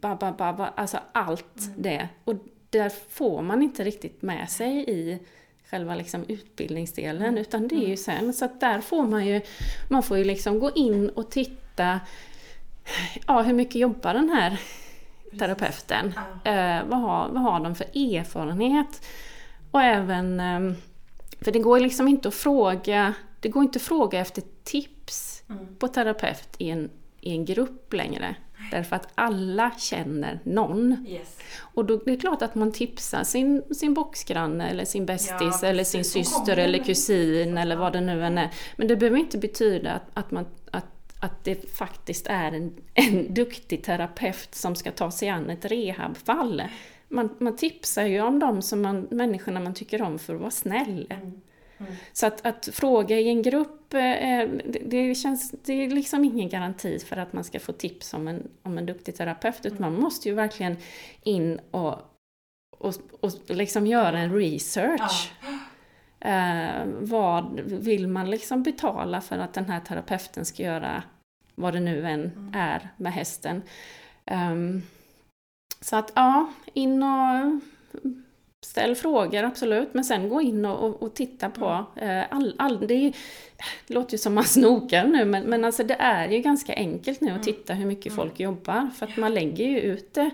babababa, 0.01 0.66
eh, 0.66 0.72
alltså 0.77 0.98
allt 1.12 1.66
mm. 1.66 1.83
det. 1.83 2.09
Och 2.25 2.35
där 2.70 2.88
får 3.09 3.42
man 3.42 3.62
inte 3.62 3.85
riktigt 3.85 4.22
med 4.22 4.51
sig 4.51 4.85
i 4.90 5.18
själva 5.70 5.94
liksom 5.94 6.25
utbildningsdelen, 6.29 7.22
mm. 7.22 7.38
utan 7.38 7.68
det 7.68 7.75
är 7.75 7.79
ju 7.79 7.85
mm. 7.85 7.96
sen. 7.96 8.33
Så 8.33 8.44
att 8.44 8.61
där 8.61 8.81
får 8.81 9.07
man 9.07 9.27
ju, 9.27 9.40
man 9.90 10.03
får 10.03 10.18
ju 10.18 10.25
liksom 10.25 10.59
gå 10.59 10.70
in 10.70 11.09
och 11.09 11.31
titta, 11.31 12.01
ja 13.27 13.42
hur 13.42 13.55
mycket 13.55 13.75
jobbar 13.75 14.14
den 14.14 14.31
här 14.31 14.61
terapeuten. 15.38 16.12
Eh, 16.45 16.85
vad, 16.87 17.01
har, 17.01 17.29
vad 17.29 17.42
har 17.42 17.61
de 17.61 17.75
för 17.75 17.87
erfarenhet? 17.95 19.07
Och 19.71 19.83
även, 19.83 20.40
eh, 20.40 20.77
för 21.40 21.53
det 21.53 21.59
går 21.59 21.81
liksom 21.81 22.09
inte 22.09 22.29
att 22.29 22.35
fråga, 22.35 23.14
det 23.40 23.49
går 23.49 23.62
inte 23.62 23.77
att 23.77 23.83
fråga 23.83 24.21
efter 24.21 24.42
tips 24.64 25.42
mm. 25.49 25.77
på 25.77 25.88
terapeut 25.88 26.49
i 26.59 26.71
en, 26.71 26.90
i 27.21 27.31
en 27.31 27.45
grupp 27.45 27.92
längre. 27.92 28.37
Därför 28.71 28.97
att 28.97 29.09
alla 29.14 29.71
känner 29.79 30.40
någon. 30.45 31.07
Yes. 31.09 31.38
Och 31.59 31.85
då 31.85 31.95
är 31.95 32.01
det 32.05 32.16
klart 32.16 32.42
att 32.42 32.55
man 32.55 32.73
tipsar 32.73 33.25
sin, 33.25 33.62
sin 33.75 33.95
boxgranne 33.95 34.68
eller 34.68 34.85
sin 34.85 35.07
bästis 35.07 35.59
ja, 35.62 35.68
eller 35.68 35.85
sin 35.85 36.05
syster 36.05 36.57
eller 36.57 36.79
kusin 36.79 37.59
eller 37.59 37.77
vad 37.77 37.92
det 37.92 38.01
nu 38.01 38.25
än 38.25 38.38
är. 38.38 38.51
Men 38.77 38.88
det 38.88 38.97
behöver 38.97 39.18
inte 39.18 39.38
betyda 39.38 39.92
att, 39.92 40.11
att 40.14 40.31
man 40.31 40.47
att 40.71 41.02
det 41.44 41.70
faktiskt 41.70 42.26
är 42.26 42.52
en, 42.52 42.72
en 42.94 43.35
duktig 43.35 43.85
terapeut 43.85 44.54
som 44.54 44.74
ska 44.74 44.92
ta 44.92 45.11
sig 45.11 45.28
an 45.28 45.50
ett 45.50 45.64
rehabfall. 45.64 46.62
Man, 47.08 47.37
man 47.38 47.56
tipsar 47.56 48.04
ju 48.04 48.20
om 48.20 48.38
de 48.38 48.62
som 48.62 48.82
man, 48.82 49.08
människorna 49.11 49.61
man 49.61 49.74
tycker 49.74 50.02
om 50.02 50.18
för 50.18 50.35
att 50.35 50.40
vara 50.40 50.50
snäll. 50.50 51.06
Mm. 51.11 51.40
Mm. 51.78 51.92
Så 52.12 52.26
att, 52.26 52.46
att, 52.46 52.68
fråga 52.72 53.20
i 53.20 53.28
en 53.28 53.42
grupp, 53.42 53.94
eh, 53.94 54.48
det, 54.64 54.78
det, 54.85 55.14
känns, 55.14 55.50
det 55.50 55.72
är 55.72 55.90
liksom 55.90 56.24
ingen 56.24 56.48
garanti 56.48 56.98
för 56.98 57.16
att 57.16 57.32
man 57.32 57.44
ska 57.44 57.61
få 57.61 57.72
tips 57.72 58.14
om 58.14 58.28
en, 58.28 58.50
om 58.62 58.78
en 58.78 58.87
duktig 58.87 59.16
terapeut, 59.16 59.66
utan 59.66 59.78
mm. 59.78 59.92
man 59.92 60.00
måste 60.00 60.28
ju 60.28 60.35
verkligen 60.35 60.76
in 61.22 61.61
och, 61.70 61.94
och, 62.78 62.94
och 63.20 63.30
liksom 63.48 63.87
göra 63.87 64.18
en 64.18 64.35
research. 64.35 65.32
Ja. 65.42 65.48
Eh, 66.24 66.87
vad 67.00 67.61
vill 67.61 68.08
man 68.08 68.30
liksom 68.30 68.62
betala 68.62 69.20
för 69.20 69.38
att 69.38 69.54
den 69.54 69.64
här 69.64 69.80
terapeuten 69.80 70.44
ska 70.44 70.62
göra 70.62 71.02
vad 71.62 71.75
det 71.75 71.81
nu 71.81 72.07
än 72.07 72.20
mm. 72.20 72.51
är 72.55 72.88
med 72.96 73.12
hästen. 73.12 73.62
Um, 74.31 74.83
så 75.81 75.96
att 75.96 76.12
ja, 76.14 76.53
in 76.75 77.03
och 77.03 77.61
ställ 78.66 78.94
frågor 78.94 79.42
absolut, 79.42 79.94
men 79.94 80.05
sen 80.05 80.29
gå 80.29 80.42
in 80.42 80.64
och, 80.64 80.88
och, 80.88 81.03
och 81.03 81.14
titta 81.14 81.51
på. 81.51 81.87
Mm. 81.96 82.16
Uh, 82.16 82.25
all, 82.31 82.55
all, 82.59 82.87
det, 82.87 82.94
är, 82.94 83.12
det 83.87 83.94
låter 83.94 84.12
ju 84.12 84.18
som 84.18 84.35
man 84.35 84.44
snokar 84.59 85.07
nu, 85.07 85.25
men, 85.25 85.42
men 85.42 85.64
alltså 85.64 85.85
det 85.85 85.96
är 85.98 86.29
ju 86.29 86.38
ganska 86.38 86.75
enkelt 86.75 87.20
nu 87.20 87.27
att 87.27 87.33
mm. 87.33 87.44
titta 87.44 87.75
hur 87.75 87.87
mycket 87.87 88.12
mm. 88.12 88.16
folk 88.16 88.40
jobbar, 88.40 88.90
för 88.96 89.07
att 89.07 89.16
man 89.16 89.35
lägger 89.35 89.64
ju 89.64 89.81
ut 89.81 90.14
det 90.14 90.31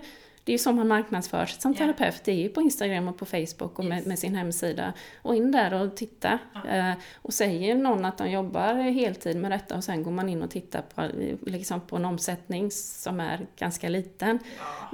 det 0.49 0.51
är 0.51 0.55
ju 0.55 0.59
så 0.59 0.71
man 0.71 0.87
marknadsför 0.87 1.45
sig 1.45 1.61
som 1.61 1.71
yeah. 1.71 1.85
terapeut, 1.85 2.23
det 2.23 2.31
är 2.31 2.35
ju 2.35 2.49
på 2.49 2.61
Instagram 2.61 3.07
och 3.07 3.17
på 3.17 3.25
Facebook 3.25 3.79
och 3.79 3.85
yes. 3.85 3.89
med, 3.89 4.07
med, 4.07 4.19
sin 4.19 4.35
hemsida. 4.35 4.93
Och 5.21 5.35
in 5.35 5.51
där 5.51 5.73
och 5.73 5.95
titta. 5.95 6.39
Ja. 6.53 6.69
Eh, 6.69 6.93
och 7.15 7.33
säger 7.33 7.75
någon 7.75 8.05
att 8.05 8.17
de 8.17 8.31
jobbar 8.31 8.73
heltid 8.73 9.37
med 9.37 9.51
detta 9.51 9.75
och 9.75 9.83
sen 9.83 10.03
går 10.03 10.11
man 10.11 10.29
in 10.29 10.41
och 10.41 10.51
tittar 10.51 10.81
på, 10.81 11.07
liksom 11.45 11.81
på 11.81 11.95
en 11.95 12.05
omsättning 12.05 12.71
som 12.71 13.19
är 13.19 13.47
ganska 13.57 13.89
liten. 13.89 14.39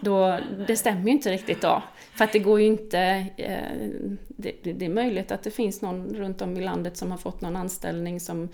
Då, 0.02 0.40
det 0.68 0.76
stämmer 0.76 1.06
ju 1.06 1.12
inte 1.12 1.32
riktigt 1.32 1.62
då. 1.62 1.84
För 2.16 2.24
att 2.24 2.32
det 2.32 2.40
går 2.40 2.62
ju 2.62 2.68
inte... 2.68 3.00
Eh, 3.38 3.90
det, 4.28 4.52
det, 4.64 4.74
det, 4.74 4.86
är 4.86 4.90
möjligt 4.90 5.32
att 5.32 5.44
det 5.44 5.52
finns 5.52 5.82
någon 5.82 6.16
runt 6.16 6.42
om 6.42 6.58
i 6.58 6.62
landet 6.62 6.98
som 6.98 7.12
har 7.12 7.18
fått 7.18 7.42
någon 7.42 7.56
anställning 7.56 8.20
som 8.20 8.50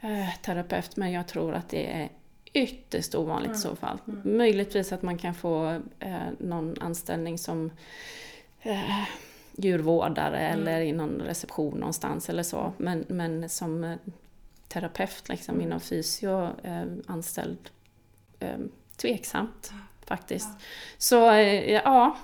eh, 0.00 0.34
terapeut, 0.42 0.96
men 0.96 1.12
jag 1.12 1.26
tror 1.26 1.54
att 1.54 1.68
det 1.68 1.92
är 1.92 2.08
ytterst 2.54 3.14
ovanligt 3.14 3.46
mm. 3.46 3.58
i 3.58 3.60
så 3.60 3.76
fall. 3.76 3.98
Mm. 4.08 4.36
Möjligtvis 4.36 4.92
att 4.92 5.02
man 5.02 5.18
kan 5.18 5.34
få 5.34 5.80
eh, 5.98 6.16
någon 6.38 6.74
anställning 6.80 7.38
som 7.38 7.70
eh, 8.62 9.04
djurvårdare 9.56 10.38
mm. 10.38 10.60
eller 10.60 10.80
i 10.80 10.92
någon 10.92 11.20
reception 11.20 11.78
någonstans 11.78 12.28
eller 12.28 12.42
så. 12.42 12.72
Men, 12.76 13.04
men 13.08 13.48
som 13.48 13.84
eh, 13.84 13.96
terapeut 14.68 15.28
liksom, 15.28 15.60
inom 15.60 15.80
fysio 15.80 16.44
eh, 16.62 16.84
anställd 17.06 17.70
eh, 18.40 18.58
tveksamt 18.96 19.72
faktiskt. 20.06 20.48
Ja. 20.50 20.64
Så 20.98 21.30
eh, 21.30 21.72
ja, 21.72 22.16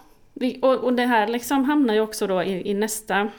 och, 0.63 0.75
och 0.75 0.93
det 0.93 1.07
här 1.07 1.27
liksom 1.29 1.65
hamnar 1.65 1.95
ju 1.95 2.01
också 2.01 2.27
då 2.27 2.43
i, 2.43 2.71
i 2.71 2.75
nästa 2.75 3.31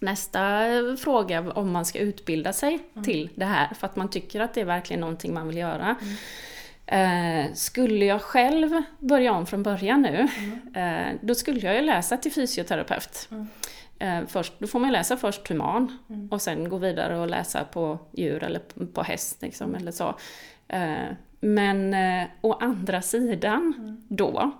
nästa 0.00 0.64
fråga 0.98 1.52
om 1.52 1.72
man 1.72 1.84
ska 1.84 1.98
utbilda 1.98 2.52
sig 2.52 2.78
mm. 2.92 3.04
till 3.04 3.30
det 3.34 3.44
här 3.44 3.74
för 3.74 3.86
att 3.86 3.96
man 3.96 4.10
tycker 4.10 4.40
att 4.40 4.54
det 4.54 4.60
är 4.60 4.64
verkligen 4.64 5.00
någonting 5.00 5.34
man 5.34 5.48
vill 5.48 5.56
göra. 5.56 5.96
Mm. 6.00 6.14
Eh, 6.86 7.54
skulle 7.54 8.04
jag 8.04 8.22
själv 8.22 8.82
börja 8.98 9.32
om 9.32 9.46
från 9.46 9.62
början 9.62 10.02
nu, 10.02 10.28
mm. 10.38 11.08
eh, 11.08 11.18
då 11.20 11.34
skulle 11.34 11.60
jag 11.60 11.74
ju 11.74 11.82
läsa 11.82 12.16
till 12.16 12.32
fysioterapeut. 12.32 13.28
Mm. 13.30 13.46
Eh, 13.98 14.26
först, 14.28 14.52
då 14.58 14.66
får 14.66 14.78
man 14.78 14.92
läsa 14.92 15.16
först 15.16 15.48
human 15.48 15.98
mm. 16.10 16.28
och 16.28 16.42
sen 16.42 16.68
gå 16.68 16.76
vidare 16.76 17.18
och 17.18 17.28
läsa 17.28 17.64
på 17.64 17.98
djur 18.12 18.44
eller 18.44 18.60
på 18.92 19.02
häst 19.02 19.42
liksom, 19.42 19.74
eller 19.74 19.92
så. 19.92 20.14
Eh, 20.68 21.08
men 21.40 21.94
eh, 21.94 22.26
å 22.40 22.52
andra 22.52 23.02
sidan 23.02 23.74
mm. 23.78 24.04
då, 24.08 24.52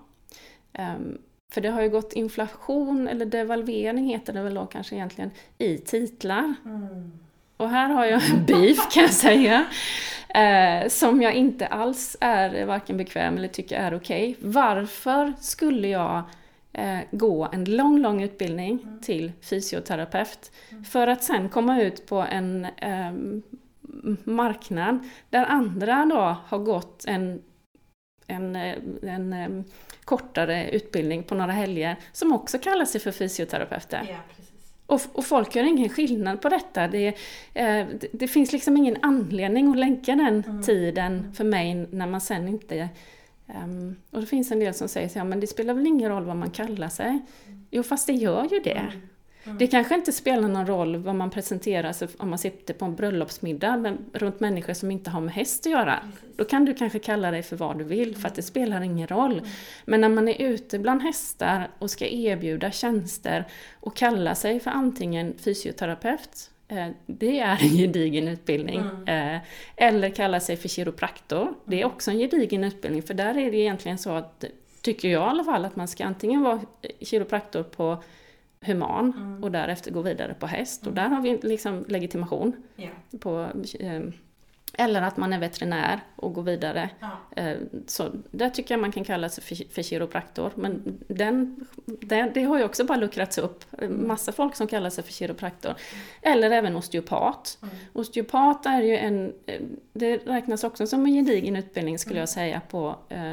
ehm, 0.73 1.19
för 1.53 1.61
det 1.61 1.69
har 1.69 1.83
ju 1.83 1.89
gått 1.89 2.13
inflation, 2.13 3.09
eller 3.09 3.27
devalvering 3.27 4.07
heter 4.07 4.33
det 4.33 4.43
väl 4.43 4.55
då 4.55 4.67
kanske 4.67 4.95
egentligen, 4.95 5.31
i 5.59 5.79
titlar. 5.79 6.55
Mm. 6.65 7.13
Och 7.57 7.69
här 7.69 7.89
har 7.89 8.05
jag 8.05 8.31
en 8.31 8.47
beef 8.47 8.93
kan 8.93 9.03
jag 9.03 9.13
säga. 9.13 9.67
Eh, 10.29 10.89
som 10.89 11.23
jag 11.23 11.35
inte 11.35 11.67
alls 11.67 12.17
är 12.21 12.65
varken 12.65 12.97
bekväm 12.97 13.37
eller 13.37 13.49
tycker 13.49 13.81
är 13.81 13.95
okej. 13.95 14.31
Okay. 14.31 14.51
Varför 14.51 15.33
skulle 15.41 15.89
jag 15.89 16.23
eh, 16.73 16.99
gå 17.11 17.49
en 17.53 17.65
lång, 17.65 17.99
lång 17.99 18.23
utbildning 18.23 18.99
till 19.03 19.33
fysioterapeut 19.43 20.53
för 20.91 21.07
att 21.07 21.25
sen 21.25 21.49
komma 21.49 21.83
ut 21.83 22.07
på 22.07 22.17
en 22.17 22.65
eh, 22.65 23.13
marknad 24.25 24.99
där 25.31 25.45
andra 25.45 26.05
då 26.05 26.37
har 26.47 26.59
gått 26.59 27.05
en, 27.07 27.43
en, 28.27 28.57
eh, 28.57 28.75
en, 29.03 29.33
en 29.33 29.65
kortare 30.09 30.71
utbildning 30.71 31.23
på 31.23 31.35
några 31.35 31.53
helger 31.53 31.97
som 32.13 32.33
också 32.33 32.59
kallar 32.59 32.85
sig 32.85 33.01
för 33.01 33.13
fysioterapeuter. 33.13 34.07
Ja. 34.09 34.17
Och, 34.87 35.01
och 35.13 35.25
folk 35.25 35.57
gör 35.57 35.65
ingen 35.65 35.89
skillnad 35.89 36.43
på 36.43 36.49
detta. 36.49 36.89
Det, 36.89 37.07
eh, 37.55 37.87
det, 38.01 38.07
det 38.13 38.29
finns 38.29 38.53
liksom 38.53 38.77
ingen 38.77 38.97
anledning 39.03 39.71
att 39.71 39.77
länka 39.79 40.15
den 40.17 40.45
Mm. 40.47 40.63
tiden 40.63 41.33
för 41.35 41.45
mig 41.45 41.75
när 41.91 42.07
man 42.07 42.21
sen 42.21 42.49
inte... 42.49 42.89
ehm, 43.47 43.97
och 44.11 44.21
det 44.21 44.27
finns 44.27 44.51
en 44.51 44.59
del 44.61 44.75
som 44.75 44.89
säger 44.89 45.09
så 45.09 45.19
ja, 45.19 45.25
men 45.25 45.41
det 45.41 45.47
spelar 45.47 45.75
väl 45.75 45.87
ingen 45.87 46.11
roll 46.11 46.25
vad 46.25 46.37
man 46.37 46.51
kallar 46.51 46.89
sig. 46.89 47.21
Jo, 47.71 47.83
fast 47.83 48.07
det 48.07 48.13
gör 48.13 48.49
ju 48.51 48.61
det. 48.61 48.83
Det 49.45 49.67
kanske 49.67 49.95
inte 49.95 50.13
spelar 50.13 50.49
någon 50.49 50.67
roll 50.67 50.97
vad 50.97 51.15
man 51.15 51.31
presenterar 51.31 51.93
sig 51.93 52.09
om 52.19 52.31
man 52.31 52.39
sitter 52.39 52.75
på 52.75 52.85
en 52.85 52.95
bröllopsmiddag 52.95 53.77
men, 53.77 53.99
runt 54.13 54.41
människor 54.41 54.73
som 54.73 54.91
inte 54.91 55.11
har 55.11 55.21
med 55.21 55.35
häst 55.35 55.67
att 55.67 55.73
göra. 55.73 56.03
Då 56.37 56.45
kan 56.45 56.65
du 56.65 56.75
kanske 56.75 56.99
kalla 56.99 57.31
dig 57.31 57.43
för 57.43 57.57
vad 57.57 57.79
du 57.79 57.85
vill 57.85 58.17
för 58.17 58.29
att 58.29 58.35
det 58.35 58.43
spelar 58.43 58.81
ingen 58.81 59.07
roll. 59.07 59.43
Men 59.85 60.01
när 60.01 60.09
man 60.09 60.29
är 60.29 60.43
ute 60.43 60.79
bland 60.79 61.03
hästar 61.03 61.69
och 61.79 61.91
ska 61.91 62.07
erbjuda 62.07 62.71
tjänster 62.71 63.45
och 63.81 63.97
kalla 63.97 64.35
sig 64.35 64.61
för 64.61 64.71
antingen 64.71 65.35
fysioterapeut, 65.39 66.51
eh, 66.69 66.87
det 67.07 67.39
är 67.41 67.63
en 67.63 67.77
gedigen 67.77 68.29
utbildning. 68.29 68.81
Eh, 69.07 69.39
Eller 69.77 70.11
kalla 70.11 70.41
sig 70.41 70.57
för 70.57 70.69
kiropraktor, 70.69 71.55
det 71.65 71.81
är 71.81 71.85
också 71.85 72.11
en 72.11 72.19
gedigen 72.19 72.65
utbildning 72.65 73.03
för 73.03 73.15
där 73.15 73.37
är 73.37 73.51
det 73.51 73.59
egentligen 73.59 73.99
så 73.99 74.11
att, 74.11 74.45
tycker 74.83 75.09
jag 75.09 75.23
i 75.23 75.31
alla 75.31 75.45
fall, 75.45 75.65
att 75.65 75.77
man 75.77 75.89
ska 75.89 76.05
antingen 76.05 76.43
vara 76.43 76.61
kiropraktor 77.01 77.63
på 77.63 78.03
human 78.61 79.39
och 79.43 79.53
därefter 79.53 79.91
gå 79.91 80.03
vidare 80.03 80.35
på 80.35 80.47
häst. 80.47 80.87
Och 80.87 80.93
där 80.93 81.09
har 81.09 81.21
vi 81.23 81.39
liksom 81.43 81.85
legitimation 81.89 82.53
Ja. 82.77 82.89
på 83.21 83.47
eh, 83.81 84.01
eller 84.75 85.03
att 85.03 85.17
man 85.17 85.33
är 85.33 85.39
veterinär 85.39 86.01
och 86.17 86.33
går 86.35 86.43
vidare. 86.43 86.91
Ja. 87.01 87.11
Eh, 87.43 87.57
Så 87.87 88.11
där 88.31 88.51
tycker 88.51 88.75
jag 88.75 88.81
man 88.81 88.93
kan 88.93 89.05
kalla 89.05 89.29
sig 89.29 89.45
för, 89.45 89.73
för 89.75 89.83
kiropraktor. 89.83 90.53
Men 90.55 90.99
den, 91.09 91.67
den, 91.85 92.31
det 92.35 92.43
har 92.43 92.59
ju 92.59 92.65
också 92.65 92.85
bara 92.85 92.99
luckrats 92.99 93.39
upp. 93.39 93.65
Massa 93.91 94.33
folk 94.33 94.57
som 94.57 94.67
kallar 94.67 94.91
sig 94.91 95.05
för 95.05 95.13
kiropraktor. 95.13 95.75
Eller 96.23 96.51
även 96.51 96.77
osteopat. 96.77 97.59
Osteopat 97.93 98.67
är 98.67 98.83
ju 98.83 98.97
en, 98.97 99.33
eh, 99.47 99.61
det 99.93 100.17
räknas 100.17 100.65
också 100.65 100.87
som 100.87 101.07
en 101.07 101.13
gedigen 101.13 101.57
utbildning 101.57 101.99
skulle 101.99 102.21
jag 102.21 102.29
säga 102.29 102.61
på 102.71 102.97
eh, 103.09 103.33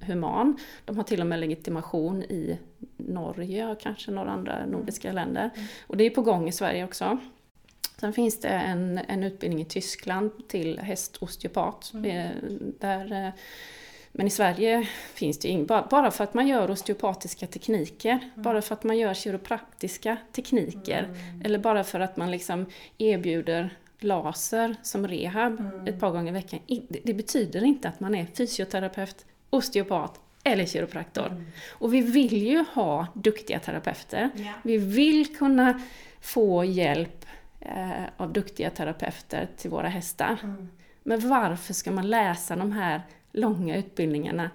human. 0.00 0.56
De 0.84 0.96
har 0.96 1.04
till 1.04 1.20
och 1.20 1.26
med 1.26 1.40
legitimation 1.40 2.22
i 2.22 2.58
Norge 2.96 3.66
och 3.66 3.80
kanske 3.80 4.10
några 4.10 4.30
andra 4.30 4.66
nordiska 4.66 5.12
länder. 5.12 5.50
Och 5.86 5.96
det 5.96 6.04
är 6.04 6.10
på 6.10 6.22
gång 6.22 6.48
i 6.48 6.52
Sverige 6.52 6.84
också. 6.84 7.18
Sen 8.00 8.12
finns 8.12 8.40
det 8.40 8.48
en, 8.48 9.00
en 9.08 9.22
utbildning 9.22 9.60
i 9.60 9.64
Tyskland 9.64 10.48
till 10.48 10.78
hästosteopat. 10.78 11.92
Eh, 11.94 12.30
Där, 12.78 13.26
eh, 13.26 13.32
men 14.12 14.26
i 14.26 14.30
Sverige 14.30 14.88
finns 15.14 15.38
det 15.38 15.48
ju 15.48 15.54
ing, 15.54 15.66
bara, 15.66 16.10
för 16.10 16.24
att 16.24 16.34
man 16.34 16.48
gör 16.48 16.70
osteopatiska 16.70 17.46
tekniker, 17.46 18.30
bara 18.34 18.62
för 18.62 18.74
att 18.74 18.84
man 18.84 18.98
gör 18.98 19.14
kiropraktiska 19.14 20.16
tekniker, 20.32 21.14
eller 21.44 21.58
bara 21.58 21.84
för 21.84 22.00
att 22.00 22.16
man 22.16 22.30
liksom 22.30 22.66
erbjuder 22.98 23.70
laser 23.98 24.76
som 24.82 25.08
rehab 25.08 25.88
ett 25.88 26.00
par 26.00 26.10
gånger 26.10 26.32
i 26.32 26.34
veckan. 26.34 26.60
Det, 26.88 27.14
betyder 27.14 27.64
inte 27.64 27.88
att 27.88 28.00
man 28.00 28.14
är 28.14 28.26
fysioterapeut, 28.26 29.26
osteopat 29.50 30.20
eller 30.44 30.66
kiropraktor. 30.66 31.44
Och 31.70 31.94
vi 31.94 32.00
vill 32.00 32.46
ju 32.46 32.64
ha 32.74 33.06
duktiga 33.14 33.58
terapeuter. 33.58 34.30
Ja. 34.34 34.52
Vi 34.62 34.76
vill 34.76 35.36
kunna 35.36 35.82
få 36.20 36.64
hjälp 36.64 37.26
eh, 37.60 38.04
av 38.16 38.32
duktiga 38.32 38.70
terapeuter 38.70 39.48
till 39.56 39.70
våra 39.70 39.88
hästar. 39.88 40.38
Men 41.02 41.28
varför 41.28 41.74
ska 41.74 41.90
man 41.90 42.10
läsa 42.10 42.56
de 42.56 42.72
här 42.72 43.02
långa 43.32 43.76
utbildningarna 43.76 44.50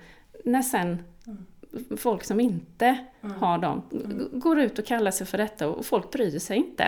när 0.46 0.62
sen 0.62 1.04
folk 1.98 2.24
som 2.24 2.40
inte 2.40 2.98
har 3.40 3.58
dem 3.58 3.82
g- 3.92 3.98
går 4.40 4.60
ut 4.60 4.80
och 4.80 4.86
kallar 4.86 5.12
sig 5.12 5.28
för 5.28 5.38
detta 5.38 5.68
och 5.68 5.86
folk 5.86 6.12
bryr 6.12 6.40
sig 6.40 6.58
inte. 6.58 6.84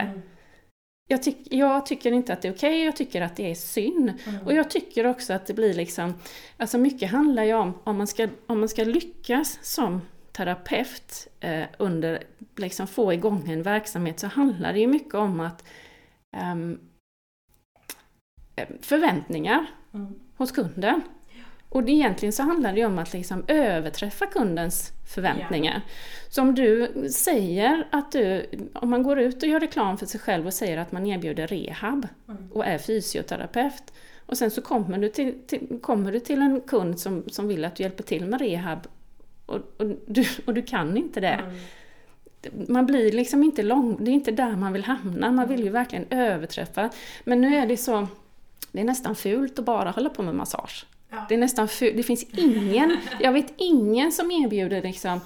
Jag, 1.10 1.24
tyck, 1.24 1.38
jag 1.54 1.86
tycker 1.86 2.12
inte 2.12 2.34
att 2.34 2.42
det 2.42 2.48
är 2.48 2.54
okej, 2.54 2.86
jag 2.86 2.96
tycker 2.96 3.22
att 3.22 3.36
det 3.36 3.52
är 3.52 3.56
synd. 3.56 4.14
Och 4.46 4.54
jag 4.54 4.70
tycker 4.70 5.06
också 5.08 5.34
att 5.34 5.46
det 5.46 5.54
blir 5.54 5.74
liksom, 5.74 6.14
alltså 6.58 6.78
mycket 6.78 7.12
handlar 7.12 7.44
ju 7.44 7.54
om, 7.54 7.74
om 7.84 7.98
man 7.98 8.08
ska, 8.08 8.28
om 8.48 8.60
man 8.60 8.70
ska 8.70 8.84
lyckas 8.84 9.60
som 9.62 10.02
terapeut 10.32 11.28
eh, 11.40 11.64
under, 11.80 12.24
liksom 12.56 12.88
få 12.88 13.14
igång 13.14 13.50
en 13.50 13.64
verksamhet 13.64 14.20
så 14.20 14.28
handlar 14.28 14.74
det 14.74 14.80
ju 14.80 14.88
mycket 14.88 15.14
om 15.14 15.40
att 15.40 15.64
eh, 18.56 18.68
förväntningar 18.82 19.66
Mm. 19.94 20.14
hos 20.38 20.52
kunden. 20.52 21.02
Och 21.70 21.84
det, 21.84 21.92
egentligen 21.92 22.34
så 22.34 22.44
handlar 22.44 22.74
det 22.74 22.86
om 22.86 23.00
att 23.00 23.14
liksom 23.14 23.44
överträffa 23.48 24.26
kundens 24.26 24.92
förväntningar. 25.14 25.82
Så 26.30 26.42
om 26.42 26.56
du 26.56 26.94
säger 27.12 27.88
att 27.92 28.12
du, 28.12 28.46
om 28.74 28.90
man 28.90 29.04
går 29.04 29.20
ut 29.20 29.44
och 29.44 29.50
gör 29.50 29.60
reklam 29.60 29.98
för 29.98 30.06
sig 30.06 30.20
själv 30.20 30.46
och 30.48 30.54
säger 30.54 30.78
att 30.78 30.92
man 30.92 31.06
erbjuder 31.06 31.48
rehab 31.48 32.08
och 32.52 32.66
är 32.66 32.78
fysioterapeut 32.78 33.94
och 34.26 34.38
sen 34.38 34.52
så 34.52 34.62
kommer 34.62 34.98
du 34.98 35.10
till, 35.10 35.40
till, 35.48 35.80
kommer 35.82 36.12
du 36.12 36.20
till 36.20 36.42
en 36.42 36.62
kund 36.62 37.00
som, 37.00 37.24
som 37.30 37.48
vill 37.48 37.66
att 37.66 37.76
du 37.76 37.84
hjälper 37.84 38.04
till 38.04 38.26
med 38.26 38.42
rehab 38.42 38.88
och, 39.46 39.56
och, 39.78 39.86
du, 40.08 40.26
och 40.46 40.54
du 40.54 40.62
kan 40.62 40.98
inte 40.98 41.20
det. 41.20 41.40
Man 42.68 42.86
blir 42.86 43.12
liksom 43.12 43.44
inte 43.44 43.64
lång, 43.64 44.04
det 44.04 44.12
är 44.12 44.14
inte 44.14 44.32
där 44.32 44.56
man 44.56 44.74
vill 44.74 44.84
hamna, 44.84 45.32
man 45.32 45.50
vill 45.50 45.64
ju 45.64 45.70
verkligen 45.70 46.06
överträffa. 46.10 46.90
Men 47.24 47.42
nu 47.42 47.56
är 47.56 47.68
det 47.68 47.78
så, 47.78 48.08
det 48.72 48.80
är 48.80 48.86
nästan 48.86 49.16
fult 49.16 49.60
att 49.60 49.66
bara 49.66 49.92
hålla 49.92 50.10
på 50.10 50.24
med 50.24 50.36
massage. 50.36 50.86
Ja. 51.10 51.26
Det 51.30 51.36
är 51.36 51.40
nästan 51.40 51.68
fult, 51.68 51.98
det 51.98 52.04
finns 52.04 52.24
ingen, 52.24 52.98
jag 53.20 53.32
vet 53.32 53.54
ingen 53.58 54.12
som 54.12 54.32
erbjuder 54.32 54.82
liksom 54.82 55.20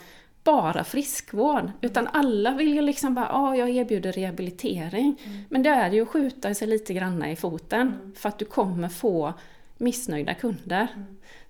bara 0.44 0.84
friskvård. 0.84 1.72
Utan 1.82 2.08
alla 2.08 2.52
vill 2.52 2.74
ju 2.74 2.82
liksom 2.82 3.14
bara, 3.14 3.28
ja 3.32 3.56
jag 3.56 3.70
erbjuder 3.70 4.12
rehabilitering. 4.12 5.16
Men 5.50 5.64
det 5.64 5.70
är 5.70 5.92
ju 5.92 6.02
att 6.02 6.08
skjuta 6.08 6.54
sig 6.54 6.68
lite 6.68 6.94
granna 6.94 7.32
i 7.32 7.36
foten. 7.36 8.14
För 8.16 8.30
att 8.30 8.40
du 8.40 8.46
kommer 8.46 8.90
få 8.90 9.34
missnöjda 9.78 10.34
kunder. 10.34 10.88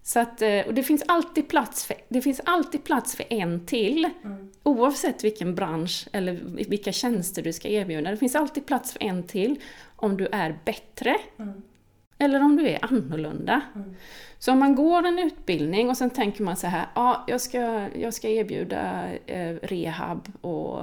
Så 0.03 0.19
att, 0.19 0.41
eh, 0.41 0.59
och 0.67 0.73
det 0.73 0.83
finns 0.83 1.03
alltid 1.07 1.47
plats 1.47 1.85
för, 1.85 1.95
det 2.09 2.21
finns 2.21 2.41
alltid 2.45 2.83
plats 2.83 3.15
för 3.15 3.25
en 3.29 3.65
till. 3.65 4.09
Oavsett 4.63 5.23
vilken 5.23 5.55
bransch 5.55 6.07
eller 6.11 6.33
vilka 6.69 6.91
tjänster 6.91 7.41
du 7.41 7.53
ska 7.53 7.67
erbjuda. 7.67 8.11
Det 8.11 8.17
finns 8.17 8.35
alltid 8.35 8.65
plats 8.65 8.91
för 8.91 9.03
en 9.03 9.23
till 9.23 9.59
om 9.95 10.17
du 10.17 10.27
är 10.31 10.59
bättre. 10.65 11.17
Eller 12.21 12.41
om 12.43 12.55
du 12.55 12.67
är 12.67 12.79
annorlunda. 12.85 13.61
Så 14.39 14.51
om 14.51 14.59
man 14.59 14.75
går 14.75 15.05
en 15.05 15.19
utbildning 15.19 15.89
och 15.89 15.97
sen 15.97 16.09
tänker 16.09 16.43
man 16.43 16.55
så 16.55 16.67
här, 16.67 16.85
ja, 16.95 17.23
jag 17.27 17.41
ska, 17.41 17.87
jag 17.95 18.13
ska 18.13 18.29
erbjuda 18.29 19.09
eh, 19.25 19.55
rehab 19.61 20.27
och 20.41 20.79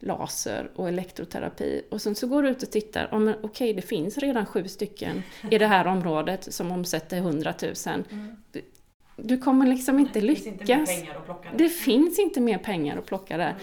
laser 0.00 0.70
och 0.74 0.88
elektroterapi. 0.88 1.82
Och 1.90 2.02
sen 2.02 2.14
så 2.14 2.26
går 2.26 2.42
du 2.42 2.48
ut 2.48 2.62
och 2.62 2.70
tittar, 2.70 3.08
ja, 3.10 3.18
men 3.18 3.34
okej 3.42 3.72
det 3.74 3.82
finns 3.82 4.18
redan 4.18 4.46
sju 4.46 4.68
stycken 4.68 5.22
i 5.50 5.58
det 5.58 5.66
här 5.66 5.86
området 5.86 6.54
som 6.54 6.72
omsätter 6.72 7.16
100 7.16 7.54
000. 7.62 8.04
Du, 8.52 8.62
du 9.16 9.38
kommer 9.38 9.66
liksom 9.66 9.98
inte 9.98 10.20
Det 10.20 10.34
finns 10.34 10.46
inte 10.46 10.64
mer 10.64 10.78
lyckas. 10.78 10.88
pengar 11.00 11.14
att 11.16 11.24
plocka. 11.24 11.48
Det 11.56 11.68
finns 11.68 12.18
inte 12.18 12.40
mer 12.40 12.58
pengar 12.58 12.98
att 12.98 13.06
plocka 13.06 13.36
där. 13.36 13.54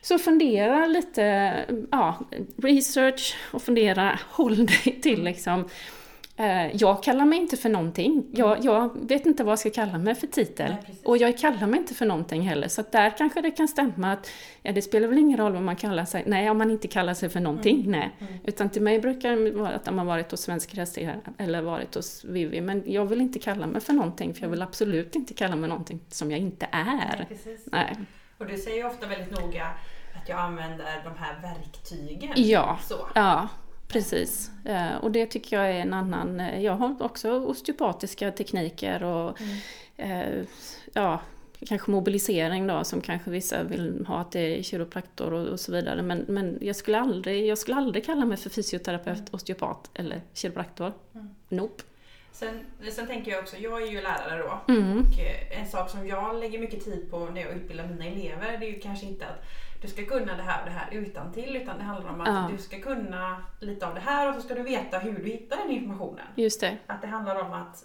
Så 0.00 0.18
fundera 0.18 0.86
lite, 0.86 1.54
ja, 1.90 2.18
research 2.56 3.36
och 3.52 3.62
fundera, 3.62 4.18
håll 4.30 4.66
dig 4.66 5.00
till 5.02 5.24
liksom 5.24 5.60
eh, 5.60 5.66
jag 6.72 7.02
kallar 7.02 7.24
mig 7.24 7.38
inte 7.38 7.56
för 7.56 7.68
någonting. 7.68 8.26
Jag, 8.32 8.64
jag 8.64 9.08
vet 9.08 9.26
inte 9.26 9.44
vad 9.44 9.52
jag 9.52 9.58
ska 9.58 9.70
kalla 9.70 9.98
mig 9.98 10.14
för 10.14 10.26
titel. 10.26 10.76
Nej, 10.86 10.96
och 11.04 11.16
jag 11.16 11.38
kallar 11.38 11.66
mig 11.66 11.80
inte 11.80 11.94
för 11.94 12.06
någonting 12.06 12.42
heller. 12.42 12.68
Så 12.68 12.84
där 12.90 13.18
kanske 13.18 13.40
det 13.40 13.50
kan 13.50 13.68
stämma 13.68 14.12
att 14.12 14.30
ja, 14.62 14.72
det 14.72 14.82
spelar 14.82 15.08
väl 15.08 15.18
ingen 15.18 15.38
roll 15.38 15.52
vad 15.52 15.62
man 15.62 15.76
kallar 15.76 16.04
sig. 16.04 16.22
Nej, 16.26 16.50
om 16.50 16.58
man 16.58 16.70
inte 16.70 16.88
kallar 16.88 17.14
sig 17.14 17.28
för 17.28 17.40
någonting. 17.40 17.90
Nej. 17.90 18.10
Utan 18.44 18.70
till 18.70 18.82
mig 18.82 19.00
brukar 19.00 19.36
det 19.36 19.50
vara 19.50 19.74
att 19.74 19.86
har 19.86 20.04
varit 20.04 20.30
hos 20.30 20.40
Svensk 20.40 20.76
Hästhäst 20.76 21.18
eller 21.38 21.62
varit 21.62 21.94
hos 21.94 22.24
Vivi. 22.24 22.60
Men 22.60 22.82
jag 22.86 23.06
vill 23.06 23.20
inte 23.20 23.38
kalla 23.38 23.66
mig 23.66 23.80
för 23.80 23.92
någonting. 23.92 24.34
För 24.34 24.42
jag 24.42 24.48
vill 24.48 24.62
absolut 24.62 25.14
inte 25.16 25.34
kalla 25.34 25.56
mig 25.56 25.68
någonting 25.68 26.00
som 26.08 26.30
jag 26.30 26.40
inte 26.40 26.68
är. 26.72 27.26
Nej. 27.28 27.58
Nej. 27.64 27.96
Och 28.38 28.46
du 28.46 28.56
säger 28.56 28.76
ju 28.76 28.84
ofta 28.84 29.06
väldigt 29.06 29.40
noga 29.40 29.66
att 30.22 30.28
jag 30.28 30.38
använder 30.38 31.04
de 31.04 31.18
här 31.18 31.40
verktygen. 31.42 32.32
Ja. 32.36 32.78
Så. 32.82 33.08
Ja, 33.14 33.48
precis. 33.88 34.50
Eh, 34.64 34.94
Och 34.96 35.10
det 35.12 35.26
tycker 35.26 35.56
jag 35.56 35.66
är 35.70 35.80
en 35.80 35.94
annan... 35.94 36.40
eh, 36.40 36.60
Jag 36.62 36.72
har 36.72 36.96
också 37.02 37.30
osteopatiska 37.32 38.30
tekniker 38.30 39.02
och 39.02 39.38
eh, 39.96 40.42
ja, 40.92 41.20
kanske 41.68 41.90
mobilisering 41.90 42.66
då 42.66 42.84
som 42.84 43.00
kanske 43.00 43.30
vissa 43.30 43.62
vill 43.62 44.04
ha 44.08 44.20
att 44.20 44.32
det 44.32 44.58
är 44.58 44.62
kiropraktor 44.62 45.32
och, 45.32 45.46
och 45.48 45.60
så 45.60 45.72
vidare. 45.72 46.02
Men, 46.02 46.24
men 46.28 46.58
jag, 46.60 46.76
skulle 46.76 47.00
aldrig, 47.00 47.46
jag 47.46 47.58
skulle 47.58 47.76
aldrig 47.76 48.06
kalla 48.06 48.24
mig 48.24 48.36
för 48.36 48.50
fysioterapeut, 48.50 49.34
osteopat 49.34 49.90
eller 49.94 50.20
kiropraktor. 50.34 50.92
Nope. 51.48 51.82
Sen, 52.32 52.60
sen 52.92 53.06
tänker 53.06 53.30
jag 53.30 53.40
också, 53.42 53.56
jag 53.56 53.82
är 53.82 53.86
ju 53.86 54.02
lärare 54.02 54.42
då. 54.42 54.72
Mm. 54.72 54.98
Och 54.98 55.04
en 55.60 55.66
sak 55.68 55.90
som 55.90 56.06
jag 56.06 56.40
lägger 56.40 56.58
mycket 56.58 56.84
tid 56.84 57.10
på 57.10 57.18
när 57.26 57.40
jag 57.40 57.52
utbildar 57.52 57.86
mina 57.86 58.04
elever, 58.06 58.58
det 58.60 58.66
är 58.66 58.70
ju 58.70 58.80
kanske 58.80 59.06
inte 59.06 59.26
att 59.26 59.44
du 59.82 59.88
ska 59.88 60.04
kunna 60.04 60.36
det 60.36 60.42
här 60.42 60.60
och 60.62 60.66
det 60.66 60.72
här 60.74 60.88
utan 60.92 61.32
till 61.32 61.56
utan 61.56 61.78
det 61.78 61.84
handlar 61.84 62.10
om 62.10 62.20
att 62.20 62.28
Ja. 62.28 62.48
du 62.52 62.58
ska 62.62 62.78
kunna 62.80 63.42
lite 63.60 63.86
av 63.86 63.94
det 63.94 64.00
här 64.00 64.28
och 64.28 64.34
så 64.34 64.40
ska 64.40 64.54
du 64.54 64.62
veta 64.62 64.98
hur 64.98 65.12
du 65.12 65.24
hittar 65.24 65.56
den 65.56 65.70
informationen. 65.70 66.26
Just 66.34 66.60
det. 66.60 66.76
Att 66.86 67.00
det 67.02 67.06
handlar 67.08 67.40
om 67.42 67.52
att 67.52 67.84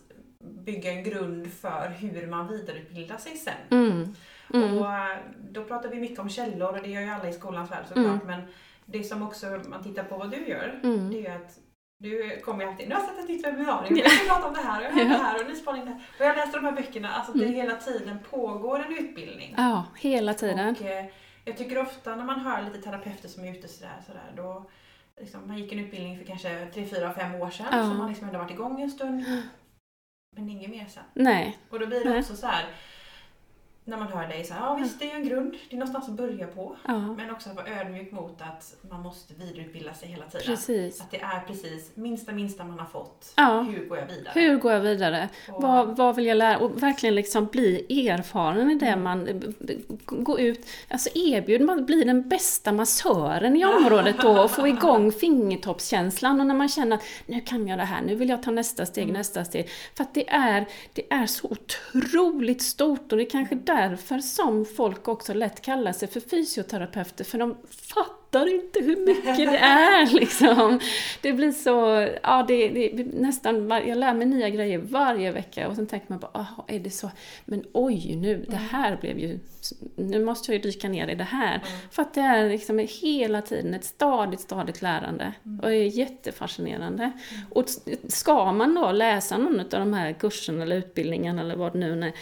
bygga 0.66 0.92
en 0.92 1.04
grund 1.04 1.52
för 1.54 1.90
hur 2.00 2.28
man 2.28 2.48
vidareutbildar 2.48 3.18
sig 3.18 3.38
sen. 3.38 3.54
Mm. 3.70 4.16
Mm. 4.54 4.78
Och 4.78 4.94
eh, 4.94 5.18
då 5.52 5.64
pratar 5.64 5.90
vi 5.90 6.00
mycket 6.00 6.20
om 6.20 6.30
källor 6.30 6.76
och 6.76 6.82
det 6.82 6.90
gör 6.90 7.02
ju 7.02 7.10
alla 7.10 7.30
i 7.30 7.34
skolans 7.34 7.72
värld 7.72 7.84
såklart. 7.88 8.06
Mm. 8.24 8.28
Men 8.28 8.42
det 8.86 9.04
som 9.04 9.24
också 9.24 9.46
man 9.70 9.84
tittar 9.84 10.04
på 10.04 10.18
vad 10.18 10.32
du 10.32 10.48
gör, 10.48 10.80
Mm. 10.84 11.10
det 11.12 11.18
är 11.18 11.22
ju 11.22 11.28
att 11.28 11.52
du 12.00 12.40
kommer 12.46 12.64
ju 12.64 12.70
alltid, 12.72 12.90
nu 12.90 12.96
har 12.96 13.02
jag 13.02 13.10
sett 13.10 13.20
ett 13.20 13.30
nytt 13.30 13.46
webbinarium, 13.46 13.98
jag 13.98 14.12
ska 14.12 14.34
prata 14.34 14.48
om 14.48 14.54
det 14.54 14.62
här 14.62 14.80
och 14.80 14.86
jag 15.00 15.04
har 15.06 15.10
det 15.10 15.24
här 15.24 15.42
och 15.44 15.50
ny 15.50 15.56
spaning 15.56 15.86
där. 15.86 15.94
Och 16.20 16.26
jag 16.26 16.36
läste 16.36 16.58
de 16.58 16.66
här 16.66 16.72
böckerna, 16.72 17.10
alltså 17.12 17.32
att 17.32 17.38
det 17.38 17.44
Mm. 17.46 17.56
hela 17.56 17.76
tiden 17.76 18.20
pågår 18.30 18.80
en 18.80 18.98
utbildning. 18.98 19.54
Ja, 19.58 19.86
hela 20.00 20.34
tiden. 20.34 20.76
Och 20.76 20.82
eh, 20.86 21.06
jag 21.46 21.58
tycker 21.58 21.82
ofta 21.82 22.16
när 22.16 22.26
man 22.26 22.40
hör 22.40 22.62
lite 22.62 22.82
terapeuter 22.82 23.30
som 23.30 23.44
är 23.46 23.52
ute 23.52 23.68
sådär, 23.68 24.02
sådär 24.08 24.34
då 24.36 24.70
liksom, 25.20 25.48
man 25.48 25.58
gick 25.58 25.72
en 25.72 25.80
utbildning 25.80 26.18
för 26.18 26.26
kanske 26.26 26.68
3, 26.74 26.86
4, 26.86 27.14
5 27.14 27.36
år 27.36 27.50
sedan 27.50 27.68
Ja. 27.72 27.84
som 27.84 27.98
man 27.98 28.08
liksom 28.10 28.28
ändå 28.28 28.40
varit 28.40 28.52
igång 28.52 28.82
en 28.82 28.92
stund. 28.92 29.26
Men 30.36 30.50
inget 30.50 30.70
mer 30.70 30.86
sen. 30.86 31.04
Nej. 31.14 31.58
Och 31.70 31.80
då 31.80 31.88
blir 31.88 32.04
det 32.04 32.10
Nej. 32.10 32.20
också 32.20 32.36
så 32.36 32.48
här 32.48 32.66
när 33.86 33.98
man 33.98 34.08
hör 34.08 34.28
dig 34.28 34.44
så 34.44 34.54
här, 34.54 34.62
ja 34.62 34.74
visst 34.76 35.00
det 35.00 35.12
är 35.12 35.16
en 35.16 35.28
grund, 35.28 35.52
det 35.70 35.76
är 35.76 35.80
någonstans 35.80 36.10
att 36.10 36.14
börja 36.16 36.48
på. 36.48 36.76
Ja, 36.88 37.00
Men 37.00 37.32
också 37.32 37.50
att 37.50 37.56
vara 37.56 37.68
ödmjuk 37.68 38.12
mot 38.12 38.42
att 38.42 38.76
man 38.90 39.02
måste 39.02 39.34
vidareutbilda 39.34 39.94
sig 39.94 40.10
hela 40.10 40.26
tiden. 40.26 40.46
precis. 40.46 41.02
Att 41.02 41.12
det 41.12 41.22
är 41.22 41.40
precis 41.48 41.92
minsta 41.96 42.32
minsta 42.32 42.64
man 42.64 42.80
har 42.80 42.86
fått. 42.86 43.34
Ja. 43.38 43.62
Hur 43.62 43.86
går 43.86 43.98
jag 43.98 44.06
vidare? 44.08 44.32
Hur 44.34 44.58
går 44.58 44.72
jag 44.72 44.80
vidare? 44.80 45.30
Och- 45.52 45.62
Vad, 45.64 45.98
vad 45.98 46.16
vill 46.16 46.26
jag 46.26 46.38
lära? 46.38 46.58
Och 46.58 46.84
verkligen 46.84 47.16
liksom 47.16 47.46
bli 47.46 48.08
erfaren 48.10 48.72
i 48.72 48.76
det 48.76 48.86
Mm. 48.88 49.04
man... 49.04 49.44
Gå 50.06 50.40
ut, 50.40 50.66
alltså 50.90 51.10
erbjud, 51.16 51.62
man 51.62 51.86
blir 51.86 52.06
den 52.06 52.30
bästa 52.30 52.72
massören 52.72 53.56
i 53.56 53.66
området 53.66 54.16
då 54.22 54.42
och 54.44 54.52
få 54.52 54.68
igång 54.68 55.12
fingertoppskänslan 55.22 56.40
och 56.40 56.46
när 56.48 56.56
man 56.56 56.70
känner 56.70 56.96
att 56.96 57.04
nu 57.26 57.40
kan 57.42 57.68
jag 57.68 57.80
det 57.80 57.86
här, 57.86 58.02
nu 58.02 58.16
vill 58.16 58.30
jag 58.30 58.44
ta 58.44 58.52
nästa 58.52 58.86
steg, 58.86 59.04
Mm. 59.04 59.14
nästa 59.14 59.46
steg. 59.46 59.70
För 59.96 60.04
att 60.04 60.14
det 60.14 60.30
är, 60.30 60.66
det 60.94 61.14
är 61.14 61.26
så 61.26 61.48
otroligt 61.48 62.62
stort 62.62 63.12
och 63.12 63.18
det 63.18 63.24
är 63.24 63.30
kanske 63.30 63.56
Mm. 63.56 63.66
Därför 63.76 64.20
som 64.20 64.66
folk 64.66 65.08
också 65.08 65.34
lätt 65.34 65.62
kallar 65.62 65.94
sig 65.94 66.08
för 66.08 66.20
fysioterapeuter, 66.20 67.24
för 67.24 67.38
de 67.38 67.58
fattar 67.70 68.54
inte 68.54 68.80
hur 68.80 69.06
mycket 69.06 69.38
det 69.38 69.58
är 69.58 70.14
liksom. 70.20 70.80
Det 71.22 71.34
blir 71.34 71.52
så, 71.52 72.08
ja 72.24 72.46
det, 72.48 72.70
det 72.70 73.04
nästan, 73.04 73.70
jag 73.70 73.98
lär 73.98 74.14
mig 74.14 74.28
nya 74.28 74.50
grejer 74.50 74.78
varje 74.78 75.32
vecka 75.32 75.68
och 75.68 75.76
sen 75.76 75.88
tänker 75.88 76.06
man 76.10 76.20
bara, 76.20 76.32
aha, 76.34 76.66
är 76.68 76.80
det 76.80 76.90
så, 76.90 77.12
men 77.46 77.64
oj 77.74 78.16
nu, 78.16 78.46
det 78.50 78.56
här 78.56 78.98
blev 79.02 79.20
ju, 79.20 79.40
nu 79.96 80.26
måste 80.26 80.52
jag 80.52 80.64
ju 80.64 80.72
dyka 80.72 80.90
ner 80.90 81.08
i 81.08 81.16
det 81.16 81.24
här. 81.24 81.64
För 81.92 82.02
att 82.02 82.14
det 82.14 82.22
är 82.22 82.50
liksom 82.50 82.88
hela 83.02 83.42
tiden 83.42 83.74
ett 83.74 83.86
stadigt, 83.86 84.42
stadigt 84.42 84.82
lärande 84.82 85.34
och 85.62 85.70
det 85.70 85.76
är 85.76 85.98
jättefascinerande. 85.98 87.12
Och 87.52 87.66
ska 88.08 88.52
man 88.52 88.76
då 88.76 88.92
läsa 88.92 89.38
någon 89.38 89.60
av 89.60 89.66
de 89.70 89.94
här 89.94 90.14
kurserna 90.14 90.64
eller 90.64 90.76
utbildningen 90.76 91.40
eller 91.40 91.56
vad 91.56 91.74
det 91.74 91.80
nu 91.80 92.04
är, 92.04 92.14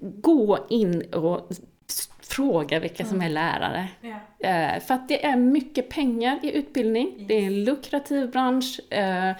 gå 0.00 0.58
in 0.68 1.02
och 1.14 1.48
fråga 2.22 2.80
vilka 2.80 3.04
som 3.04 3.20
är 3.20 3.28
lärare. 3.28 3.88
Eh, 4.38 4.80
För 4.82 4.94
att 4.94 5.08
det 5.08 5.24
är 5.24 5.36
mycket 5.36 5.88
pengar 5.88 6.38
i 6.42 6.52
utbildning, 6.58 7.24
det 7.28 7.34
är 7.34 7.46
en 7.46 7.64
lukrativ 7.64 8.30
bransch. 8.30 8.80
eh, 8.92 9.32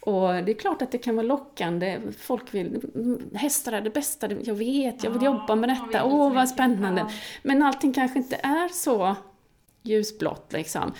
Och 0.00 0.28
det 0.44 0.52
är 0.52 0.58
klart 0.58 0.82
att 0.82 0.92
det 0.92 0.98
kan 0.98 1.16
vara 1.16 1.26
lockande. 1.26 1.98
Folk 2.18 2.54
vill, 2.54 2.80
"Mm, 2.94 3.22
hästar 3.34 3.72
är 3.72 3.80
det 3.80 3.90
bästa, 3.90 4.28
jag 4.44 4.54
vet, 4.54 5.04
jag 5.04 5.10
vill 5.10 5.22
jobba 5.22 5.54
med 5.54 5.68
detta, 5.68 6.04
åh 6.04 6.18
vad 6.18 6.32
mycket. 6.34 6.48
spännande. 6.48 7.06
Men 7.42 7.62
allting 7.62 7.92
kanske 7.92 8.18
inte 8.18 8.36
är 8.36 8.68
så 8.68 9.16
ljusblått 9.86 10.52
liksom. 10.52 10.92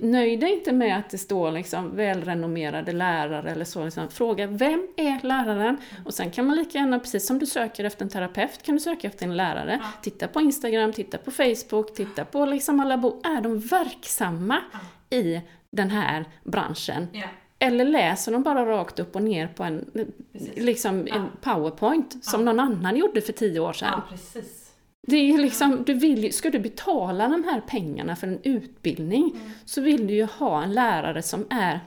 Nöj 0.00 0.36
dig 0.36 0.52
inte 0.52 0.72
med 0.72 0.98
att 0.98 1.10
det 1.10 1.18
står 1.18 1.52
liksom 1.52 1.96
välrenommerade 1.96 2.92
lärare 2.92 3.50
eller 3.50 3.64
så. 3.64 3.84
Liksom. 3.84 4.08
Fråga, 4.08 4.46
vem 4.46 4.88
är 4.96 5.18
läraren? 5.26 5.76
Och 6.04 6.14
sen 6.14 6.30
kan 6.30 6.46
man 6.46 6.56
lika 6.56 6.78
gärna, 6.78 6.98
precis 6.98 7.26
som 7.26 7.38
du 7.38 7.46
söker 7.46 7.84
efter 7.84 8.04
en 8.04 8.08
terapeut, 8.10 8.62
kan 8.62 8.74
du 8.74 8.80
söka 8.80 9.08
efter 9.08 9.26
en 9.26 9.36
lärare. 9.36 9.78
Ja. 9.82 9.88
Titta 10.02 10.28
på 10.28 10.40
Instagram, 10.40 10.92
titta 10.92 11.18
på 11.18 11.30
Facebook, 11.30 11.94
titta 11.94 12.24
på 12.24 12.46
liksom 12.46 12.80
alla 12.80 12.96
bo. 12.98 13.20
Är 13.24 13.40
de 13.40 13.58
verksamma 13.58 14.56
i 15.10 15.40
den 15.70 15.90
här 15.90 16.24
branschen? 16.44 17.06
Ja. 17.12 17.24
Eller 17.58 17.84
läser 17.84 18.32
de 18.32 18.42
bara 18.42 18.66
rakt 18.66 18.98
upp 18.98 19.16
och 19.16 19.22
ner 19.22 19.46
på 19.46 19.62
en, 19.64 19.90
Precis. 20.32 20.56
liksom, 20.56 21.06
Ja. 21.08 21.14
en 21.14 21.26
powerpoint 21.40 22.24
som 22.24 22.44
någon 22.44 22.60
annan 22.60 22.96
gjorde 22.96 23.20
för 23.20 23.32
tio 23.32 23.60
år 23.60 23.72
sedan? 23.72 24.00
Det 25.06 25.16
är 25.16 25.38
liksom, 25.38 25.82
du 25.86 25.94
vill 25.94 26.32
ska 26.32 26.50
du 26.50 26.58
betala 26.58 27.28
de 27.28 27.44
här 27.44 27.60
pengarna 27.60 28.16
för 28.16 28.26
en 28.26 28.38
utbildning 28.42 29.30
Mm. 29.34 29.50
så 29.64 29.80
vill 29.80 30.06
du 30.06 30.14
ju 30.14 30.24
ha 30.24 30.62
en 30.62 30.72
lärare 30.72 31.22
som 31.22 31.46
är 31.50 31.80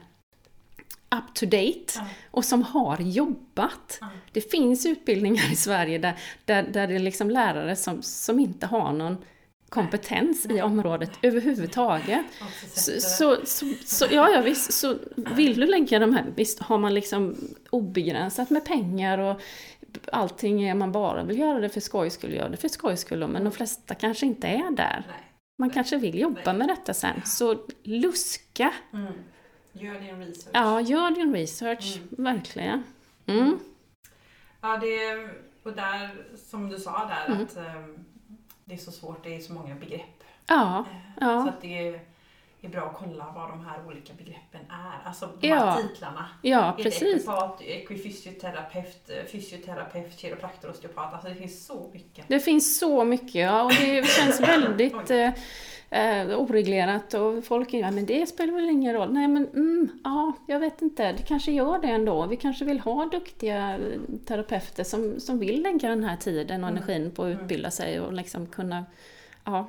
up 1.16 1.34
to 1.36 1.46
date 1.46 1.94
Ja. 1.96 2.06
och 2.32 2.46
som 2.46 2.64
har 2.64 2.98
jobbat. 3.02 3.98
Ja. 4.02 4.10
Det 4.32 4.52
finns 4.52 4.86
utbildningar 4.86 5.52
i 5.52 5.56
Sverige 5.56 5.98
där, 5.98 6.14
där, 6.46 6.64
där 6.64 6.88
det 6.88 6.96
är 6.96 7.00
liksom 7.00 7.32
lärare 7.32 7.76
som, 7.76 8.02
som 8.02 8.40
inte 8.40 8.66
har 8.66 8.94
någon 8.94 9.18
kompetens 9.70 10.46
i 10.46 10.62
området 10.62 11.12
överhuvudtaget. 11.22 12.22
Så, 12.74 12.92
så, 13.02 13.38
så, 13.46 13.66
så, 13.86 14.06
ja, 14.12 14.30
ja 14.30 14.42
visst, 14.42 14.74
så 14.74 14.96
vill 15.16 15.60
du 15.60 15.68
lägga 15.68 16.00
de 16.00 16.14
här, 16.14 16.26
visst 16.36 16.60
har 16.60 16.78
man 16.78 16.94
liksom 16.94 17.36
obegränsat 17.70 18.50
med 18.50 18.66
pengar 18.66 19.18
och 19.18 19.42
allting 20.12 20.64
är 20.64 20.76
man 20.76 20.92
bara 20.92 21.24
vill 21.24 21.40
göra 21.40 21.60
det 21.60 21.70
för 21.70 21.80
skojs 21.82 22.14
skull, 22.14 22.34
gör 22.34 22.50
det 22.50 22.58
för 22.58 22.68
skojs 22.68 23.00
skull, 23.02 23.28
men 23.28 23.44
de 23.44 23.52
flesta 23.52 23.96
kanske 23.96 24.26
inte 24.26 24.48
är 24.48 24.72
där. 24.72 25.04
Nej. 25.08 25.18
Man 25.60 25.70
kanske 25.70 25.98
vill 25.98 26.20
jobba 26.20 26.54
med 26.54 26.68
detta 26.68 26.94
sen, 26.94 27.22
så 27.26 27.58
luska! 27.84 28.74
Mm. 28.94 29.14
Gör 29.74 30.00
din 30.00 30.20
research. 30.20 30.50
Ja, 30.54 30.82
gör 30.82 31.12
din 31.12 31.34
research, 31.34 32.00
verkligen. 32.10 32.84
Mm. 33.26 33.60
Ja, 34.62 34.78
det, 34.78 35.30
och 35.64 35.74
där, 35.74 36.10
som 36.50 36.70
du 36.70 36.78
sa 36.80 37.06
där, 37.06 37.34
Mm. 37.34 37.44
att 37.44 37.58
ehm, 37.58 38.06
det 38.66 38.74
är 38.74 38.78
så 38.78 38.92
svårt, 38.92 39.24
det 39.24 39.36
är 39.36 39.40
så 39.40 39.54
många 39.54 39.76
begrepp. 39.76 40.24
Ja, 40.48 40.86
Eh, 40.92 40.96
Ja. 41.22 41.44
Så 41.44 41.50
att 41.50 41.62
det 41.62 42.00
är, 42.68 42.72
bra 42.72 42.82
att 42.82 42.98
kolla 42.98 43.32
vad 43.36 43.50
de 43.50 43.66
här 43.66 43.88
olika 43.88 44.14
begreppen 44.14 44.62
är. 44.70 45.08
Alltså 45.08 45.30
de 45.42 45.48
Ja. 45.48 45.56
här 45.56 45.82
titlarna. 45.82 46.30
ja 46.42 46.76
Är 46.80 46.84
precis. 46.84 47.04
Equipat, 47.16 47.62
ekvifysioterapeut, 47.62 49.10
eh, 49.10 49.26
fysioterapeut, 49.32 50.20
kiropraktor, 50.20 50.70
osteopat. 50.70 51.14
Alltså 51.14 51.30
det 51.30 51.36
finns 51.36 51.66
så 51.66 51.90
mycket. 51.94 52.26
Det 52.28 52.40
finns 52.40 52.80
så 52.80 53.04
mycket, 53.04 53.36
ja, 53.36 53.64
och 53.64 53.72
det 53.72 54.08
känns 54.20 54.40
väldigt 54.42 55.12
eh, 55.12 55.34
eh, 55.90 56.40
oreglerat 56.40 57.14
och 57.14 57.44
folk 57.46 57.74
är 57.74 57.80
ja, 57.80 57.92
men 57.92 58.06
det 58.06 58.26
spelar 58.30 58.54
väl 58.54 58.70
ingen 58.70 58.94
roll. 58.94 59.14
Nej 59.14 59.28
men 59.28 59.48
mm, 59.48 59.90
ja, 60.04 60.34
jag 60.48 60.60
vet 60.60 60.82
inte, 60.82 61.12
det 61.12 61.24
kanske 61.24 61.52
gör 61.52 61.80
det 61.80 61.88
ändå. 61.88 62.26
Vi 62.26 62.38
kanske 62.38 62.66
vill 62.66 62.80
ha 62.80 63.06
duktiga 63.06 63.76
eh, 63.76 63.80
terapeuter 64.26 64.84
som, 64.84 65.20
som 65.20 65.40
vill 65.40 65.62
lägga 65.64 65.90
den 65.90 66.04
här 66.04 66.18
tiden 66.18 66.64
och 66.64 66.70
Mm. 66.70 66.84
energin 66.84 67.12
på 67.12 67.24
att 67.24 67.30
utbilda 67.42 67.72
sig 67.72 68.00
och 68.00 68.14
liksom 68.14 68.48
kunna, 68.48 68.86
ja, 69.44 69.68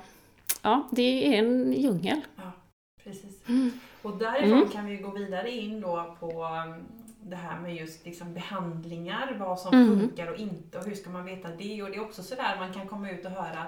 ja 0.62 0.88
det 0.92 1.26
är 1.34 1.38
en 1.38 1.72
djungel. 1.72 2.20
Ja, 2.36 2.42
precis. 3.04 3.48
Mm. 3.48 3.70
Och 4.02 4.16
därifrån 4.16 4.52
Mm. 4.58 4.68
kan 4.68 4.86
vi 4.86 4.96
gå 4.96 5.10
vidare 5.10 5.50
in 5.50 5.80
då 5.80 6.16
på 6.20 6.26
um, 6.66 6.84
det 7.26 7.36
här 7.36 7.60
med 7.60 7.76
just 7.76 8.04
liksom 8.06 8.34
behandlingar, 8.34 9.36
vad 9.40 9.60
som 9.60 9.74
Mm. 9.74 10.00
funkar 10.00 10.26
och 10.30 10.36
inte 10.36 10.78
och 10.78 10.84
hur 10.84 10.94
ska 10.94 11.10
man 11.10 11.24
veta 11.24 11.48
det? 11.48 11.82
Och 11.82 11.90
det 11.90 11.96
är 11.96 12.00
också 12.02 12.22
sådär 12.22 12.56
man 12.58 12.72
kan 12.72 12.88
komma 12.88 13.10
ut 13.10 13.24
och 13.24 13.30
höra 13.30 13.66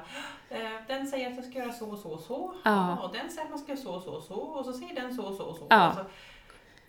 eh, 0.51 0.59
den 0.89 1.07
säger 1.07 1.31
att 1.31 1.37
jag 1.37 1.45
ska 1.45 1.59
göra 1.59 1.73
så 1.73 1.91
och 1.91 1.99
så 1.99 2.09
och 2.11 2.21
så 2.21 2.55
Ja. 2.65 2.97
och 2.97 3.13
den 3.13 3.31
säger 3.31 3.43
att 3.45 3.51
man 3.51 3.59
ska 3.59 3.69
göra 3.73 3.81
så 3.83 3.91
och 3.93 4.03
så 4.03 4.11
och 4.11 4.23
så 4.23 4.35
och 4.35 4.65
så 4.65 4.73
säger 4.73 4.95
den 4.95 5.15
så 5.15 5.23
och 5.23 5.35
så 5.35 5.43
och 5.45 5.57
så. 5.57 5.67
Ja. 5.71 5.89
Och 5.89 5.95
så 5.95 6.01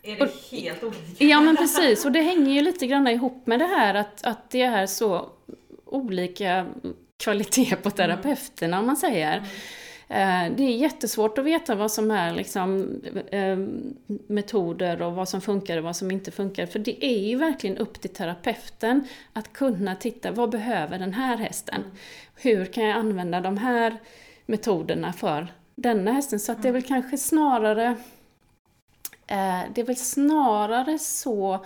är 0.02 0.16
det 0.16 0.56
helt 0.56 0.84
olika. 0.84 1.24
Ja 1.24 1.40
men 1.40 1.56
precis, 1.56 2.04
och 2.04 2.12
det 2.12 2.20
hänger 2.20 2.52
ju 2.52 2.60
lite 2.62 2.86
grann 2.86 3.06
ihop 3.08 3.46
med 3.46 3.58
det 3.58 3.66
här 3.66 3.94
att, 3.94 4.24
att 4.24 4.50
det 4.50 4.62
är 4.62 4.86
så 4.86 5.28
olika 5.84 6.66
kvalitet 7.16 7.76
på 7.82 7.90
terapeuterna 7.90 8.78
om 8.78 8.86
man 8.86 8.96
säger. 8.96 9.36
Eh, 9.36 9.42
Det 10.08 10.62
är 10.62 10.76
jättesvårt 10.76 11.38
att 11.38 11.44
veta 11.44 11.74
vad 11.74 11.92
som 11.92 12.10
är 12.10 12.34
liksom, 12.34 13.00
eh, 13.30 13.56
metoder 14.26 15.02
och 15.02 15.12
vad 15.12 15.28
som 15.28 15.40
funkar 15.40 15.76
och 15.76 15.84
vad 15.84 15.96
som 15.96 16.10
inte 16.10 16.30
funkar. 16.30 16.66
För 16.66 16.78
det 16.78 17.04
är 17.04 17.18
ju 17.28 17.36
verkligen 17.36 17.76
upp 17.78 18.00
till 18.00 18.10
terapeuten 18.10 19.08
att 19.32 19.52
kunna 19.52 19.96
titta, 19.96 20.30
vad 20.30 20.50
behöver 20.50 20.98
den 20.98 21.12
här 21.12 21.36
hästen? 21.36 21.84
Hur 22.34 22.64
kan 22.64 22.84
jag 22.84 22.96
använda 22.98 23.40
de 23.40 23.58
här 23.58 23.96
metoderna 24.46 25.12
för 25.12 25.46
denna 25.74 26.12
hästen? 26.12 26.40
Så 26.40 26.52
att 26.52 26.62
det 26.62 26.68
är 26.68 26.72
väl 26.72 26.82
kanske 26.82 27.18
snarare 27.18 27.86
eh, 29.26 29.60
det 29.74 29.80
är 29.80 29.84
väl 29.84 29.96
snarare 29.96 30.98
så 30.98 31.64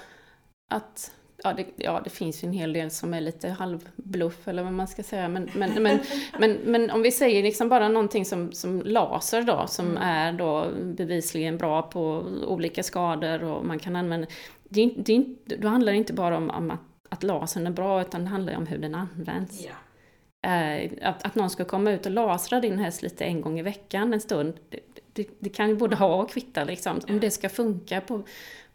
att 0.71 1.13
Ja 1.45 1.53
det, 1.53 1.67
ja, 1.77 2.01
det 2.05 2.11
finns 2.11 2.45
ju 2.45 2.47
en 2.47 2.53
hel 2.53 2.73
del 2.73 2.91
som 2.91 3.15
är 3.15 3.21
lite 3.21 3.49
halvbluff 3.49 4.49
eller 4.49 4.63
vad 4.63 4.73
man 4.73 4.89
ska 4.89 5.03
säga. 5.03 5.29
Men, 5.29 5.51
men, 5.55 5.83
men, 5.83 6.01
men, 6.39 6.53
men 6.65 6.91
om 6.91 7.03
vi 7.03 7.11
säger 7.11 7.43
liksom 7.43 7.69
bara 7.69 7.89
någonting 7.89 8.25
som, 8.25 8.53
som 8.53 8.83
laser 8.85 9.43
då, 9.43 9.67
som 9.67 9.97
är 9.97 10.33
då 10.33 10.67
bevisligen 10.83 11.59
bra 11.59 11.83
på 11.83 12.01
olika 12.47 12.83
skador 12.83 13.45
och 13.45 13.65
man 13.65 13.79
kan 13.79 13.97
använda. 13.97 14.27
det, 14.69 14.93
det, 14.97 15.25
då 15.57 15.69
handlar 15.69 15.93
det 15.93 15.99
inte 15.99 16.13
bara 16.13 16.37
om, 16.37 16.51
om 16.51 16.71
att, 16.71 16.81
att 17.09 17.23
lasern 17.23 17.67
är 17.67 17.71
bra, 17.71 18.01
utan 18.01 18.25
det 18.25 18.31
handlar 18.31 18.57
om 18.57 18.67
hur 18.67 18.79
den 18.79 18.95
används. 18.95 19.67
Eh, 20.43 20.91
att, 21.03 21.25
att 21.25 21.35
någon 21.35 21.51
ska 21.51 21.65
komma 21.65 21.91
ut 21.91 22.07
och 22.07 22.13
lasra 22.13 22.61
din 22.61 22.79
häst 22.79 23.03
lite 23.03 23.25
en 23.25 23.41
gång 23.41 23.59
i 23.59 23.63
veckan 23.63 24.13
en 24.15 24.21
stund, 24.21 24.55
det, 24.69 24.81
det, 25.13 25.29
det 25.39 25.49
kan 25.49 25.69
ju 25.69 25.77
både 25.77 25.97
ha 25.97 26.23
och 26.23 26.31
kvitta 26.31 26.65
liksom. 26.65 27.01
Om 27.09 27.21
det 27.21 27.31
ska 27.31 27.49
funka 27.49 28.01
på, 28.01 28.23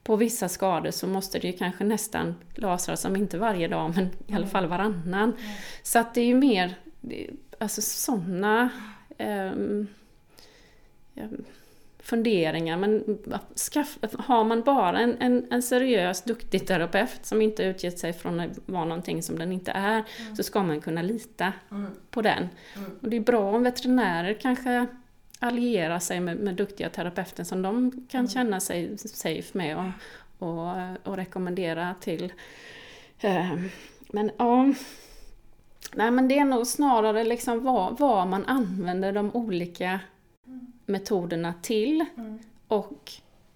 på 0.08 0.16
vissa 0.16 0.50
skador 0.50 0.92
så 0.92 1.08
måste 1.08 1.40
det 1.40 1.48
ju 1.48 1.54
kanske 1.54 1.84
nästan 1.84 2.36
lasras, 2.56 3.06
om 3.06 3.16
inte 3.16 3.38
varje 3.38 3.68
dag, 3.68 3.94
men 3.96 4.10
i 4.28 4.34
alla 4.34 4.48
fall 4.48 4.68
varannan. 4.68 5.34
Så 5.84 6.00
att 6.00 6.14
det 6.14 6.22
är 6.22 6.26
ju 6.26 6.36
mer, 6.36 6.76
alltså 7.60 7.82
sådana 7.82 8.70
ehm, 9.18 9.88
funderingar. 12.00 12.78
Men 12.78 13.18
skaff, 13.56 13.98
har 14.20 14.44
man 14.44 14.62
bara 14.62 15.00
en, 15.00 15.18
en, 15.20 15.48
en 15.52 15.62
seriös, 15.62 16.24
duktig 16.24 16.68
terapeut 16.68 17.26
som 17.26 17.42
inte 17.42 17.64
utgett 17.64 18.00
sig 18.00 18.14
från 18.14 18.40
att 18.40 18.60
vara 18.66 18.86
någonting 18.86 19.24
som 19.24 19.40
den 19.40 19.52
inte 19.52 19.72
är, 19.72 20.04
så 20.38 20.44
ska 20.44 20.64
man 20.64 20.82
kunna 20.82 21.02
lita 21.02 21.54
Mm. 21.72 21.92
på 22.10 22.22
den. 22.22 22.50
Mm. 22.76 22.92
Och 23.02 23.10
det 23.10 23.18
är 23.18 23.22
bra 23.22 23.56
om 23.56 23.64
veterinärer 23.64 24.34
kanske 24.34 24.88
allierar 25.40 26.00
sig 26.00 26.20
med, 26.20 26.38
med 26.38 26.56
duktiga 26.56 26.90
terapeuter 26.90 27.44
som 27.44 27.62
de 27.62 27.92
kan 28.10 28.20
Mm. 28.20 28.30
känna 28.30 28.60
sig 28.60 28.98
safe 28.98 29.58
med 29.58 29.78
och, 29.78 30.48
och, 30.48 30.74
och 31.04 31.18
rekommendera 31.18 31.96
till. 32.02 32.34
Eh, 33.20 33.54
Men 34.12 34.32
ja, 34.38 34.74
nej 35.94 36.12
men 36.12 36.28
det 36.28 36.40
är 36.40 36.46
nog 36.46 36.68
snarare 36.68 37.24
liksom 37.24 37.64
vad, 37.64 38.00
vad 38.00 38.28
man 38.28 38.46
använder 38.46 39.12
de 39.14 39.32
olika 39.36 40.00
metoderna 40.86 41.54
till 41.62 42.06
Mm. 42.18 42.40
och 42.68 43.12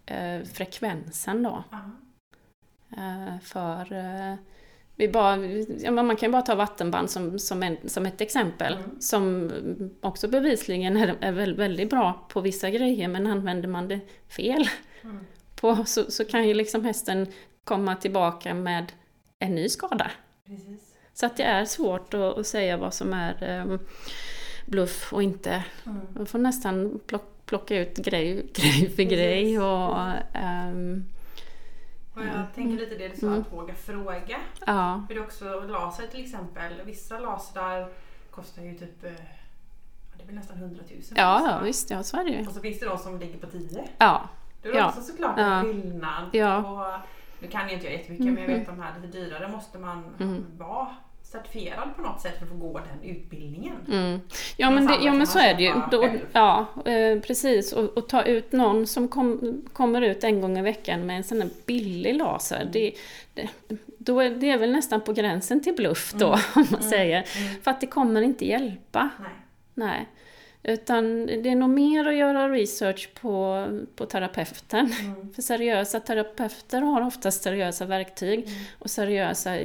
eh, 0.06 0.44
frekvensen 0.44 1.44
då. 1.44 1.64
Eh, 2.98 3.40
för 3.44 3.94
eh, 3.94 4.36
vi 5.02 5.08
bara, 5.08 5.38
man 5.92 6.16
kan 6.16 6.30
ju 6.30 6.32
bara 6.32 6.42
ta 6.42 6.56
vattenband 6.56 7.10
som, 7.10 7.40
som, 7.40 7.64
en, 7.64 7.78
som 7.86 8.06
ett 8.06 8.22
exempel. 8.22 8.74
Mm. 8.74 9.02
Som 9.02 9.52
också 10.02 10.28
bevisligen 10.28 10.98
är, 10.98 11.16
är 11.22 11.32
väl, 11.32 11.56
väldigt 11.56 11.90
bra 11.90 12.28
på 12.30 12.42
vissa 12.42 12.70
grejer 12.70 13.08
men 13.08 13.28
använder 13.28 13.68
man 13.68 13.88
det 13.88 14.00
fel 14.28 14.70
Mm. 15.04 15.18
på, 15.56 15.86
så, 15.86 16.12
så 16.12 16.26
kan 16.26 16.48
ju 16.48 16.54
liksom 16.54 16.86
hästen 16.86 17.28
komma 17.64 17.96
tillbaka 17.96 18.54
med 18.54 18.92
en 19.40 19.56
ny 19.56 19.70
skada. 19.70 20.12
Precis. 20.46 20.96
Så 21.14 21.26
att 21.26 21.38
det 21.38 21.44
är 21.44 21.66
svårt 21.66 22.14
att, 22.14 22.38
att 22.38 22.48
säga 22.48 22.78
vad 22.78 22.94
som 22.94 23.14
är 23.14 23.60
eh, 23.60 23.80
bluff 24.66 25.14
och 25.14 25.24
inte. 25.24 25.64
Mm. 25.86 26.00
Man 26.16 26.26
får 26.26 26.40
nästan 26.40 27.00
plock, 27.08 27.46
plocka 27.46 27.78
ut 27.78 27.98
grej, 27.98 28.46
grej 28.54 28.90
för 28.96 29.04
grej 29.04 29.60
och 29.60 29.90
Och 29.90 30.08
jag 32.28 32.54
tänker 32.56 32.78
lite 32.78 32.96
det 32.96 33.08
du 33.08 33.16
sa, 33.16 33.28
Mm. 33.28 33.42
att 33.42 33.54
våga 33.54 33.74
fråga. 33.74 34.38
ja. 34.66 35.04
För 35.08 35.14
det 35.14 35.20
är 35.20 35.24
också 35.24 35.60
laser 35.60 36.08
till 36.08 36.24
exempel. 36.24 36.82
Vissa 36.86 37.20
lasrar 37.20 37.90
kostar 38.32 38.62
ju 38.62 38.78
typ, 38.78 39.04
eh, 39.04 39.12
ja, 39.12 39.18
det 40.18 40.24
är 40.24 40.28
väl 40.28 40.36
nästan 40.36 40.58
100 40.58 40.84
000. 40.92 41.02
Ja, 41.16 41.48
ja, 41.52 41.60
visst, 41.64 41.90
ja, 41.90 42.04
så 42.04 42.18
är 42.18 42.24
det 42.24 42.30
ju. 42.30 42.48
Och 42.48 42.54
så 42.54 42.62
finns 42.62 42.80
det 42.80 42.86
de 42.86 42.98
som 42.98 43.20
ligger 43.20 43.38
på 43.40 43.48
10. 43.48 43.88
Ja, 43.98 44.30
Det 44.62 44.70
är 44.70 44.76
Ja. 44.76 44.88
också 44.90 45.02
såklart 45.02 45.34
Ja. 45.38 45.44
en 45.60 45.64
skillnad. 45.66 46.30
Ja. 46.32 46.58
Och, 46.58 47.00
nu 47.40 47.48
kan 47.48 47.62
jag 47.62 47.72
inte 47.72 47.86
jag 47.86 47.94
jättemycket 47.94 48.26
men 48.26 48.38
jag 48.44 48.48
vet 48.48 48.66
de 48.68 48.80
här 48.82 48.94
lite 49.02 49.18
dyrare 49.18 49.48
måste 49.48 49.80
man 49.80 50.04
Mm. 50.20 50.46
vara 50.58 50.88
certifierad 51.32 51.96
på 51.96 52.02
något 52.02 52.22
sätt 52.22 52.38
för 52.38 52.46
att 52.46 52.52
få 52.52 52.58
gå 52.58 52.80
den 52.80 53.10
utbildningen. 53.12 53.76
mm. 53.92 54.22
ja, 54.58 54.72
Men 54.72 54.88
det, 54.88 54.98
ja 55.02 55.14
men 55.14 55.28
så 55.28 55.40
är 55.40 55.54
det 55.54 55.64
ju. 55.64 55.74
Då, 55.92 56.10
ja, 56.32 56.66
eh, 56.86 57.20
precis. 57.20 57.74
Och, 57.74 57.98
och 57.98 58.10
ta 58.10 58.24
ut 58.24 58.52
någon 58.52 58.88
som 58.88 59.08
kom, 59.08 59.62
kommer 59.74 60.02
ut 60.02 60.24
en 60.24 60.42
gång 60.42 60.58
i 60.58 60.62
veckan 60.62 61.06
med 61.06 61.18
en 61.18 61.24
sån 61.24 61.42
här 61.42 61.50
billig 61.66 62.16
laser. 62.16 62.62
Mm. 62.62 62.72
Det, 62.72 62.94
det, 63.34 63.50
då 63.98 64.20
är 64.20 64.30
det 64.30 64.50
är 64.50 64.58
väl 64.58 64.72
nästan 64.72 65.02
på 65.02 65.14
gränsen 65.14 65.64
till 65.64 65.76
bluff 65.76 66.14
då, 66.14 66.32
om 66.56 66.66
man 66.72 66.84
säger. 66.84 67.26
Mm. 67.38 67.62
För 67.62 67.72
att 67.72 67.82
det 67.82 67.88
kommer 67.88 68.22
inte 68.22 68.46
hjälpa. 68.46 69.10
Nej. 69.20 69.32
Nej. 69.74 70.08
Utan 70.64 71.26
det 71.26 71.50
är 71.50 71.56
nog 71.56 71.70
mer 71.70 72.08
att 72.08 72.16
göra 72.16 72.50
research 72.50 73.10
på, 73.22 73.66
på 73.96 74.06
terapeuten. 74.06 74.92
Mm. 75.02 75.34
För 75.34 75.42
seriösa 75.42 76.00
terapeuter 76.00 76.82
har 76.82 77.02
oftast 77.02 77.44
seriösa 77.44 77.86
verktyg. 77.86 78.40
Mm. 78.40 78.60
Och 78.80 78.90
seriösa, 78.90 79.62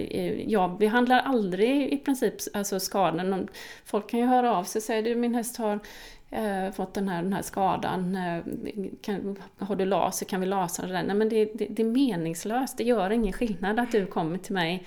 jag 0.47 0.79
behandlar 0.79 1.19
aldrig 1.19 1.93
i 1.93 1.97
princip 1.97 2.35
alltså 2.53 2.81
skadan. 2.81 3.49
Folk 3.85 4.11
kan 4.11 4.21
ju 4.21 4.27
höra 4.27 4.57
av 4.57 4.65
sig 4.65 4.79
och 4.79 4.83
säga 4.83 5.03
du 5.03 5.15
min 5.15 5.35
häst 5.35 5.57
har 5.57 5.81
eh, 6.31 6.71
fått 6.73 6.95
den 6.95 7.09
här, 7.09 7.23
den 7.23 7.33
här 7.33 7.43
skadan. 7.43 8.17
Eh, 8.17 8.43
kan, 9.03 9.37
har 9.59 9.77
du 9.77 9.85
laser? 9.85 10.27
Kan 10.27 10.41
vi 10.41 10.47
lasra 10.47 10.87
den? 10.87 11.07
Nej 11.07 11.17
men 11.17 11.29
det, 11.29 11.45
det, 11.45 11.67
det 11.71 11.83
är 11.83 11.87
meningslöst. 11.87 12.79
Det 12.79 12.85
gör 12.85 13.11
ingen 13.11 13.33
skillnad 13.33 13.81
att 13.81 13.93
du 13.93 14.07
kommer 14.07 14.39
till 14.39 14.55
mig 14.55 14.87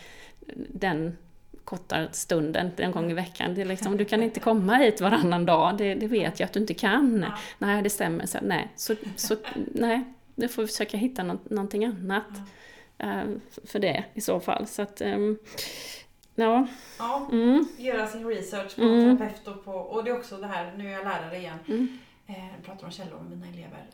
den 0.70 1.18
korta 1.70 2.08
stunden 2.12 2.72
en 2.78 2.92
gång 2.92 3.12
i 3.12 3.14
veckan. 3.14 3.54
Det 3.56 3.62
är 3.62 3.66
liksom, 3.66 3.98
du 3.98 4.06
kan 4.06 4.24
inte 4.24 4.40
komma 4.40 4.76
hit 4.76 5.02
varannan 5.02 5.46
dag, 5.46 5.78
det, 5.78 5.96
det 5.96 6.08
vet 6.08 6.40
jag 6.40 6.48
att 6.48 6.54
du 6.54 6.60
inte 6.60 6.74
kan. 6.74 7.26
Ja. 7.28 7.38
Nej, 7.58 7.82
det 7.82 7.90
stämmer. 7.90 8.26
Så, 8.26 8.38
nej, 8.42 8.68
så, 8.76 8.96
så, 9.16 9.36
nej, 9.74 10.04
du 10.36 10.48
får 10.48 10.68
försöka 10.68 10.98
hitta 10.98 11.24
något, 11.24 11.50
någonting 11.50 11.86
annat 11.86 12.28
eh, 12.98 13.24
för 13.66 13.80
det 13.80 14.04
i 14.14 14.22
så 14.22 14.40
fall. 14.40 14.68
Så 14.68 14.82
att, 14.82 15.02
ehm, 15.02 15.38
ja. 16.36 16.68
Ja, 17.00 17.30
Mm, 17.32 17.68
göra 17.78 18.08
sin 18.08 18.28
research 18.28 18.76
på 18.76 18.82
Mm. 18.82 19.18
terapeut 19.18 19.48
och 19.48 19.66
på, 19.66 19.72
och 19.72 20.04
det 20.04 20.10
är 20.10 20.18
också 20.18 20.38
det 20.38 20.48
här, 20.48 20.74
nu 20.78 20.88
är 20.88 20.92
jag 20.92 21.04
lärare 21.04 21.38
igen, 21.38 21.58
mm, 21.68 21.98
eh, 22.28 22.36
jag 22.56 22.66
pratar 22.66 22.86
om 22.86 22.92
källor 22.92 23.20
med 23.20 23.38
mina 23.38 23.48
elever. 23.54 23.86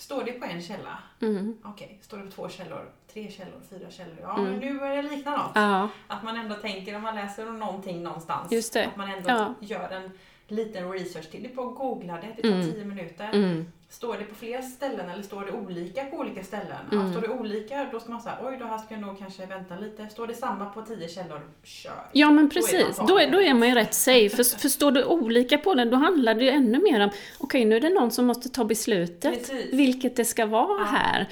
Står 0.00 0.24
det 0.24 0.32
på 0.32 0.44
en 0.46 0.62
källa? 0.62 0.98
mm. 1.20 1.56
Okej, 1.64 1.98
står 2.02 2.18
det 2.18 2.24
på 2.24 2.30
två 2.30 2.48
källor, 2.48 2.90
tre 3.12 3.30
källor, 3.30 3.60
fyra 3.70 3.90
källor? 3.90 4.16
Ja, 4.22 4.38
Mm. 4.38 4.50
men 4.50 4.60
nu 4.60 4.78
börjar 4.78 5.02
det 5.02 5.10
likna 5.10 5.36
något. 5.36 5.50
Ja, 5.54 5.88
Att 6.06 6.22
man 6.22 6.36
ändå 6.36 6.54
tänker 6.54 6.96
om 6.96 7.02
man 7.02 7.14
läser 7.14 7.48
om 7.48 7.58
någonting 7.58 8.02
någonstans. 8.02 8.76
Att 8.76 8.96
man 8.96 9.10
ändå 9.10 9.30
Ja. 9.30 9.54
gör 9.60 9.90
en 9.90 10.10
liten 10.50 10.90
research 10.92 11.30
till 11.30 11.42
det 11.42 11.48
på 11.48 11.62
att 11.68 11.74
googla 11.76 12.12
det, 12.12 12.28
det 12.36 12.42
tar 12.42 12.48
Mm. 12.56 12.72
tio 12.72 12.84
minuter. 12.84 13.28
mm, 13.32 13.66
Står 13.88 14.16
det 14.18 14.24
på 14.24 14.34
fler 14.34 14.62
ställen 14.62 15.10
eller 15.10 15.22
står 15.22 15.44
det 15.44 15.52
olika 15.52 16.04
på 16.04 16.16
olika 16.16 16.42
ställen? 16.44 16.76
Mm. 16.92 17.06
Ja, 17.06 17.12
står 17.12 17.20
det 17.22 17.28
olika 17.28 17.88
då 17.92 18.00
ska 18.00 18.10
man 18.12 18.20
säga 18.20 18.38
oj 18.42 18.56
då 18.60 18.64
här 18.66 18.78
ska 18.78 18.94
jag 18.94 19.00
nog 19.00 19.18
kanske 19.18 19.46
vänta 19.46 19.76
lite. 19.76 20.06
Står 20.08 20.26
det 20.26 20.34
samma 20.34 20.66
på 20.66 20.82
tio 20.82 21.08
källor, 21.08 21.40
kör. 21.62 21.92
Ja 22.12 22.30
men 22.30 22.36
Då 22.36 22.42
är 22.44 22.48
precis, 22.50 22.96
då 23.08 23.18
är, 23.18 23.30
då 23.30 23.42
är 23.42 23.54
man 23.54 23.68
ju 23.68 23.74
rätt 23.74 23.94
safe. 23.94 24.28
För, 24.36 24.58
för 24.58 24.68
står 24.68 24.92
det 24.92 25.04
olika 25.04 25.58
på 25.58 25.74
den, 25.74 25.90
då 25.90 25.96
handlar 25.96 26.34
det 26.34 26.44
ju 26.44 26.50
ännu 26.50 26.78
mer 26.82 27.00
om, 27.04 27.10
okej 27.38 27.64
nu 27.64 27.76
är 27.76 27.80
det 27.80 27.88
någon 27.90 28.10
som 28.10 28.26
måste 28.26 28.48
ta 28.48 28.64
beslutet, 28.64 29.38
Precis. 29.48 29.72
vilket 29.72 30.16
det 30.16 30.24
ska 30.24 30.46
vara 30.46 30.78
Ja. 30.80 30.84
här. 30.84 31.28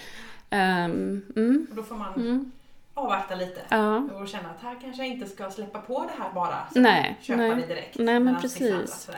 Ehm, 0.51 1.23
mm, 1.37 1.67
Och 1.71 1.77
då 1.77 1.83
får 1.83 1.95
man 1.97 2.15
mm, 2.15 2.53
avvakta 2.99 3.35
lite. 3.35 3.61
ja, 3.69 3.97
Och 3.97 4.29
känna 4.29 4.51
att 4.51 4.63
här 4.63 4.77
kanske 4.83 5.03
jag 5.03 5.13
inte 5.13 5.27
ska 5.27 5.51
släppa 5.51 5.81
på 5.81 6.03
det 6.05 6.23
här 6.23 6.33
bara. 6.33 6.57
Så 6.73 6.81
Nej, 6.81 7.17
köpa 7.23 7.37
nej. 7.43 7.51
det 7.57 7.67
direkt. 7.67 7.99
Nej, 7.99 8.21
men 8.21 8.41
precis. 8.41 9.11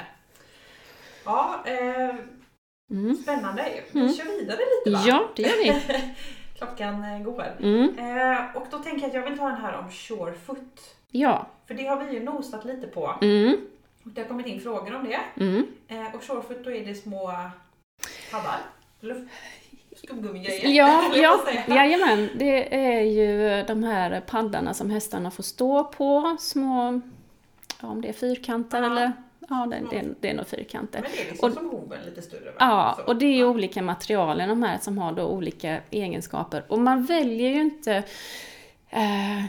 Ja, 1.24 1.60
eh, 1.64 2.14
mm. 2.90 3.14
spännande. 3.16 3.80
Vi 3.92 4.00
Mm. 4.00 4.12
kör 4.12 4.24
vidare 4.38 4.56
lite 4.58 4.90
va? 4.98 5.02
ja, 5.06 5.28
det 5.36 5.42
gör 5.42 5.62
vi. 5.62 5.82
Klockan 6.58 7.24
går. 7.24 7.46
Mm, 7.60 7.98
Eh, 7.98 8.56
och 8.56 8.66
då 8.70 8.78
tänker 8.78 9.00
jag 9.00 9.08
att 9.08 9.14
jag 9.14 9.22
vill 9.30 9.38
ta 9.38 9.46
den 9.48 9.60
här 9.60 9.78
om 9.78 9.90
Surefoot. 9.90 10.94
ja, 11.10 11.46
För 11.66 11.74
det 11.74 11.86
har 11.86 12.04
vi 12.04 12.12
ju 12.14 12.24
nosat 12.24 12.64
lite 12.64 12.86
på. 12.86 13.14
mm, 13.22 13.56
Och 14.04 14.10
det 14.10 14.20
har 14.20 14.28
kommit 14.28 14.46
in 14.46 14.60
frågor 14.60 14.94
om 14.94 15.04
det. 15.04 15.20
mm. 15.44 15.66
Eh, 15.88 16.14
och 16.14 16.22
Surefoot 16.22 16.64
då 16.64 16.70
är 16.70 16.84
det 16.86 16.94
små 16.94 17.32
paddar. 18.30 18.58
Luft... 19.00 19.30
Skumgummigrejer. 20.04 20.68
Ja, 20.68 21.10
ja, 21.14 21.44
jajamän. 21.68 22.28
Det 22.34 22.74
är 22.74 23.00
ju 23.00 23.62
de 23.66 23.82
här 23.82 24.20
paddarna 24.20 24.74
som 24.74 24.90
hästarna 24.90 25.30
får 25.30 25.42
stå 25.42 25.84
på, 25.84 26.36
små, 26.40 27.00
ja, 27.82 27.88
om 27.88 28.00
det 28.00 28.08
är 28.08 28.12
fyrkanter 28.12 28.78
Ja. 28.82 28.86
eller, 28.86 29.12
ja 29.48 29.66
det, 29.70 29.82
det, 29.90 29.96
är- 29.98 30.14
det 30.20 30.30
är 30.30 30.34
nog 30.34 30.46
fyrkanter. 30.46 31.00
Men 31.02 31.10
det 31.16 31.22
är 31.22 31.30
liksom 31.30 31.48
Och- 31.50 31.54
som 31.56 31.70
hoven 31.70 31.98
lite 32.04 32.22
större 32.22 32.44
va? 32.44 32.52
Ja, 32.58 32.94
Så. 32.98 33.04
och 33.04 33.16
det 33.16 33.26
är 33.26 33.36
ju 33.36 33.44
olika 33.44 33.82
material 33.82 34.40
i 34.40 34.46
de 34.46 34.62
här 34.62 34.78
som 34.78 34.98
har 34.98 35.12
då 35.12 35.24
olika 35.24 35.80
egenskaper. 35.90 36.64
Och 36.68 36.78
man 36.78 37.04
väljer 37.04 37.48
ju 37.50 37.60
inte... 37.60 38.02
Eh, 38.90 39.44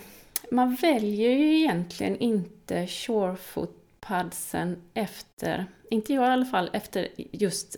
man 0.51 0.75
väljer 0.75 1.29
ju 1.31 1.57
egentligen 1.59 2.17
inte 2.17 2.87
Surefoot-padsen 2.87 4.81
efter, 4.93 5.65
inte 5.89 6.13
jag 6.13 6.23
i 6.23 6.27
alla 6.27 6.45
fall, 6.45 6.69
efter 6.73 7.07
just 7.17 7.75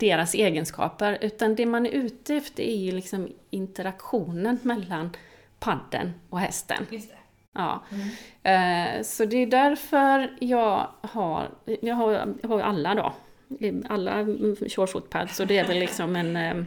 deras 0.00 0.34
egenskaper. 0.34 1.18
Utan 1.20 1.54
det 1.54 1.66
man 1.66 1.86
är 1.86 1.90
ute 1.90 2.34
efter 2.34 2.62
är 2.62 2.76
ju 2.76 2.92
liksom 2.92 3.28
interaktionen 3.50 4.58
mellan 4.62 5.10
padden 5.58 6.12
och 6.30 6.40
hästen. 6.40 6.86
Ja. 7.54 7.84
Mm. 8.42 8.98
Eh, 8.98 9.02
Så 9.02 9.24
det 9.24 9.36
är 9.36 9.46
därför 9.46 10.36
jag 10.40 10.88
har, 11.00 11.48
jag 11.80 11.94
har, 11.94 12.12
jag 12.42 12.48
har 12.48 12.60
alla 12.60 12.94
då, 12.94 13.12
alla 13.88 14.24
Surefoot 14.68 15.10
pads, 15.10 15.36
så 15.36 15.44
det 15.44 15.58
är 15.58 15.66
väl 15.66 15.78
liksom 15.78 16.16
en, 16.16 16.36
eh, 16.36 16.64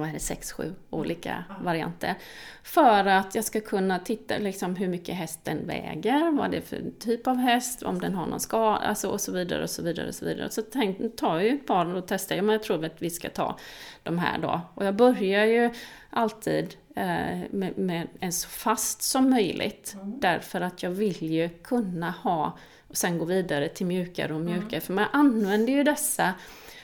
vad 0.00 0.08
är 0.08 0.12
det, 0.12 0.20
sex, 0.20 0.52
sju 0.52 0.74
olika 0.90 1.44
varianter. 1.60 2.14
För 2.62 3.04
att 3.04 3.34
jag 3.34 3.44
ska 3.44 3.60
kunna 3.60 3.98
titta 3.98 4.38
liksom 4.38 4.76
hur 4.76 4.88
mycket 4.88 5.14
hästen 5.14 5.66
väger, 5.66 6.30
vad 6.30 6.50
det 6.50 6.56
är 6.56 6.60
för 6.60 6.82
typ 6.98 7.26
av 7.26 7.36
häst, 7.36 7.82
om 7.82 7.98
den 8.00 8.14
har 8.14 8.26
någon 8.26 8.40
skada, 8.40 8.76
alltså 8.76 9.08
och 9.08 9.20
så 9.20 9.32
vidare 9.32 9.62
och 9.62 9.70
så 9.70 9.82
vidare 9.82 10.08
och 10.08 10.14
så 10.14 10.24
vidare. 10.24 10.50
Så 10.50 10.62
tänk, 10.62 11.16
tar 11.16 11.34
jag 11.34 11.44
ju 11.44 11.54
ett 11.54 11.66
par 11.66 11.94
och 11.94 12.04
testar, 12.06 12.36
ja, 12.36 12.42
men 12.42 12.52
jag 12.52 12.62
tror 12.62 12.84
att 12.84 13.02
vi 13.02 13.10
ska 13.10 13.28
ta 13.28 13.58
de 14.02 14.18
här 14.18 14.38
då. 14.38 14.60
Och 14.74 14.86
jag 14.86 14.96
börjar 14.96 15.44
ju 15.44 15.70
alltid 16.10 16.76
eh, 16.96 17.38
med, 17.50 17.78
med 17.78 18.08
en 18.20 18.32
så 18.32 18.48
fast 18.48 19.02
som 19.02 19.30
möjligt. 19.30 19.96
Därför 20.02 20.60
att 20.60 20.82
jag 20.82 20.90
vill 20.90 21.22
ju 21.22 21.48
kunna 21.48 22.10
ha, 22.10 22.58
och 22.88 22.96
sen 22.96 23.18
gå 23.18 23.24
vidare 23.24 23.68
till 23.68 23.86
mjukare 23.86 24.34
och 24.34 24.40
mjukare. 24.40 24.80
För 24.80 24.92
man 24.92 25.06
använder 25.12 25.72
ju 25.72 25.82
dessa 25.82 26.34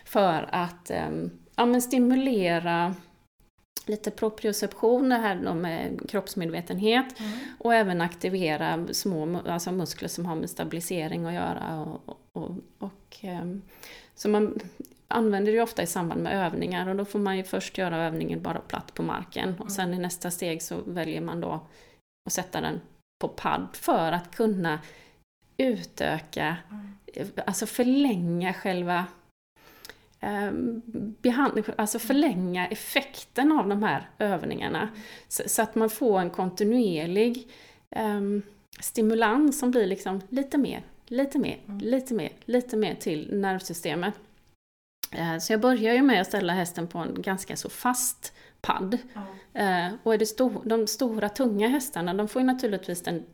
för 0.04 0.48
att 0.52 0.90
ehm, 0.90 1.30
ja, 1.58 1.66
men 1.66 1.82
stimulera 1.82 2.94
lite 3.86 4.10
proprioception, 4.10 5.08
det 5.08 5.14
här 5.16 5.54
med 5.54 6.00
kroppsmedvetenhet. 6.08 7.20
Mm. 7.20 7.38
Och 7.58 7.74
även 7.74 8.00
aktivera 8.00 8.86
små 8.92 9.40
alltså 9.46 9.72
muskler 9.72 10.08
som 10.08 10.26
har 10.26 10.36
med 10.36 10.50
stabilisering 10.50 11.24
att 11.24 11.34
göra. 11.34 11.80
Och, 11.80 12.18
och, 12.32 12.50
och, 12.78 13.18
ehm, 13.20 13.62
så 14.14 14.28
man 14.28 14.60
använder 15.08 15.52
det 15.52 15.60
ofta 15.60 15.82
i 15.82 15.86
samband 15.86 16.22
med 16.22 16.46
övningar 16.46 16.88
och 16.88 16.96
då 16.96 17.04
får 17.04 17.18
man 17.18 17.36
ju 17.36 17.44
först 17.44 17.78
göra 17.78 18.06
övningen 18.06 18.42
bara 18.42 18.60
platt 18.60 18.94
på 18.94 19.02
marken 19.02 19.54
och 19.58 19.72
sen 19.72 19.94
i 19.94 19.98
nästa 19.98 20.30
steg 20.30 20.62
så 20.62 20.76
väljer 20.86 21.20
man 21.20 21.40
då 21.40 21.60
att 22.26 22.32
sätta 22.32 22.60
den 22.60 22.80
på 23.20 23.28
padd 23.28 23.68
för 23.72 24.12
att 24.12 24.36
kunna 24.36 24.80
utöka, 25.56 26.56
alltså 27.46 27.66
förlänga 27.66 28.54
själva 28.54 29.06
eh, 30.20 30.50
behand- 31.22 31.64
alltså 31.76 31.98
förlänga 31.98 32.66
effekten 32.68 33.52
av 33.52 33.68
de 33.68 33.82
här 33.82 34.08
övningarna. 34.18 34.88
Så, 35.28 35.42
så 35.46 35.62
att 35.62 35.74
man 35.74 35.90
får 35.90 36.20
en 36.20 36.30
kontinuerlig 36.30 37.48
ehm, 37.90 38.42
stimulans 38.80 39.58
som 39.58 39.70
blir 39.70 39.86
liksom 39.86 40.20
lite 40.28 40.58
mer, 40.58 40.82
lite 41.06 41.38
mer, 41.38 41.58
lite 41.80 42.14
mer, 42.14 42.32
lite 42.44 42.76
mer 42.76 42.94
till 42.94 43.40
nervsystemet. 43.40 44.14
Eh, 45.12 45.38
Så 45.38 45.52
jag 45.52 45.60
börjar 45.60 45.94
ju 45.94 46.02
med 46.02 46.20
att 46.20 46.26
ställa 46.26 46.52
hästen 46.52 46.86
på 46.86 46.98
en 46.98 47.22
ganska 47.22 47.56
så 47.56 47.68
fast 47.70 48.32
padd. 48.60 48.98
Eh, 49.54 49.88
Och 50.02 50.14
är 50.14 50.18
det 50.18 50.24
sto- 50.24 50.62
de 50.68 50.86
stora 50.86 51.28
tunga 51.28 51.68
hästarna, 51.68 52.14
de 52.14 52.28
får 52.28 52.42
ju 52.42 52.46
naturligtvis 52.46 53.02
den 53.02 53.24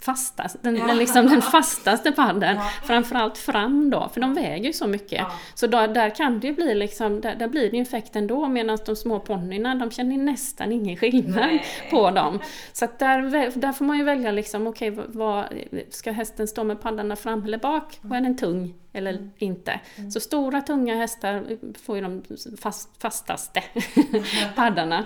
fastaste, 0.00 0.58
den, 0.62 0.74
den, 0.74 0.96
liksom 0.96 1.26
den 1.26 1.42
fastaste 1.42 2.12
padden. 2.12 2.56
Ja. 2.56 2.70
Framförallt 2.84 3.38
fram 3.38 3.90
då, 3.90 4.08
för 4.14 4.20
de 4.20 4.34
väger 4.34 4.66
ju 4.66 4.72
så 4.72 4.86
mycket. 4.86 5.18
Ja. 5.18 5.32
Så 5.54 5.66
då, 5.66 5.86
där 5.86 6.14
kan 6.14 6.40
det 6.40 6.46
ju 6.46 6.52
bli 6.54 6.74
liksom, 6.74 7.20
där, 7.20 7.34
där 7.34 7.48
blir 7.48 7.70
det 7.70 7.76
ju 7.76 7.82
effekt 7.82 8.16
ändå 8.16 8.48
medan 8.48 8.78
de 8.86 8.96
små 8.96 9.20
ponnyerna, 9.20 9.74
de 9.74 9.90
känner 9.90 10.16
nästan 10.16 10.72
ingen 10.72 10.96
skillnad 10.96 11.46
Nej. 11.46 11.64
på 11.90 12.10
dem. 12.10 12.40
Så 12.72 12.84
att 12.84 12.98
där, 12.98 13.50
där 13.60 13.72
får 13.72 13.84
man 13.84 13.98
ju 13.98 14.04
välja 14.04 14.30
liksom, 14.30 14.66
okej, 14.66 14.90
vad, 15.06 15.44
ska 15.90 16.12
hästen 16.12 16.48
stå 16.48 16.64
med 16.64 16.80
paddarna 16.80 17.16
fram 17.16 17.44
eller 17.44 17.58
bak? 17.58 18.00
Och 18.08 18.16
är 18.16 18.20
den 18.20 18.36
tung 18.36 18.74
eller 18.92 19.30
inte? 19.38 19.80
Så 20.12 20.20
stora 20.20 20.60
tunga 20.60 20.96
hästar 20.96 21.46
får 21.84 21.96
ju 21.96 22.02
de 22.02 22.22
fast, 22.60 23.02
fastaste 23.02 23.62
paddarna. 24.56 25.04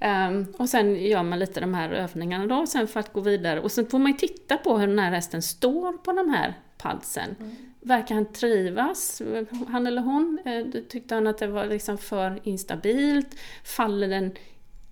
Ehm, 0.00 0.46
och 0.58 0.68
sen 0.68 0.96
gör 0.96 1.22
man 1.22 1.38
lite 1.38 1.60
de 1.60 1.74
här 1.74 1.90
övningarna 1.90 2.46
då, 2.46 2.66
sen 2.66 2.88
för 2.88 3.00
att 3.00 3.12
gå 3.12 3.20
vidare. 3.20 3.60
Och 3.60 3.72
sen 3.72 3.86
får 3.86 3.98
man 3.98 4.12
ju 4.12 4.18
titta 4.18 4.56
på 4.56 4.78
hur 4.78 4.86
den 4.86 4.98
här 4.98 5.10
hästen 5.10 5.42
står 5.42 5.92
på 5.92 6.12
de 6.12 6.30
här 6.30 6.54
padsen. 6.78 7.36
Verkar 7.80 8.14
han 8.14 8.32
trivas, 8.32 9.22
han 9.68 9.86
eller 9.86 10.02
hon? 10.02 10.38
Eh, 10.44 10.82
Tyckte 10.88 11.14
han 11.14 11.26
att 11.26 11.38
det 11.38 11.46
var 11.46 11.66
liksom 11.66 11.98
för 11.98 12.40
instabilt? 12.42 13.34
Faller 13.64 14.08
den 14.08 14.32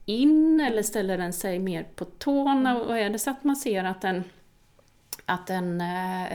in 0.04 0.60
eller 0.60 0.82
ställer 0.82 1.18
den 1.18 1.32
sig 1.32 1.58
mer 1.58 1.86
på 1.94 2.04
tårna? 2.04 2.82
Och 2.82 2.98
är 2.98 3.10
det 3.10 3.18
så 3.18 3.30
att 3.30 3.44
man 3.44 3.56
ser 3.56 3.84
att 3.84 4.00
den, 4.00 4.24
att 5.26 5.46
den 5.46 5.80
eh, 5.80 6.26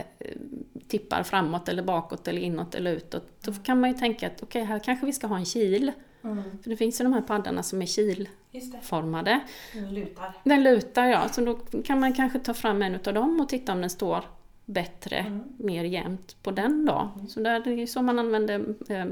tippar 0.88 1.22
framåt 1.22 1.68
eller 1.68 1.82
bakåt 1.82 2.28
eller 2.28 2.40
inåt 2.40 2.74
eller 2.74 2.92
utåt, 2.92 3.28
då 3.40 3.52
kan 3.52 3.80
man 3.80 3.90
ju 3.90 3.98
tänka 3.98 4.26
att 4.26 4.42
okej, 4.42 4.64
här 4.64 4.78
kanske 4.78 5.06
vi 5.06 5.12
ska 5.12 5.26
ha 5.26 5.36
en 5.36 5.44
kil. 5.44 5.92
Mm. 6.24 6.42
För 6.62 6.70
det 6.70 6.76
finns 6.76 7.00
ju 7.00 7.04
de 7.04 7.12
här 7.12 7.20
paddarna 7.22 7.62
som 7.62 7.82
är 7.82 7.86
kilformade. 7.86 9.40
Den 9.74 9.94
lutar. 9.94 10.32
Den 10.44 10.62
lutar 10.62 11.06
ja, 11.06 11.28
så 11.28 11.40
då 11.44 11.54
kan 11.84 12.00
man 12.00 12.12
kanske 12.12 12.38
ta 12.38 12.54
fram 12.54 12.82
en 12.82 12.94
utav 12.94 13.14
dem 13.14 13.40
och 13.40 13.48
titta 13.48 13.72
om 13.72 13.80
den 13.80 13.90
står 13.90 14.24
bättre, 14.64 15.16
Mm. 15.16 15.42
mer 15.56 15.84
jämnt 15.84 16.36
på 16.42 16.50
den 16.50 16.86
då. 16.86 17.10
Så 17.28 17.40
där, 17.40 17.60
det 17.60 17.82
är 17.82 17.86
så 17.86 18.02
man 18.02 18.18
använder 18.18 18.64
eh, 18.88 19.04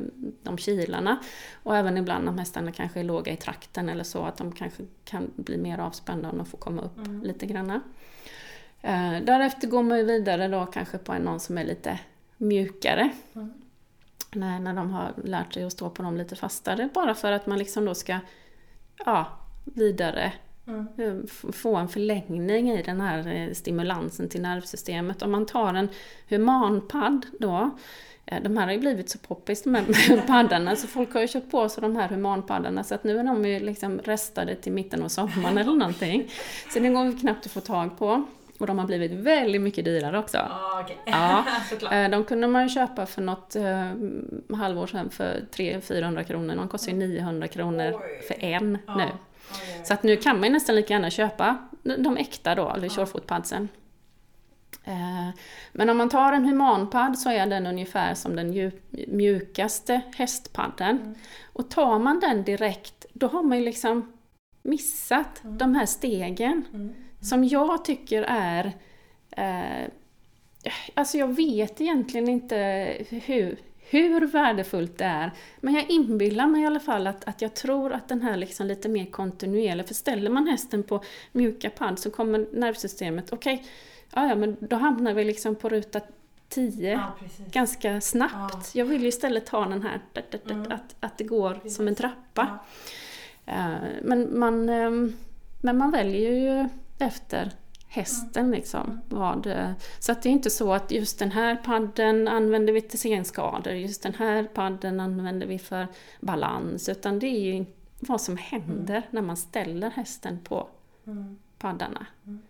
de 0.43 0.59
kilarna. 0.59 1.17
Och 1.63 1.77
även 1.77 1.97
ibland 1.99 2.29
om 2.29 2.39
hästarna 2.39 2.73
kanske 2.73 3.01
är 3.01 3.05
låga 3.05 3.33
i 3.33 3.37
trakten 3.37 3.89
eller 3.89 4.05
så, 4.05 4.23
att 4.23 4.37
de 4.37 4.53
kanske 4.53 4.83
kan 5.05 5.31
bli 5.37 5.57
mer 5.57 5.79
avspända 5.79 6.31
om 6.31 6.37
de 6.37 6.47
får 6.47 6.59
komma 6.59 6.83
upp 6.83 6.99
Mm. 6.99 7.23
lite 7.23 7.47
granna. 7.47 7.81
Eh, 8.83 9.13
därefter 9.23 9.69
går 9.69 9.83
man 9.83 10.07
vidare 10.07 10.49
då 10.49 10.67
kanske 10.67 10.99
på 10.99 11.13
en 11.13 11.23
någon 11.23 11.41
som 11.41 11.59
är 11.59 11.65
lite 11.65 11.99
mjukare. 12.37 13.11
Mm. 13.35 13.53
När, 14.33 14.61
när 14.61 14.75
de 14.75 14.91
har 14.91 15.13
lärt 15.25 15.55
sig 15.55 15.65
att 15.65 15.73
stå 15.73 15.91
på 15.91 16.03
dem 16.03 16.17
lite 16.17 16.37
fastare, 16.37 16.89
bara 16.95 17.15
för 17.15 17.33
att 17.33 17.47
man 17.47 17.59
liksom 17.59 17.85
då 17.85 17.95
ska 17.95 18.19
ja, 19.07 19.27
vidare 19.65 20.33
Mm. 20.67 20.87
eh, 20.99 21.53
få 21.53 21.77
en 21.77 21.89
förlängning 21.89 22.71
i 22.71 22.83
den 22.83 23.01
här 23.01 23.27
eh, 23.35 23.53
stimulansen 23.53 24.29
till 24.29 24.43
nervsystemet. 24.43 25.23
Om 25.23 25.31
man 25.31 25.47
tar 25.47 25.75
en 25.75 25.89
humanpadd 26.29 27.27
då, 27.41 27.71
eh, 28.27 28.43
de 28.43 28.57
här 28.57 28.65
har 28.65 28.73
ju 28.73 28.79
blivit 28.79 29.11
så 29.11 29.19
poppis 29.19 29.63
de 29.63 29.75
här 29.75 30.23
paddarna, 30.27 30.77
så 30.77 30.87
folk 30.87 31.15
har 31.15 31.21
ju 31.21 31.29
köpt 31.29 31.51
på 31.51 31.69
sig 31.69 31.81
de 31.81 31.97
här 31.97 32.09
humanpaddarna 32.09 32.85
så 32.85 32.95
att 32.95 33.05
nu 33.05 33.19
är 33.19 33.25
de 33.25 33.45
ju 33.45 33.61
liksom 33.61 33.99
restade 33.99 34.55
till 34.55 34.73
mitten 34.73 35.03
av 35.03 35.09
sommaren 35.09 35.59
eller 35.59 35.73
någonting. 35.75 36.31
Så 36.73 36.79
det 36.79 36.89
går 36.89 37.21
knappt 37.21 37.47
att 37.47 37.53
få 37.53 37.61
tag 37.61 37.99
på. 37.99 38.25
Och 38.61 38.67
de 38.67 38.79
har 38.79 38.87
blivit 38.87 39.13
väldigt 39.13 39.61
mycket 39.61 39.85
dyrare 39.85 40.19
också. 40.19 40.37
Ja, 40.37 40.81
okej. 40.85 40.99
Ja. 41.07 41.45
Eh, 41.97 42.11
De 42.11 42.25
kunde 42.25 42.47
man 42.47 42.63
ju 42.63 42.69
köpa 42.69 43.07
för 43.07 43.23
något 43.23 43.57
eh, 43.57 43.87
halvår 44.57 44.87
sedan 44.87 45.11
för 45.11 45.45
300-400 45.53 46.23
kronor. 46.25 46.55
De 46.57 46.69
kostar 46.69 46.93
ju 46.93 46.99
900 46.99 47.49
kronor 47.49 47.93
Oj. 47.95 48.23
för 48.29 48.45
en 48.45 48.79
Ja. 48.87 48.97
nu. 48.97 49.03
Ja. 49.05 49.85
Så 49.85 49.95
att 49.95 50.03
nu 50.03 50.17
kan 50.17 50.37
man 50.37 50.45
ju 50.45 50.53
nästan 50.53 50.77
lika 50.77 50.95
gärna 50.95 51.11
köpa 51.11 51.57
de 51.99 52.17
äkta 52.17 52.55
då, 52.55 52.71
eller 52.71 52.85
Ja. 52.85 52.91
surefootpadsen. 52.91 53.69
Eh, 54.85 55.29
Men 55.73 55.91
om 55.91 55.97
man 55.97 56.09
tar 56.09 56.33
en 56.33 56.45
humanpadd 56.45 57.19
så 57.19 57.31
är 57.31 57.47
den 57.47 57.67
ungefär 57.67 58.15
som 58.15 58.37
den 58.37 58.73
mjukaste 59.09 60.01
hästpadden. 60.17 60.99
Mm. 61.03 61.15
Och 61.53 61.71
tar 61.71 61.99
man 61.99 62.21
den 62.21 62.45
direkt, 62.45 63.07
då 63.13 63.27
har 63.27 63.43
man 63.43 63.59
ju 63.59 63.65
liksom 63.65 64.13
missat 64.63 65.45
Mm. 65.45 65.59
de 65.59 65.75
här 65.75 65.87
stegen 65.87 66.65
Mm. 66.75 66.95
Som 67.21 67.45
jag 67.45 67.85
tycker 67.85 68.23
är... 68.29 68.73
Eh, 69.31 69.89
alltså 70.95 71.19
jag 71.19 71.37
vet 71.37 71.81
egentligen 71.81 72.29
inte 72.29 72.57
hur, 73.09 73.57
hur 73.91 74.27
värdefullt 74.27 74.99
det 74.99 75.05
är. 75.05 75.31
Men 75.61 75.75
jag 75.75 75.91
inbillar 75.91 76.47
mig 76.47 76.63
i 76.63 76.67
alla 76.67 76.81
fall 76.81 77.07
att, 77.07 77.29
att 77.29 77.43
jag 77.43 77.55
tror 77.55 77.93
att 77.93 78.09
den 78.09 78.23
här 78.23 78.37
liksom 78.37 78.67
lite 78.67 78.89
mer 78.89 79.07
kontinuerliga, 79.07 79.87
för 79.87 79.95
ställer 79.95 80.31
man 80.31 80.47
hästen 80.47 80.83
på 80.83 81.03
mjuka 81.33 81.71
padd 81.71 81.99
så 81.99 82.11
kommer 82.11 82.47
nervsystemet, 82.53 83.33
okej, 83.33 83.65
ja, 84.15 84.29
ja 84.29 84.35
men 84.35 84.57
då 84.61 84.77
hamnar 84.77 85.15
vi 85.15 85.25
liksom 85.25 85.55
på 85.55 85.69
ruta 85.69 86.01
10 86.49 86.91
Ja, 86.93 87.13
ganska 87.51 88.01
snabbt. 88.01 88.55
Ja. 88.55 88.61
Jag 88.81 88.85
vill 88.85 89.03
ju 89.03 89.09
istället 89.09 89.49
ha 89.49 89.65
den 89.65 89.83
här, 89.83 90.01
Mm. 90.51 90.73
att, 90.73 90.97
att 91.01 91.19
det 91.19 91.25
går 91.25 91.55
Precis. 91.55 91.77
som 91.77 91.89
en 91.89 91.95
trappa. 91.95 92.59
Ja. 93.45 93.53
Eh, 93.53 93.75
Men 94.03 94.39
man, 94.39 94.69
ehm, 94.69 95.17
men 95.63 95.79
man 95.79 95.91
väljer 95.91 96.31
ju 96.33 96.69
efter 97.01 97.53
hästen 97.89 98.51
liksom. 98.51 99.01
Vad, 99.09 99.69
så 99.99 100.13
att 100.13 100.23
det 100.23 100.29
är 100.29 100.31
inte 100.31 100.51
så 100.51 100.73
att 100.73 100.91
just 100.91 101.19
den 101.19 101.31
här 101.33 101.57
padden 101.57 102.29
använder 102.29 102.73
vi 102.73 102.81
till 102.81 102.99
senskador, 102.99 103.73
just 103.73 104.03
den 104.03 104.15
här 104.15 104.45
padden 104.45 105.01
använder 105.01 105.47
vi 105.47 105.59
för 105.59 105.87
balans, 106.21 106.89
utan 106.89 107.19
det 107.19 107.27
är 107.27 107.55
ju 107.55 107.65
vad 108.01 108.21
som 108.21 108.37
händer 108.37 109.03
när 109.11 109.23
man 109.23 109.37
ställer 109.37 109.91
hästen 109.91 110.39
på 110.45 110.69
Mm. 111.07 111.39
paddarna. 111.59 112.07
Mm. 112.27 112.43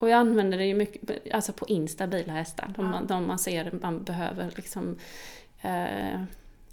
Och 0.00 0.08
jag 0.08 0.18
använder 0.18 0.58
det 0.58 0.64
ju 0.64 0.74
mycket 0.74 1.34
alltså 1.34 1.52
på 1.52 1.66
instabila 1.66 2.32
hästar, 2.32 2.72
de, 2.76 2.92
Ja. 2.92 3.00
de 3.08 3.26
man 3.26 3.38
ser 3.38 3.72
man 3.82 4.02
behöver 4.04 4.52
liksom 4.56 4.96
eh, 5.62 6.22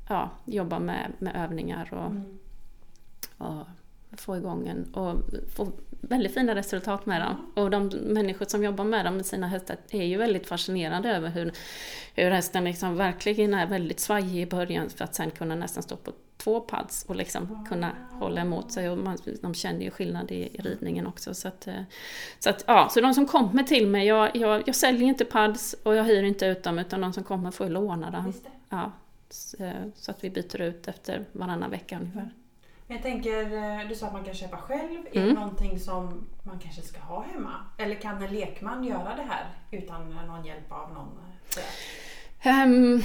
ja, 0.09 0.29
jobba 0.45 0.79
med, 0.79 1.11
med 1.19 1.35
övningar 1.35 1.93
och 1.93 2.05
Mm. 2.11 2.39
och 3.37 3.65
få 4.17 4.37
igång 4.37 4.67
en 4.67 4.93
och 4.93 5.21
få 5.55 5.71
väldigt 6.01 6.33
fina 6.33 6.55
resultat 6.55 7.05
med 7.05 7.21
dem. 7.21 7.51
Och 7.55 7.69
de 7.69 7.87
människor 7.87 8.45
som 8.45 8.63
jobbar 8.63 8.83
med 8.83 9.05
dem 9.05 9.15
med 9.15 9.25
sina 9.25 9.47
hästar 9.47 9.77
är 9.89 10.03
ju 10.03 10.17
väldigt 10.17 10.47
fascinerade 10.47 11.09
över 11.09 11.29
hur, 11.29 11.51
hur 12.15 12.31
hästen 12.31 12.63
liksom 12.63 12.95
verkligen 12.95 13.53
är 13.53 13.67
väldigt 13.67 13.99
svajig 13.99 14.41
i 14.41 14.45
början 14.45 14.89
för 14.89 15.03
att 15.03 15.15
sen 15.15 15.31
kunna 15.31 15.55
nästan 15.55 15.83
stå 15.83 15.95
på 15.95 16.11
två 16.37 16.59
pads 16.59 17.05
och 17.07 17.15
liksom 17.15 17.65
kunna 17.69 17.91
hålla 18.11 18.41
emot 18.41 18.71
sig. 18.71 18.89
Och 18.89 18.97
man, 18.97 19.17
de 19.41 19.53
känner 19.53 19.81
ju 19.81 19.91
skillnad 19.91 20.31
i, 20.31 20.35
i 20.35 20.61
ridningen 20.61 21.07
också. 21.07 21.33
Så 21.33 21.47
att, 21.47 21.67
eh, 21.67 21.73
så 22.39 22.49
att, 22.49 22.63
ja, 22.67 22.89
så 22.91 23.01
de 23.01 23.13
som 23.13 23.25
kommer 23.25 23.63
till 23.63 23.87
mig, 23.87 24.07
jag, 24.07 24.35
jag, 24.35 24.63
jag 24.65 24.75
säljer 24.75 25.07
inte 25.07 25.25
pads 25.25 25.75
och 25.83 25.95
jag 25.95 26.03
hyr 26.03 26.23
inte 26.23 26.45
ut 26.45 26.63
dem 26.63 26.79
utan 26.79 27.01
de 27.01 27.13
som 27.13 27.23
kommer 27.23 27.51
får 27.51 27.65
ju 27.67 27.73
låna 27.73 28.11
dem. 28.11 28.33
Ja, 28.69 28.91
så, 29.29 29.71
så 29.95 30.11
att 30.11 30.23
vi 30.23 30.29
byter 30.29 30.61
ut 30.61 30.87
efter 30.87 31.25
varannan 31.31 31.71
vecka 31.71 31.99
ungefär. 31.99 32.31
Jag 32.87 33.01
tänker, 33.01 33.41
eh, 33.81 33.87
du 33.89 33.95
sa 33.95 34.07
att 34.07 34.13
man 34.13 34.23
kan 34.23 34.33
köpa 34.33 34.57
själv. 34.57 35.05
Är 35.11 35.17
Mm. 35.17 35.27
det 35.27 35.33
någonting 35.39 35.79
som 35.79 36.27
man 36.43 36.59
kanske 36.59 36.81
ska 36.81 36.99
ha 36.99 37.21
hemma? 37.23 37.53
Eller 37.77 37.95
kan 37.95 38.23
en 38.23 38.33
lekman 38.33 38.83
göra 38.83 39.15
det 39.15 39.23
här 39.29 39.45
utan 39.71 40.09
någon 40.27 40.45
hjälp 40.45 40.71
av 40.71 40.93
någon? 40.93 41.19
Ehm, 42.41 43.01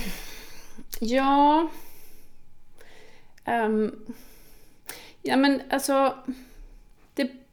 ja... 1.00 1.68
Ehm, 3.44 3.94
ja 5.22 5.36
men 5.36 5.62
alltså... 5.70 6.14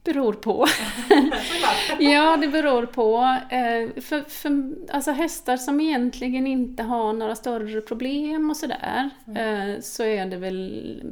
Beror 0.08 0.34
på. 0.34 0.68
Ja, 2.00 2.38
det 2.38 2.48
beror 2.48 2.86
på. 2.86 3.38
Eh, 3.50 4.02
för, 4.02 4.30
för, 4.30 4.76
alltså 4.92 5.12
hästar 5.12 5.58
som 5.58 5.82
egentligen 5.82 6.48
inte 6.48 6.84
har 6.84 7.14
några 7.14 7.36
större 7.36 7.82
problem 7.82 8.50
och 8.50 8.58
sådär, 8.58 9.10
eh, 9.28 9.82
så 9.82 10.04
är 10.04 10.26
det 10.26 10.38
väl, 10.38 11.04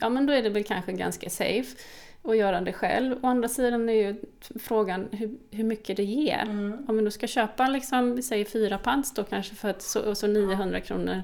ja 0.00 0.08
men 0.08 0.26
då 0.26 0.32
är 0.32 0.42
det 0.42 0.50
väl 0.50 0.64
kanske 0.64 0.92
ganska 0.92 1.30
safe 1.30 1.76
att 2.22 2.36
göra 2.36 2.60
det 2.60 2.72
själv. 2.72 3.16
Å 3.22 3.26
andra 3.26 3.48
sidan 3.48 3.88
är 3.88 3.92
ju 3.92 4.20
frågan 4.60 5.08
hur, 5.12 5.30
hur 5.50 5.64
mycket 5.64 5.96
det 5.96 6.04
ger. 6.04 6.42
Mm. 6.42 6.84
Om 6.88 7.04
du 7.04 7.10
ska 7.10 7.26
köpa 7.26 7.68
liksom, 7.68 8.16
vi 8.16 8.22
säger 8.22 8.44
fyra 8.44 8.78
pants 8.78 9.14
då 9.14 9.24
kanske 9.24 9.54
för 9.54 9.68
att, 9.68 9.82
så, 9.82 10.00
och 10.00 10.18
så 10.18 10.26
900 10.26 10.80
kronor. 10.80 11.22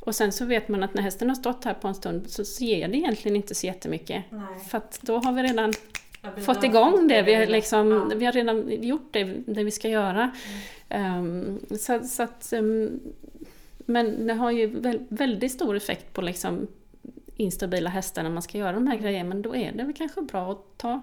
Och 0.00 0.14
sen 0.14 0.32
så 0.32 0.44
vet 0.44 0.68
man 0.68 0.82
att 0.82 0.94
när 0.94 1.02
hästen 1.02 1.28
har 1.28 1.36
stått 1.36 1.64
här 1.64 1.74
på 1.74 1.88
en 1.88 1.94
stund 1.94 2.30
så, 2.30 2.64
ger 2.64 2.88
det 2.88 2.96
egentligen 2.96 3.36
inte 3.36 3.54
så 3.54 3.66
jättemycket. 3.66 4.24
Nej. 4.30 4.64
För 4.70 4.78
att 4.78 4.98
då 5.02 5.18
har 5.18 5.32
vi 5.32 5.42
redan 5.42 5.72
fått 6.40 6.64
igång 6.64 7.08
det. 7.08 7.22
Vi 7.22 7.34
har, 7.34 7.46
liksom, 7.46 8.12
vi 8.16 8.24
har 8.24 8.32
redan 8.32 8.82
gjort 8.82 9.08
det, 9.10 9.24
det 9.24 9.64
vi 9.64 9.70
ska 9.70 9.88
göra. 9.88 10.30
Ehm, 10.88 11.60
så, 11.78 12.00
så 12.04 12.22
att, 12.22 12.52
ehm, 12.52 13.00
men 13.78 14.26
det 14.26 14.34
har 14.34 14.50
ju 14.50 14.66
väl, 14.66 15.00
väldigt 15.08 15.52
stor 15.52 15.76
effekt 15.76 16.12
på 16.12 16.22
liksom 16.22 16.66
instabila 17.36 17.90
hästar 17.90 18.22
när 18.22 18.30
man 18.30 18.42
ska 18.42 18.58
göra 18.58 18.72
de 18.72 18.86
här 18.86 18.96
grejerna. 18.96 19.28
Men 19.28 19.42
då 19.42 19.56
är 19.56 19.72
det 19.72 19.84
väl 19.84 19.94
kanske 19.94 20.22
bra 20.22 20.52
att 20.52 20.78
ta 20.78 21.02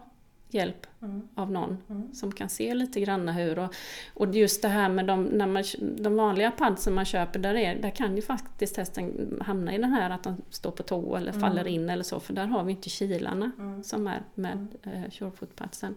hjälp 0.54 0.88
Mm. 1.02 1.28
av 1.36 1.52
någon 1.52 1.78
Mm. 1.90 2.14
som 2.14 2.32
kan 2.32 2.50
se 2.50 2.74
lite 2.74 3.00
grann 3.00 3.28
hur. 3.30 3.60
Och, 3.60 3.74
och 4.14 4.36
just 4.36 4.62
det 4.62 4.68
här 4.68 4.90
med 4.90 5.06
de, 5.06 5.24
när 5.24 5.48
man, 5.48 5.64
de 6.04 6.16
vanliga 6.16 6.52
padsen 6.52 6.94
man 6.94 7.06
köper, 7.06 7.40
där, 7.40 7.56
är, 7.56 7.76
där 7.76 7.90
kan 7.90 8.16
ju 8.16 8.22
faktiskt 8.22 8.78
hästen 8.78 9.38
hamna 9.46 9.76
i 9.76 9.78
den 9.78 9.92
här 9.94 10.10
att 10.10 10.24
de 10.24 10.36
står 10.50 10.72
på 10.72 10.84
tå 10.84 11.16
eller 11.16 11.32
faller 11.32 11.68
in 11.68 11.90
eller 11.90 12.04
så, 12.04 12.20
för 12.20 12.34
där 12.34 12.46
har 12.46 12.64
vi 12.64 12.72
inte 12.72 12.90
kilarna 12.90 13.52
Mm. 13.60 13.84
som 13.84 14.08
är 14.08 14.22
med 14.36 14.68
mm. 14.84 15.12
surefoot-padsen. 15.12 15.96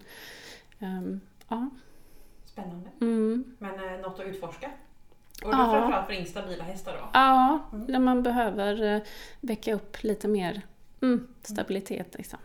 Ehm, 0.79 1.21
ja. 1.49 1.71
Spännande. 2.45 2.91
Mm. 3.01 3.45
Men 3.59 3.75
eh, 3.75 4.01
något 4.01 4.21
att 4.21 4.27
utforska? 4.27 4.71
Och 5.45 5.51
då 5.53 5.59
Ja. 5.59 5.73
framförallt 5.73 6.07
för 6.07 6.13
instabila 6.15 6.65
hästar 6.65 6.93
då? 6.93 7.09
Ja, 7.13 7.59
Mm. 7.73 7.87
där 7.87 7.99
man 7.99 8.23
behöver 8.23 8.83
eh, 8.95 9.03
väcka 9.41 9.75
upp 9.75 10.03
lite 10.03 10.29
mer 10.29 10.63
mm, 11.03 11.27
stabilitet. 11.43 12.15
Liksom. 12.19 12.39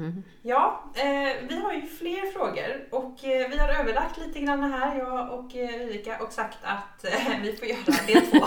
Mm. 0.00 0.10
Mm. 0.12 0.22
Ja, 0.42 0.84
eh, 0.94 1.48
vi 1.48 1.60
har 1.64 1.72
ju 1.72 1.82
fler 1.86 2.32
frågor 2.32 2.84
och 2.90 3.24
eh, 3.24 3.48
vi 3.50 3.58
har 3.58 3.68
överlagt 3.68 4.18
lite 4.26 4.40
grann 4.40 4.72
här, 4.72 4.98
jag 4.98 5.32
och 5.38 5.56
eh, 5.56 5.78
Viveka, 5.78 6.18
och 6.18 6.32
sagt 6.32 6.58
att 6.62 7.04
eh, 7.04 7.40
vi 7.42 7.52
får 7.56 7.68
göra 7.68 8.06
del 8.06 8.26
två. 8.26 8.46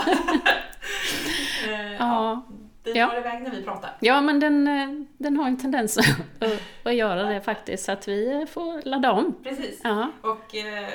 eh, 1.68 1.92
ja. 1.98 2.42
Vi 2.84 2.92
Ja. 2.98 3.06
drar 3.06 3.16
iväg 3.18 3.42
när 3.42 3.50
vi 3.50 3.62
pratar. 3.62 3.90
ja, 4.00 4.20
men 4.20 4.40
den, 4.40 4.68
eh, 4.68 4.88
den 5.18 5.36
har 5.36 5.46
en 5.46 5.58
tendens 5.58 5.98
att, 6.40 6.50
att, 6.84 6.94
göra 6.94 7.22
det 7.22 7.40
faktiskt, 7.40 7.84
så 7.84 7.92
att 7.92 8.08
vi 8.08 8.46
får 8.50 8.82
ladda 8.88 9.12
om. 9.12 9.34
Precis. 9.42 9.80
Ja. 9.84 10.10
Och 10.22 10.54
eh, 10.54 10.88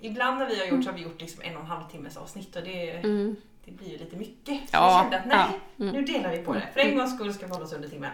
ibland 0.00 0.38
när 0.38 0.46
vi 0.46 0.58
har 0.60 0.66
gjort 0.66 0.84
så 0.84 0.90
har 0.90 0.96
vi 0.96 1.02
gjort 1.02 1.20
liksom 1.20 1.42
en 1.42 1.54
och 1.56 1.60
en 1.60 1.66
halv 1.66 1.84
timmes 1.90 2.16
avsnitt 2.16 2.56
och 2.56 2.62
det, 2.62 2.90
Mm. 2.90 3.36
det 3.64 3.70
blir 3.72 3.88
ju 3.88 3.98
lite 3.98 4.16
mycket. 4.16 4.60
Så 4.60 4.68
Ja, 4.76 4.88
vi 4.88 5.02
kände 5.02 5.18
att 5.18 5.26
nej, 5.50 5.60
ja. 5.76 5.84
Mm. 5.84 5.94
nu 5.96 6.02
delar 6.02 6.30
vi 6.30 6.38
på 6.38 6.52
det. 6.54 6.62
För 6.72 6.80
en 6.80 6.98
gångs 6.98 7.14
skull 7.14 7.34
ska 7.34 7.46
vi 7.46 7.52
hålla 7.52 7.64
oss 7.64 7.72
under 7.72 7.88
timmen. 7.88 8.10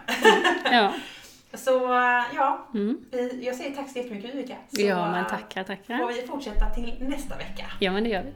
Ja. 0.71 0.93
Så 1.53 1.85
eh, 1.93 2.23
ja, 2.35 2.67
Mm. 2.73 2.97
vi, 3.11 3.45
jag 3.45 3.55
säger 3.55 3.75
tack 3.75 3.89
så 3.89 3.97
jättemycket. 3.99 4.57
Så 4.75 4.81
ja, 4.81 5.11
men 5.11 5.21
eh, 5.23 5.27
tackar, 5.29 5.63
får 5.63 5.67
tackar. 5.75 6.07
vi 6.21 6.21
fortsätta 6.27 6.69
till 6.69 6.95
nästa 6.99 7.37
vecka. 7.37 7.65
Ja, 7.79 7.91
men 7.91 8.03
det 8.03 8.09
gör 8.09 8.23
vi. 8.23 8.31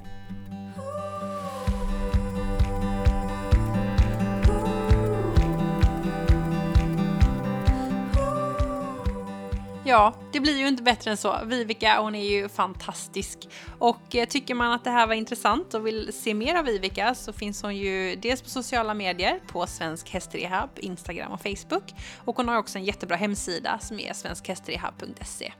Ja, 9.87 10.13
det 10.31 10.39
blir 10.39 10.57
ju 10.57 10.67
inte 10.67 10.83
bättre 10.83 11.11
än 11.11 11.17
så. 11.17 11.39
Vivica, 11.45 12.01
hon 12.01 12.15
är 12.15 12.29
ju 12.29 12.49
fantastisk. 12.49 13.49
Och 13.79 14.15
eh, 14.15 14.27
tycker 14.27 14.55
man 14.55 14.71
att 14.71 14.83
det 14.83 14.89
här 14.89 15.07
var 15.07 15.13
intressant 15.13 15.73
och 15.73 15.87
vill 15.87 16.13
se 16.13 16.33
mer 16.33 16.55
av 16.55 16.65
Vivica 16.65 17.15
så 17.15 17.33
finns 17.33 17.61
hon 17.61 17.75
ju 17.75 18.15
dels 18.15 18.41
på 18.41 18.49
sociala 18.49 18.93
medier 18.93 19.39
på 19.47 19.67
Svensk 19.67 20.09
Hästrehab, 20.09 20.69
Instagram 20.75 21.31
och 21.31 21.41
Facebook. 21.41 21.93
Och 22.25 22.37
hon 22.37 22.47
har 22.47 22.57
också 22.57 22.77
en 22.77 22.85
jättebra 22.85 23.15
hemsida 23.15 23.79
som 23.79 23.99
är 23.99 24.13
svenskhästrehab.se. 24.13 25.53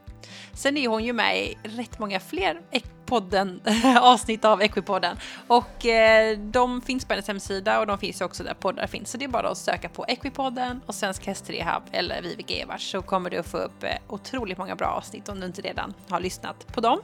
Sen 0.54 0.78
är 0.78 0.88
hon 0.88 1.04
ju 1.04 1.14
med 1.14 1.38
i 1.38 1.58
rätt 1.64 2.00
många 2.00 2.20
fler 2.20 2.62
podden, 3.06 3.62
avsnitt 4.02 4.46
av 4.46 4.62
Equipodden. 4.62 5.18
Och 5.48 5.86
eh, 5.86 6.38
de 6.38 6.82
finns 6.82 7.06
på 7.06 7.14
hennes 7.14 7.28
hemsida 7.28 7.80
och 7.80 7.88
de 7.88 7.98
finns 7.98 8.22
också 8.22 8.44
där 8.44 8.54
poddar 8.54 8.88
finns. 8.88 9.12
Så 9.12 9.18
det 9.18 9.26
är 9.26 9.30
bara 9.30 9.50
att 9.50 9.58
söka 9.58 9.90
på 9.90 10.06
Equipodden 10.08 10.82
och 10.86 10.96
Svensk 10.96 11.26
Hästrehab 11.26 11.84
eller 11.92 12.22
Vivek 12.22 12.52
Evers 12.52 12.92
så 12.92 13.02
kommer 13.02 13.30
du 13.30 13.38
att 13.38 13.48
få 13.48 13.58
upp 13.58 13.84
eh, 13.84 13.90
otroligt 14.08 14.58
många 14.58 14.76
bra 14.76 14.88
avsnitt 14.88 15.30
om 15.30 15.40
du 15.40 15.46
inte 15.46 15.62
redan 15.62 15.94
har 16.10 16.20
lyssnat 16.20 16.68
på 16.68 16.82
dem. 16.82 17.00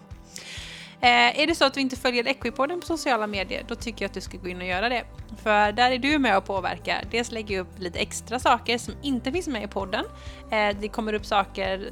Eh, 1.02 1.40
är 1.40 1.48
det 1.48 1.56
så 1.56 1.66
att 1.66 1.74
du 1.74 1.82
inte 1.82 1.96
följer 1.96 2.28
Equipodden 2.28 2.80
på 2.80 2.86
sociala 2.86 3.28
medier, 3.28 3.64
då 3.68 3.76
tycker 3.76 4.06
jag 4.06 4.10
att 4.10 4.14
du 4.14 4.22
ska 4.22 4.38
gå 4.38 4.48
in 4.48 4.58
och 4.58 4.68
göra 4.68 4.90
det. 4.90 5.04
För 5.44 5.72
där 5.72 5.92
är 5.92 5.98
du 5.98 6.20
med 6.20 6.38
och 6.38 6.46
påverkar. 6.46 7.04
Dels 7.12 7.32
lägger 7.32 7.56
jag 7.56 7.62
upp 7.62 7.80
lite 7.80 8.00
extra 8.00 8.40
saker 8.40 8.78
som 8.78 8.94
inte 9.02 9.32
finns 9.32 9.48
med 9.48 9.64
i 9.64 9.68
podden. 9.68 10.06
Eh, 10.52 10.78
det 10.80 10.88
kommer 10.88 11.14
upp 11.14 11.26
saker 11.26 11.90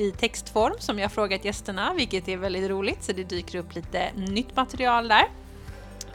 i 0.00 0.12
textform 0.12 0.74
som 0.78 0.98
jag 0.98 1.12
frågat 1.12 1.44
gästerna, 1.44 1.94
vilket 1.96 2.28
är 2.28 2.36
väldigt 2.36 2.70
roligt, 2.70 3.02
så 3.02 3.12
det 3.12 3.24
dyker 3.24 3.58
upp 3.58 3.74
lite 3.74 4.12
nytt 4.16 4.56
material 4.56 5.08
där. 5.08 5.24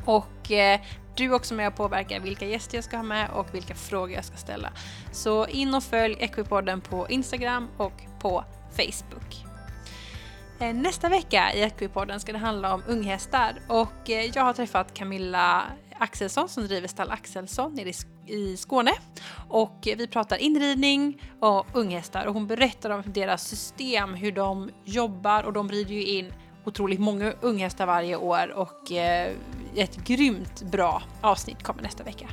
Och 0.06 0.52
eh, 0.52 0.82
du 1.16 1.26
är 1.26 1.34
också 1.34 1.54
med 1.54 1.68
och 1.68 1.76
påverkar 1.76 2.20
vilka 2.20 2.46
gäster 2.46 2.78
jag 2.78 2.84
ska 2.84 2.98
ha 2.98 3.04
med 3.04 3.30
och 3.30 3.56
vilka 3.56 3.76
frågor 3.76 4.12
jag 4.12 4.26
ska 4.26 4.38
ställa. 4.38 4.70
Så 5.12 5.48
in 5.48 5.76
och 5.76 5.84
följ 5.84 6.16
Equipodden 6.20 6.82
på 6.82 7.10
Instagram 7.10 7.68
och 7.78 7.94
på 8.20 8.44
Facebook. 8.72 9.46
Eh, 10.60 10.74
nästa 10.74 11.10
vecka 11.10 11.54
i 11.54 11.62
Equipodden 11.62 12.20
ska 12.20 12.32
det 12.32 12.38
handla 12.38 12.74
om 12.74 12.84
unghästar 12.88 13.54
och 13.68 14.10
eh, 14.10 14.26
jag 14.36 14.44
har 14.44 14.54
träffat 14.54 14.94
Camilla 14.94 15.64
Axelsson 16.00 16.50
som 16.50 16.68
driver 16.68 16.88
stall 16.88 17.12
Axelsson 17.12 17.74
nere 17.74 17.91
i 18.28 18.58
Skåne. 18.58 18.91
Och 19.50 19.80
vi 19.84 20.08
pratar 20.08 20.38
inridning 20.38 21.22
och 21.39 21.66
unghästar. 21.74 22.26
Och 22.26 22.34
hon 22.34 22.48
berättar 22.48 22.89
om 22.89 23.04
deras 23.06 23.48
system, 23.48 24.14
hur 24.14 24.32
de 24.32 24.70
jobbar. 24.86 25.44
Och 25.44 25.54
de 25.54 25.70
rider 25.70 25.94
ju 25.94 26.06
in 26.06 26.34
otroligt 26.66 27.00
många 27.00 27.34
unghästar 27.41 27.86
varje 27.86 28.16
år. 28.16 28.52
Och 28.52 28.91
eh, 28.91 29.32
ett 29.76 29.96
grymt 29.96 30.62
bra 30.62 31.04
avsnitt 31.22 31.64
kommer 31.64 31.82
nästa 31.82 32.04
vecka. 32.04 32.30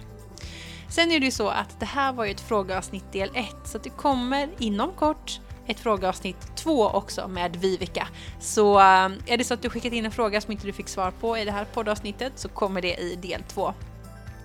Sen 0.89 1.11
är 1.11 1.21
det 1.21 1.25
ju 1.25 1.33
så 1.33 1.49
att 1.49 1.81
det 1.81 1.87
här 1.87 2.13
var 2.13 2.25
ju 2.25 2.31
ett 2.31 2.41
frågeavsnitt 2.41 3.13
del 3.13 3.31
1 3.35 3.47
så 3.65 3.77
att 3.77 3.85
det 3.85 3.91
kommer 3.91 4.49
inom 4.59 4.93
kort 4.93 5.41
ett 5.71 5.81
frågeavsnitt 5.81 6.57
2 6.57 6.89
också 6.89 7.29
med 7.29 7.57
Vivica. 7.57 8.09
Så 8.41 8.79
eh, 8.79 9.09
är 9.27 9.37
det 9.37 9.45
så 9.45 9.55
att 9.55 9.63
du 9.63 9.71
skickat 9.71 9.93
in 9.93 10.05
en 10.05 10.11
fråga 10.11 10.41
som 10.41 10.53
inte 10.53 10.67
du 10.67 10.73
fick 10.73 10.89
svar 10.89 11.11
på 11.11 11.39
i 11.39 11.45
det 11.45 11.53
här 11.53 11.65
poddavsnittet 11.65 12.33
så 12.37 12.49
kommer 12.49 12.83
det 12.83 12.95
i 12.95 13.17
del 13.17 13.43
2. 13.43 13.75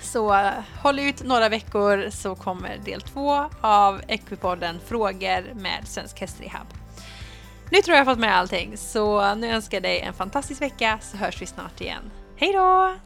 Så 0.01 0.33
eh, 0.33 0.51
håll 0.83 0.99
ut 0.99 1.23
några 1.23 1.49
veckor 1.49 2.09
så 2.09 2.35
kommer 2.35 2.77
del 2.85 3.01
2 3.01 3.49
av 3.61 4.01
Equipodden 4.07 4.79
Frågor 4.85 5.53
med 5.53 5.87
Svensk 5.87 6.19
Hästrehab. 6.19 6.67
Nu 7.71 7.81
tror 7.81 7.95
jag 7.95 8.01
jag 8.01 8.05
har 8.05 8.13
fått 8.13 8.21
med 8.21 8.37
allting 8.37 8.77
så 8.77 9.35
nu 9.35 9.47
önskar 9.47 9.77
jag 9.77 9.83
dig 9.83 9.99
en 9.99 10.13
fantastisk 10.13 10.61
vecka 10.61 10.99
så 11.01 11.17
hörs 11.17 11.41
vi 11.41 11.45
snart 11.45 11.81
igen. 11.81 12.11
Hej 12.37 12.53
då! 12.53 13.04